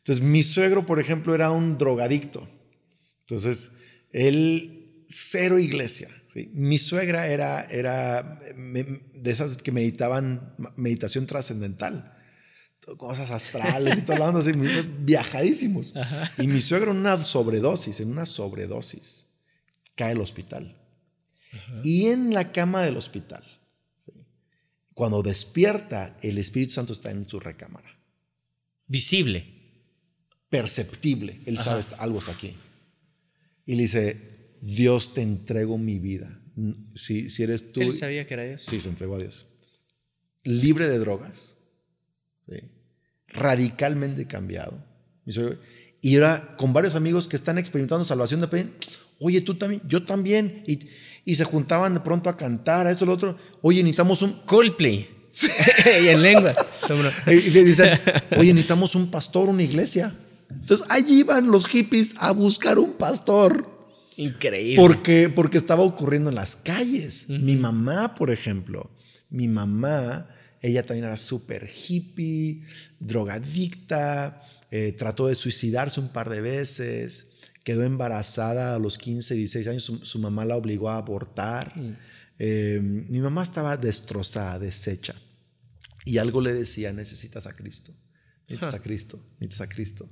Entonces, 0.06 0.24
mi 0.24 0.44
suegro, 0.44 0.86
por 0.86 1.00
ejemplo, 1.00 1.34
era 1.34 1.50
un 1.50 1.78
drogadicto. 1.78 2.46
Entonces, 3.22 3.72
él, 4.12 5.02
cero 5.08 5.58
iglesia. 5.58 6.08
Mi 6.52 6.78
suegra 6.78 7.26
era, 7.26 7.62
era 7.62 8.40
de 8.54 9.30
esas 9.32 9.56
que 9.56 9.72
meditaban 9.72 10.54
meditación 10.76 11.26
trascendental. 11.26 12.16
Cosas 12.98 13.32
astrales 13.32 13.98
y 13.98 14.02
todo, 14.02 14.12
hablando 14.12 14.38
así, 14.38 14.52
viajadísimos. 15.00 15.92
Y 16.38 16.46
mi 16.46 16.60
suegro 16.60 16.92
en 16.92 16.98
una 16.98 17.20
sobredosis, 17.20 17.98
en 17.98 18.12
una 18.12 18.26
sobredosis, 18.26 19.26
cae 19.96 20.12
al 20.12 20.20
hospital. 20.20 20.76
Y 21.82 22.06
en 22.06 22.32
la 22.32 22.52
cama 22.52 22.82
del 22.82 22.96
hospital, 22.96 23.42
cuando 24.94 25.20
despierta, 25.20 26.16
el 26.22 26.38
Espíritu 26.38 26.74
Santo 26.74 26.92
está 26.92 27.10
en 27.10 27.28
su 27.28 27.40
recámara. 27.40 27.98
Visible 28.86 29.55
perceptible. 30.48 31.40
Él 31.46 31.58
sabe, 31.58 31.82
algo 31.98 32.18
está 32.18 32.32
aquí. 32.32 32.54
Y 33.64 33.74
le 33.74 33.82
dice, 33.82 34.56
Dios 34.60 35.12
te 35.14 35.22
entrego 35.22 35.78
mi 35.78 35.98
vida. 35.98 36.40
Si, 36.94 37.30
si 37.30 37.42
eres 37.42 37.72
tú... 37.72 37.82
Él 37.82 37.92
sabía 37.92 38.26
que 38.26 38.34
era 38.34 38.44
Dios. 38.44 38.62
Sí, 38.62 38.80
se 38.80 38.88
entregó 38.88 39.16
a 39.16 39.18
Dios. 39.18 39.46
Libre 40.44 40.88
de 40.88 40.98
drogas. 40.98 41.54
Radicalmente 43.28 44.26
cambiado. 44.26 44.82
Y 46.00 46.16
ahora 46.16 46.56
con 46.56 46.72
varios 46.72 46.94
amigos 46.94 47.26
que 47.26 47.36
están 47.36 47.58
experimentando 47.58 48.04
salvación 48.04 48.40
de 48.40 48.70
Oye, 49.18 49.40
tú 49.40 49.54
también, 49.54 49.82
yo 49.86 50.04
también. 50.04 50.62
Y, 50.66 50.78
y 51.24 51.34
se 51.34 51.44
juntaban 51.44 51.94
de 51.94 52.00
pronto 52.00 52.30
a 52.30 52.36
cantar, 52.36 52.86
a 52.86 52.92
eso, 52.92 53.04
lo 53.04 53.12
otro. 53.12 53.36
Oye, 53.62 53.82
necesitamos 53.82 54.22
un... 54.22 54.40
Coldplay. 54.44 55.08
y 56.02 56.08
en 56.08 56.22
lengua. 56.22 56.54
y 57.26 57.50
le 57.50 57.64
dicen, 57.64 57.98
oye, 58.38 58.54
necesitamos 58.54 58.94
un 58.94 59.10
pastor, 59.10 59.48
una 59.48 59.62
iglesia. 59.62 60.14
Entonces 60.50 60.86
allí 60.90 61.20
iban 61.20 61.50
los 61.50 61.66
hippies 61.66 62.14
a 62.18 62.32
buscar 62.32 62.78
un 62.78 62.94
pastor. 62.94 63.76
Increíble. 64.16 64.76
Porque, 64.76 65.28
porque 65.28 65.58
estaba 65.58 65.82
ocurriendo 65.82 66.30
en 66.30 66.36
las 66.36 66.56
calles. 66.56 67.28
Mi 67.28 67.56
mamá, 67.56 68.14
por 68.14 68.30
ejemplo, 68.30 68.90
mi 69.28 69.48
mamá, 69.48 70.28
ella 70.62 70.82
también 70.82 71.04
era 71.04 71.16
súper 71.16 71.68
hippie, 71.68 72.62
drogadicta, 72.98 74.42
eh, 74.70 74.92
trató 74.92 75.28
de 75.28 75.34
suicidarse 75.34 76.00
un 76.00 76.08
par 76.08 76.30
de 76.30 76.40
veces, 76.40 77.28
quedó 77.62 77.84
embarazada 77.84 78.74
a 78.74 78.78
los 78.78 78.96
15, 78.96 79.34
16 79.34 79.68
años, 79.68 79.92
su, 80.02 80.18
mamá 80.18 80.44
la 80.44 80.56
obligó 80.56 80.88
a 80.88 80.96
abortar. 80.96 81.76
Mm. 81.76 81.96
Eh, 82.38 82.80
mi 82.82 83.20
mamá 83.20 83.42
estaba 83.42 83.76
destrozada, 83.76 84.58
deshecha. 84.58 85.14
Y 86.04 86.18
algo 86.18 86.40
le 86.40 86.54
decía, 86.54 86.92
necesitas 86.92 87.46
a 87.46 87.54
Cristo, 87.54 87.92
necesitas 88.48 88.74
a 88.74 88.78
Cristo, 88.82 89.20
necesitas 89.40 89.60
a 89.60 89.68
Cristo. 89.68 90.08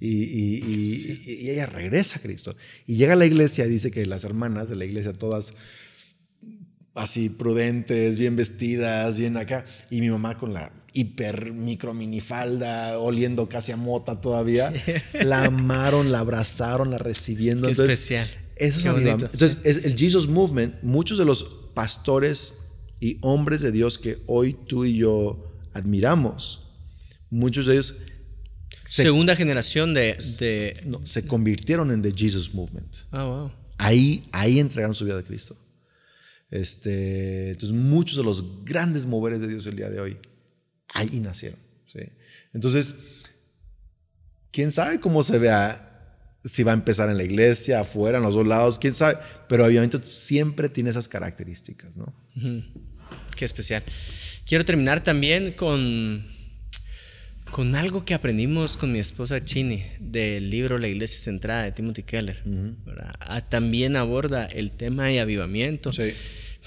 Y, 0.00 1.48
ella 1.50 1.66
regresa 1.66 2.18
a 2.18 2.22
Cristo. 2.22 2.54
Y 2.86 2.96
llega 2.96 3.14
a 3.14 3.16
la 3.16 3.26
iglesia 3.26 3.66
y 3.66 3.70
dice 3.70 3.90
que 3.90 4.04
las 4.06 4.24
hermanas 4.24 4.68
de 4.68 4.76
la 4.76 4.84
iglesia, 4.84 5.12
todas 5.12 5.52
así 6.94 7.28
prudentes, 7.28 8.18
bien 8.18 8.36
vestidas, 8.36 9.18
bien 9.18 9.36
acá. 9.36 9.64
Y 9.90 10.00
mi 10.00 10.10
mamá 10.10 10.36
con 10.36 10.54
la 10.54 10.72
hiper 10.92 11.52
micro 11.52 11.92
minifalda, 11.92 12.98
oliendo 12.98 13.48
casi 13.48 13.72
a 13.72 13.76
mota 13.76 14.20
todavía. 14.20 14.72
la 15.12 15.44
amaron, 15.44 16.12
la 16.12 16.20
abrazaron, 16.20 16.90
la 16.90 16.98
recibiendo. 16.98 17.66
Qué 17.66 17.72
especial. 17.72 18.28
Eso 18.56 18.78
es 18.78 18.86
Entonces, 18.86 19.58
es 19.64 19.84
el 19.84 19.96
Jesus 19.96 20.28
Movement, 20.28 20.82
muchos 20.82 21.18
de 21.18 21.26
los 21.26 21.44
pastores 21.74 22.54
y 23.00 23.18
hombres 23.20 23.60
de 23.60 23.70
Dios 23.70 23.98
que 23.98 24.18
hoy 24.26 24.56
tú 24.66 24.86
y 24.86 24.96
yo 24.96 25.52
admiramos, 25.74 26.66
muchos 27.28 27.66
de 27.66 27.74
ellos 27.74 27.96
Segunda 28.86 29.34
generación 29.36 29.94
de... 29.94 30.16
se 31.04 31.26
convirtieron 31.26 31.90
en 31.90 32.02
The 32.02 32.12
Jesus 32.16 32.54
Movement. 32.54 32.96
Ah, 33.10 33.24
wow. 33.24 33.52
Ahí, 33.78 34.24
ahí 34.32 34.58
entregaron 34.58 34.94
su 34.94 35.04
vida 35.04 35.18
a 35.18 35.22
Cristo. 35.22 35.56
Este, 36.50 37.50
entonces, 37.50 37.76
muchos 37.76 38.16
de 38.16 38.24
los 38.24 38.64
grandes 38.64 39.04
moveres 39.06 39.40
de 39.40 39.48
Dios 39.48 39.66
el 39.66 39.76
día 39.76 39.90
de 39.90 40.00
hoy, 40.00 40.16
ahí 40.94 41.20
nacieron. 41.20 41.58
¿sí? 41.84 42.00
Entonces, 42.54 42.94
quién 44.52 44.72
sabe 44.72 45.00
cómo 45.00 45.22
se 45.22 45.38
vea, 45.38 45.82
si 46.44 46.62
va 46.62 46.70
a 46.70 46.74
empezar 46.74 47.10
en 47.10 47.16
la 47.16 47.24
iglesia, 47.24 47.80
afuera, 47.80 48.18
en 48.18 48.24
los 48.24 48.34
dos 48.34 48.46
lados, 48.46 48.78
quién 48.78 48.94
sabe. 48.94 49.18
Pero 49.48 49.64
obviamente 49.64 49.98
siempre 50.04 50.68
tiene 50.68 50.90
esas 50.90 51.08
características, 51.08 51.96
¿no? 51.96 52.14
Qué 53.36 53.44
especial. 53.44 53.82
Quiero 54.46 54.64
terminar 54.64 55.02
también 55.02 55.52
con 55.52 56.35
con 57.50 57.74
algo 57.74 58.04
que 58.04 58.14
aprendimos 58.14 58.76
con 58.76 58.92
mi 58.92 58.98
esposa 58.98 59.44
Chini 59.44 59.84
del 59.98 60.50
libro 60.50 60.78
La 60.78 60.88
Iglesia 60.88 61.18
Centrada 61.18 61.62
de 61.62 61.72
Timothy 61.72 62.02
Keller. 62.02 62.42
Ah, 63.20 63.42
también 63.48 63.96
aborda 63.96 64.46
el 64.46 64.72
tema 64.72 65.06
de 65.06 65.20
avivamiento. 65.20 65.90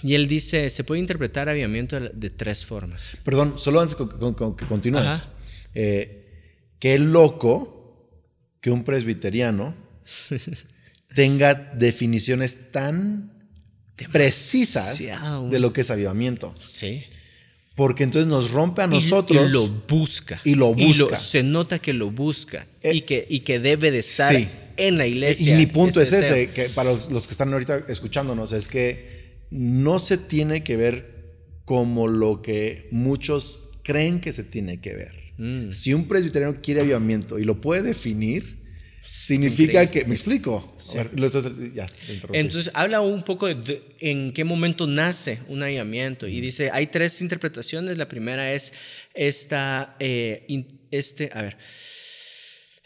Y 0.01 0.13
él 0.13 0.27
dice, 0.27 0.69
se 0.69 0.83
puede 0.83 1.01
interpretar 1.01 1.49
avivamiento 1.49 1.99
de 1.99 2.29
tres 2.29 2.65
formas. 2.65 3.17
Perdón, 3.23 3.55
solo 3.57 3.81
antes 3.81 3.95
que 3.95 4.65
continúes. 4.67 5.23
Eh, 5.73 6.25
qué 6.79 6.97
loco 6.97 8.09
que 8.61 8.71
un 8.71 8.83
presbiteriano 8.83 9.75
tenga 11.13 11.53
definiciones 11.53 12.71
tan 12.71 13.31
precisas 14.11 14.97
de 14.97 15.59
lo 15.59 15.73
que 15.73 15.81
es 15.81 15.91
avivamiento. 15.91 16.55
Sí. 16.59 17.03
Porque 17.79 18.03
entonces 18.03 18.27
nos 18.27 18.51
rompe 18.51 18.81
a 18.81 18.87
nosotros. 18.87 19.49
Y, 19.49 19.53
lo 19.53 19.69
busca. 19.69 20.41
Y 20.43 20.55
lo 20.55 20.73
busca. 20.73 21.15
se 21.15 21.43
nota 21.43 21.79
que 21.79 21.93
lo 21.93 22.11
busca. 22.11 22.67
Eh, 22.81 22.95
y, 22.95 23.01
que, 23.03 23.25
y 23.29 23.39
que 23.39 23.61
debe 23.61 23.89
de 23.89 23.99
estar 23.99 24.35
en 24.75 24.97
la 24.97 25.07
iglesia. 25.07 25.53
Y 25.53 25.57
mi 25.57 25.65
punto 25.65 26.01
es 26.01 26.11
ese, 26.11 26.49
que 26.49 26.67
para 26.67 26.91
los, 26.91 27.25
que 27.25 27.31
están 27.31 27.53
ahorita 27.53 27.85
escuchándonos, 27.87 28.51
es 28.51 28.67
que 28.67 29.45
no 29.49 29.97
se 29.97 30.17
tiene 30.17 30.61
que 30.61 30.75
ver 30.75 31.37
como 31.63 32.09
lo 32.09 32.41
que 32.41 32.89
muchos 32.91 33.69
creen 33.81 34.19
que 34.19 34.33
se 34.33 34.43
tiene 34.43 34.81
que 34.81 34.95
ver. 34.95 35.13
Mm. 35.37 35.71
Si 35.71 35.93
un 35.93 36.05
presbiteriano 36.05 36.57
quiere 36.61 36.81
avivamiento 36.81 37.39
y 37.39 37.45
lo 37.45 37.61
puede 37.61 37.81
definir, 37.81 38.58
Significa 39.01 39.89
que, 39.89 40.05
me 40.05 40.13
explico. 40.13 40.75
Entonces 42.33 42.71
habla 42.73 43.01
un 43.01 43.23
poco 43.23 43.47
de, 43.47 43.81
en 43.99 44.33
qué 44.33 44.43
momento 44.43 44.87
nace 44.87 45.39
un 45.47 45.63
avivamiento 45.63 46.27
y 46.27 46.41
dice, 46.41 46.69
hay 46.71 46.87
tres 46.87 47.21
interpretaciones. 47.21 47.97
La 47.97 48.07
primera 48.07 48.53
es 48.53 48.73
esta, 49.13 49.95
eh, 49.99 50.65
este, 50.91 51.29
a 51.33 51.41
ver, 51.43 51.57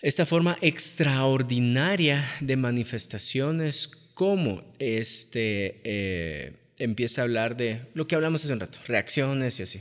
esta 0.02 0.26
forma 0.26 0.58
extraordinaria 0.62 2.28
de 2.40 2.56
manifestaciones 2.56 3.88
como 4.14 4.64
este... 4.80 5.82
Eh, 5.84 6.54
empieza 6.78 7.22
a 7.22 7.24
hablar 7.24 7.56
de 7.56 7.82
lo 7.94 8.08
que 8.08 8.16
hablamos 8.16 8.44
hace 8.44 8.54
un 8.54 8.60
rato, 8.60 8.80
reacciones 8.88 9.60
y 9.60 9.64
así. 9.64 9.80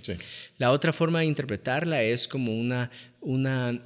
La 0.59 0.70
otra 0.70 0.93
forma 0.93 1.20
de 1.20 1.26
interpretarla 1.26 2.03
es 2.03 2.28
como 2.28 2.57
una, 2.57 2.91
una 3.20 3.83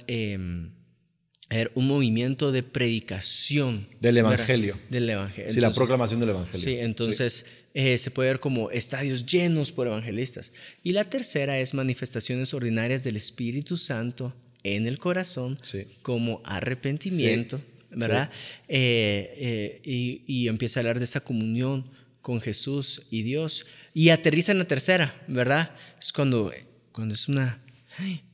em, 1.49 1.67
un 1.75 1.87
movimiento 1.87 2.51
de 2.51 2.63
predicación. 2.63 3.87
Del 4.01 4.17
Evangelio. 4.17 4.79
Del 4.89 5.09
Evangelio. 5.09 5.53
Sí, 5.53 5.59
la 5.59 5.71
proclamación 5.71 6.19
del 6.19 6.29
Evangelio. 6.29 6.59
Sí, 6.59 6.77
entonces 6.77 7.45
eh, 7.73 7.97
se 7.97 8.11
puede 8.11 8.29
ver 8.29 8.39
como 8.39 8.71
estadios 8.71 9.25
llenos 9.25 9.71
por 9.71 9.87
evangelistas. 9.87 10.51
Y 10.83 10.93
la 10.93 11.09
tercera 11.09 11.59
es 11.59 11.73
manifestaciones 11.73 12.53
ordinarias 12.53 13.03
del 13.03 13.15
Espíritu 13.15 13.77
Santo 13.77 14.33
en 14.63 14.87
el 14.87 14.97
corazón, 14.97 15.59
como 16.01 16.41
arrepentimiento, 16.43 17.61
¿verdad? 17.91 18.29
Eh, 18.67 19.33
eh, 19.37 19.81
y, 19.83 20.23
y, 20.27 20.47
empieza 20.47 20.79
a 20.79 20.81
hablar 20.81 20.97
de 20.97 21.05
esa 21.05 21.21
comunión 21.21 21.85
con 22.21 22.41
Jesús 22.41 23.03
y 23.09 23.21
Dios. 23.21 23.65
Y 23.93 24.09
aterriza 24.09 24.51
en 24.51 24.57
la 24.57 24.65
tercera, 24.65 25.23
¿verdad? 25.27 25.71
Es 26.01 26.11
cuando, 26.11 26.51
cuando 26.91 27.13
es 27.13 27.29
una 27.29 27.61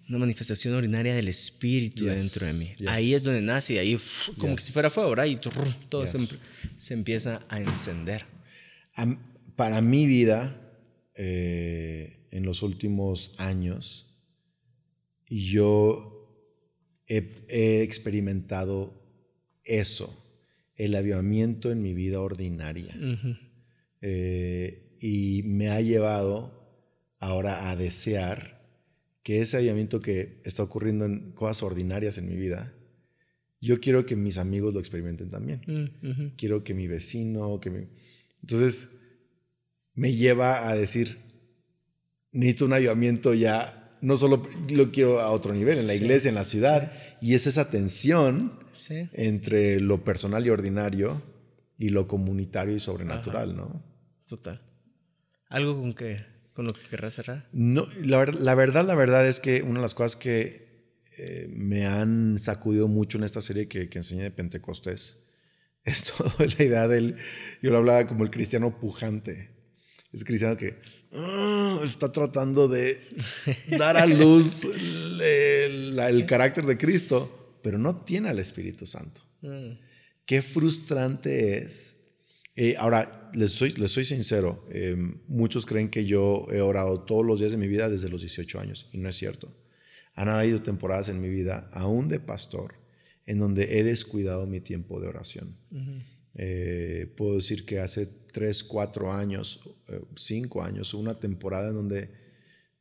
una 0.10 0.18
manifestación 0.18 0.74
ordinaria 0.74 1.16
del 1.16 1.28
Espíritu 1.28 2.06
dentro 2.06 2.46
de 2.46 2.54
mí. 2.54 2.74
Ahí 2.88 3.14
es 3.14 3.24
donde 3.24 3.42
nace 3.42 3.74
y 3.74 3.78
ahí 3.78 3.98
como 4.38 4.56
que 4.56 4.62
si 4.62 4.72
fuera 4.72 4.90
fuego, 4.90 5.12
¿verdad? 5.12 5.26
Y 5.26 5.38
todo 5.38 6.06
se, 6.78 6.94
empieza 6.94 7.42
a 7.50 7.60
encender. 7.60 8.26
Para 9.56 9.82
mi 9.82 10.06
vida, 10.06 10.60
eh, 11.16 12.28
en 12.32 12.44
los 12.44 12.64
últimos 12.64 13.34
años, 13.38 14.14
yo 15.30 16.14
he, 17.08 17.82
experimentado 17.82 19.02
eso, 19.64 20.20
el 20.76 20.96
avivamiento 20.96 21.72
en 21.72 21.82
mi 21.82 21.94
vida 21.94 22.20
ordinaria. 22.20 22.96
Eh, 24.02 24.98
y 25.00 25.44
me 25.44 25.70
ha 25.70 25.80
llevado 25.80 26.62
ahora 27.20 27.70
a 27.70 27.76
desear 27.76 28.63
que 29.24 29.40
ese 29.40 29.58
avivamiento 29.58 30.02
que 30.02 30.42
está 30.44 30.64
ocurriendo 30.64 31.06
en 31.06 31.32
cosas 31.32 31.64
ordinarias 31.64 32.18
en 32.18 32.28
mi 32.28 32.36
vida, 32.36 32.74
yo 33.62 33.80
quiero 33.80 34.06
que 34.06 34.18
mis 34.18 34.38
amigos 34.38 34.74
lo 34.74 34.82
experimenten 34.82 35.30
también. 35.30 35.62
Mm, 36.02 36.36
quiero 36.36 36.64
que 36.66 36.74
mi 36.74 36.88
vecino, 36.88 37.62
que 37.62 37.70
mi... 37.70 37.88
Entonces, 38.42 38.92
me 39.96 40.14
lleva 40.14 40.68
a 40.68 40.76
decir, 40.76 41.20
necesito 42.34 42.66
un 42.66 42.74
avivamiento 42.74 43.34
ya, 43.34 43.98
no 44.02 44.18
solo 44.18 44.44
lo 44.70 44.92
quiero 44.92 45.22
a 45.22 45.32
otro 45.32 45.54
nivel, 45.54 45.78
en 45.80 45.88
la 45.88 45.96
iglesia, 45.96 46.28
en 46.28 46.36
la 46.36 46.44
ciudad, 46.44 46.92
y 47.22 47.36
es 47.36 47.48
esa 47.48 47.70
tensión 47.70 48.60
entre 49.14 49.80
lo 49.80 50.04
personal 50.04 50.46
y 50.46 50.50
ordinario 50.50 51.22
y 51.78 51.90
lo 51.90 52.08
comunitario 52.08 52.76
y 52.76 52.82
sobrenatural, 52.82 53.56
¿no? 53.56 53.82
Total. 54.28 54.62
Algo 55.48 55.80
con 55.80 55.94
que 55.94 56.33
con 56.54 56.66
lo 56.66 56.74
que 56.74 56.88
querrás 56.88 57.16
cerrar? 57.16 57.48
No, 57.52 57.86
la, 58.02 58.56
verdad, 58.56 58.86
la 58.86 58.96
verdad 58.96 59.28
es 59.28 59.40
que 59.40 59.62
una 59.64 59.80
de 59.80 59.82
las 59.82 59.96
cosas 59.96 60.16
que 60.16 60.64
eh, 61.18 61.48
me 61.50 61.86
han 61.86 62.40
sacudido 62.40 62.88
mucho 62.88 63.18
en 63.18 63.24
esta 63.24 63.42
serie 63.42 63.68
que, 63.68 63.90
que 63.90 64.00
enseñé 64.00 64.24
de 64.24 64.32
Pentecostés 64.32 65.20
es 65.84 66.06
toda 66.06 66.34
la 66.40 66.64
idea 66.64 66.88
del, 66.88 67.16
yo 67.62 67.72
lo 67.72 67.78
hablaba 67.78 68.08
como 68.08 68.24
el 68.24 68.32
cristiano 68.32 68.80
pujante, 68.80 69.52
es 70.12 70.24
cristiano 70.24 70.56
que 70.56 70.80
ah, 71.14 71.82
está 71.84 72.12
tratando 72.12 72.68
de 72.68 73.02
dar 73.78 73.98
a 73.98 74.06
luz 74.06 74.64
el, 75.20 76.26
carácter 76.28 76.66
de 76.66 76.78
Cristo, 76.78 77.58
pero 77.64 77.78
no 77.78 78.04
tiene 78.04 78.30
al 78.30 78.40
Espíritu 78.40 78.86
Santo. 78.86 79.22
Mm. 79.42 79.80
Qué 80.26 80.42
frustrante 80.42 81.58
es 81.58 81.93
eh, 82.56 82.76
ahora, 82.78 83.32
les 83.34 83.52
soy, 83.52 83.72
les 83.72 83.92
soy 83.92 84.06
sincero, 84.06 84.68
eh, 84.70 84.96
muchos 85.28 85.66
creen 85.66 85.90
que 85.90 86.06
yo 86.06 86.46
he 86.52 86.62
orado 86.62 87.02
todos 87.02 87.26
los 87.26 87.40
días 87.40 87.52
de 87.52 87.58
mi 87.58 87.68
vida 87.68 87.90
desde 87.90 88.10
los 88.10 88.22
18 88.22 88.60
años, 88.60 88.90
y 88.92 89.00
no 89.00 89.10
es 89.10 89.16
cierto. 89.16 89.56
Han 90.14 90.30
habido 90.30 90.62
temporadas 90.62 91.10
en 91.10 91.20
mi 91.20 91.30
vida, 91.30 91.70
aún 91.74 92.10
de 92.10 92.20
pastor, 92.20 92.76
en 93.26 93.40
donde 93.40 93.80
he 93.80 93.84
descuidado 93.84 94.46
mi 94.46 94.62
tiempo 94.62 95.00
de 95.00 95.08
oración. 95.08 95.58
Eh, 96.36 97.12
puedo 97.18 97.36
decir 97.36 97.66
que 97.66 97.80
hace 97.80 98.06
3, 98.06 98.64
4 98.66 99.12
años, 99.12 99.62
5 100.16 100.62
años, 100.62 100.94
una 100.94 101.20
temporada 101.20 101.70
en 101.70 101.76
donde, 101.76 102.12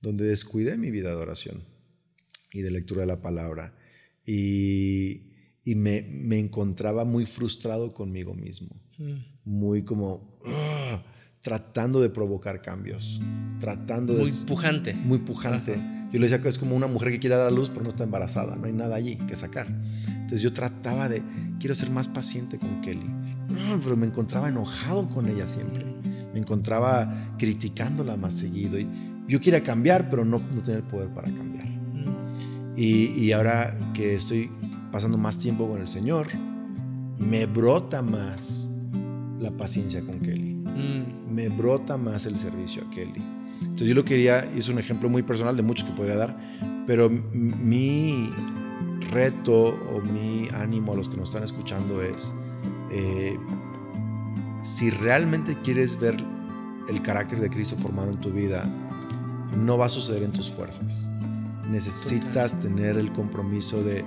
donde 0.03 0.25
descuidé 0.25 0.77
mi 0.77 0.91
vida 0.91 1.11
de 1.11 1.17
oración 1.17 1.65
y 2.53 2.61
de 2.61 2.71
lectura 2.71 3.03
de 3.03 3.07
la 3.07 3.23
palabra. 3.23 3.75
Y, 4.27 5.33
y 5.65 5.75
me, 5.75 6.03
me 6.03 6.39
encontraba 6.39 7.07
muy 7.07 7.25
frustrado 7.25 7.95
conmigo 7.95 8.35
mismo. 8.35 8.79
Mm 8.99 9.32
muy 9.45 9.83
como 9.83 10.39
ah, 10.47 11.03
tratando 11.43 12.01
de 12.01 12.09
provocar 12.09 12.63
cambios, 12.63 13.21
tratando 13.61 14.15
muy 14.15 14.31
de... 14.31 14.37
Muy 14.37 14.47
pujante. 14.47 14.95
Muy 14.95 15.19
pujante. 15.19 15.75
Yo 16.13 16.19
le 16.19 16.27
decía 16.27 16.41
que 16.41 16.49
es 16.49 16.59
como 16.59 16.77
una 16.77 16.87
mujer 16.87 17.11
que 17.11 17.19
quiere 17.19 17.37
dar 17.37 17.49
a 17.49 17.51
luz 17.51 17.69
pero 17.69 17.83
no 17.83 17.89
está 17.89 18.05
embarazada, 18.05 18.57
no 18.57 18.67
hay 18.67 18.73
nada 18.73 18.97
allí 18.97 19.17
que 19.17 19.35
sacar. 19.35 19.67
Entonces 20.07 20.43
yo 20.43 20.53
trataba 20.53 21.09
de, 21.09 21.23
quiero 21.59 21.75
ser 21.75 21.91
más 21.91 22.07
paciente 22.07 22.59
con 22.59 22.81
Kelly, 22.81 23.11
ah, 23.59 23.79
pero 23.83 23.97
me 23.97 24.07
encontraba 24.07 24.49
enojado 24.49 25.09
con 25.09 25.29
ella 25.29 25.47
siempre, 25.47 25.85
me 26.33 26.39
encontraba 26.39 27.35
criticándola 27.39 28.17
más 28.17 28.35
seguido 28.35 28.79
y 28.79 28.87
yo 29.27 29.41
quería 29.41 29.63
cambiar 29.63 30.11
pero 30.11 30.25
no, 30.25 30.39
no 30.39 30.63
tenía 30.63 30.79
el 30.79 30.85
poder 30.85 31.09
para 31.09 31.33
cambiar. 31.33 31.67
Mm. 31.67 32.75
Y, 32.77 33.07
y 33.19 33.33
ahora 33.33 33.77
que 33.95 34.15
estoy 34.15 34.51
pasando 34.93 35.17
más 35.17 35.39
tiempo 35.39 35.69
con 35.69 35.81
el 35.81 35.89
Señor, 35.89 36.29
me 37.19 37.47
brota 37.47 38.03
más 38.03 38.69
la 39.43 39.51
paciencia 39.51 40.01
con 40.01 40.21
Kelly. 40.21 40.55
Mm. 40.55 41.35
Me 41.35 41.49
brota 41.49 41.97
más 41.97 42.27
el 42.27 42.39
servicio 42.39 42.85
a 42.87 42.91
Kelly. 42.91 43.23
Entonces 43.61 43.89
yo 43.89 43.95
lo 43.95 44.05
quería, 44.05 44.51
y 44.55 44.59
es 44.59 44.69
un 44.69 44.79
ejemplo 44.79 45.09
muy 45.09 45.23
personal 45.23 45.57
de 45.57 45.63
muchos 45.63 45.89
que 45.89 45.95
podría 45.95 46.17
dar, 46.17 46.37
pero 46.87 47.09
mi 47.11 48.31
reto 49.11 49.79
o 49.95 50.01
mi 50.01 50.49
ánimo 50.53 50.93
a 50.93 50.97
los 50.97 51.09
que 51.09 51.17
nos 51.17 51.29
están 51.29 51.45
escuchando 51.45 52.03
es, 52.03 52.33
eh, 52.91 53.39
si 54.63 54.91
realmente 54.91 55.57
quieres 55.63 55.99
ver 55.99 56.17
el 56.89 57.03
carácter 57.03 57.41
de 57.41 57.51
Cristo 57.51 57.77
formado 57.77 58.11
en 58.11 58.21
tu 58.21 58.31
vida, 58.31 58.65
no 59.57 59.79
va 59.79 59.87
a 59.87 59.89
suceder 59.89 60.23
en 60.23 60.33
tus 60.33 60.51
fuerzas. 60.51 61.11
Necesitas 61.71 62.59
tener 62.59 62.97
el 62.97 63.13
compromiso 63.13 63.83
de 63.83 64.05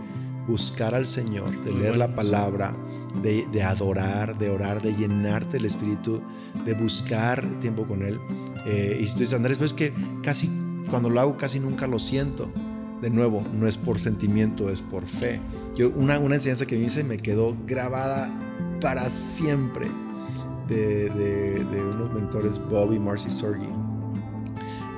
buscar 0.47 0.93
al 0.93 1.05
Señor, 1.05 1.63
de 1.63 1.73
leer 1.73 1.97
la 1.97 2.13
palabra, 2.13 2.75
de, 3.21 3.63
adorar, 3.63 4.37
de 4.37 4.49
orar, 4.49 4.81
de 4.81 4.93
llenarte 4.93 5.53
del 5.53 5.65
Espíritu, 5.65 6.21
de 6.65 6.73
buscar 6.73 7.43
tiempo 7.59 7.85
con 7.87 8.03
Él. 8.03 8.19
Eh, 8.65 8.99
y 9.01 9.07
si 9.07 9.13
tú 9.13 9.19
dices, 9.19 9.35
Andrés, 9.35 9.57
pues 9.57 9.71
es 9.71 9.77
que 9.77 9.93
casi, 10.21 10.49
cuando 10.89 11.09
lo 11.09 11.19
hago, 11.19 11.37
casi 11.37 11.59
nunca 11.59 11.87
lo 11.87 11.99
siento. 11.99 12.49
De 13.01 13.09
nuevo, 13.09 13.43
no 13.53 13.67
es 13.67 13.77
por 13.77 13.99
sentimiento, 13.99 14.69
es 14.69 14.81
por 14.81 15.05
fe. 15.05 15.39
Yo, 15.75 15.89
una, 15.89 16.17
una 16.17 16.35
enseñanza 16.35 16.65
que 16.65 16.77
me 16.77 16.85
hice 16.85 17.03
me 17.03 17.17
quedó 17.17 17.55
grabada 17.65 18.29
para 18.81 19.09
siempre 19.09 19.87
de, 20.67 21.09
de 21.09 21.81
unos 21.81 22.11
mentores, 22.13 22.59
Bob 22.69 22.93
y 22.93 22.99
Marcy 22.99 23.29
Sorgi. 23.29 23.67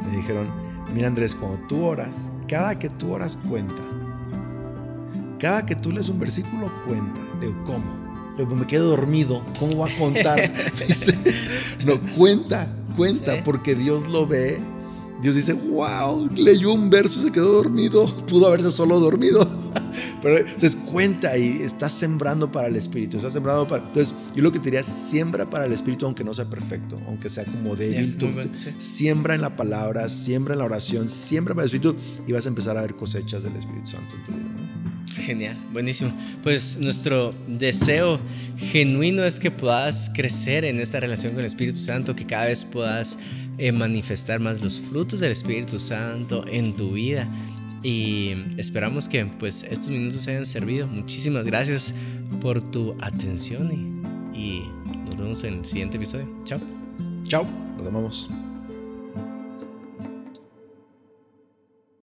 Me 0.09 0.17
dijeron, 0.17 0.47
mira 0.93 1.07
Andrés, 1.07 1.35
cuando 1.35 1.59
tú 1.67 1.83
oras, 1.83 2.31
cada 2.47 2.77
que 2.79 2.89
tú 2.89 3.13
oras 3.13 3.37
cuenta. 3.49 3.81
Cada 5.39 5.65
que 5.65 5.75
tú 5.75 5.91
lees 5.91 6.09
un 6.09 6.19
versículo 6.19 6.71
cuenta. 6.85 7.19
Digo, 7.41 7.53
¿cómo? 7.65 8.06
Me 8.45 8.67
quedo 8.67 8.89
dormido, 8.89 9.43
¿cómo 9.59 9.77
va 9.79 9.87
a 9.87 9.97
contar? 9.97 10.53
no, 11.85 11.99
cuenta, 12.15 12.71
cuenta, 12.95 13.43
porque 13.43 13.75
Dios 13.75 14.07
lo 14.07 14.27
ve. 14.27 14.59
Dios 15.21 15.35
dice, 15.35 15.53
wow, 15.53 16.29
leyó 16.35 16.71
un 16.73 16.91
verso 16.91 17.17
y 17.19 17.23
se 17.23 17.31
quedó 17.31 17.53
dormido. 17.53 18.05
Pudo 18.27 18.47
haberse 18.47 18.69
solo 18.69 18.99
dormido. 18.99 19.49
Pero 20.21 20.37
entonces 20.37 20.75
cuenta 20.75 21.37
y 21.37 21.61
estás 21.61 21.91
sembrando 21.91 22.51
para 22.51 22.67
el 22.67 22.75
Espíritu. 22.75 23.17
Estás 23.17 23.33
sembrando 23.33 23.67
para. 23.67 23.83
Entonces, 23.83 24.13
yo 24.35 24.43
lo 24.43 24.51
que 24.51 24.59
te 24.59 24.65
diría, 24.65 24.83
siembra 24.83 25.49
para 25.49 25.65
el 25.65 25.73
Espíritu, 25.73 26.05
aunque 26.05 26.23
no 26.23 26.33
sea 26.33 26.45
perfecto, 26.45 26.99
aunque 27.07 27.29
sea 27.29 27.45
como 27.45 27.75
débil. 27.75 28.17
Siembra 28.77 29.33
en 29.33 29.41
la 29.41 29.55
palabra, 29.55 30.07
siembra 30.07 30.53
en 30.53 30.59
la 30.59 30.65
oración, 30.65 31.09
siembra 31.09 31.55
para 31.55 31.65
el 31.67 31.73
Espíritu 31.73 31.95
y 32.27 32.31
vas 32.31 32.45
a 32.45 32.49
empezar 32.49 32.77
a 32.77 32.81
ver 32.81 32.95
cosechas 32.95 33.41
del 33.41 33.55
Espíritu 33.55 33.87
Santo 33.87 34.15
en 34.15 34.25
tu 34.25 34.31
vida. 34.33 34.76
Genial, 35.27 35.57
buenísimo. 35.73 36.13
Pues 36.41 36.77
nuestro 36.79 37.35
deseo 37.49 38.17
genuino 38.55 39.25
es 39.25 39.41
que 39.41 39.51
puedas 39.51 40.09
crecer 40.15 40.63
en 40.63 40.79
esta 40.79 41.01
relación 41.01 41.33
con 41.33 41.41
el 41.41 41.47
Espíritu 41.47 41.77
Santo, 41.79 42.15
que 42.15 42.25
cada 42.25 42.45
vez 42.45 42.63
puedas 42.63 43.19
eh, 43.57 43.73
manifestar 43.73 44.39
más 44.39 44.61
los 44.61 44.79
frutos 44.79 45.19
del 45.19 45.33
Espíritu 45.33 45.79
Santo 45.79 46.45
en 46.47 46.73
tu 46.77 46.93
vida. 46.93 47.29
Y 47.83 48.35
esperamos 48.57 49.09
que 49.09 49.25
pues 49.25 49.63
estos 49.63 49.89
minutos 49.89 50.25
hayan 50.29 50.45
servido. 50.45 50.87
Muchísimas 50.87 51.43
gracias 51.43 51.93
por 52.39 52.63
tu 52.63 52.95
atención 53.01 53.69
y, 54.33 54.39
y 54.39 54.61
nos 55.07 55.17
vemos 55.17 55.43
en 55.43 55.55
el 55.55 55.65
siguiente 55.65 55.97
episodio. 55.97 56.25
Chao. 56.45 56.61
Chao, 57.27 57.45
nos 57.75 57.83
vemos. 57.83 58.29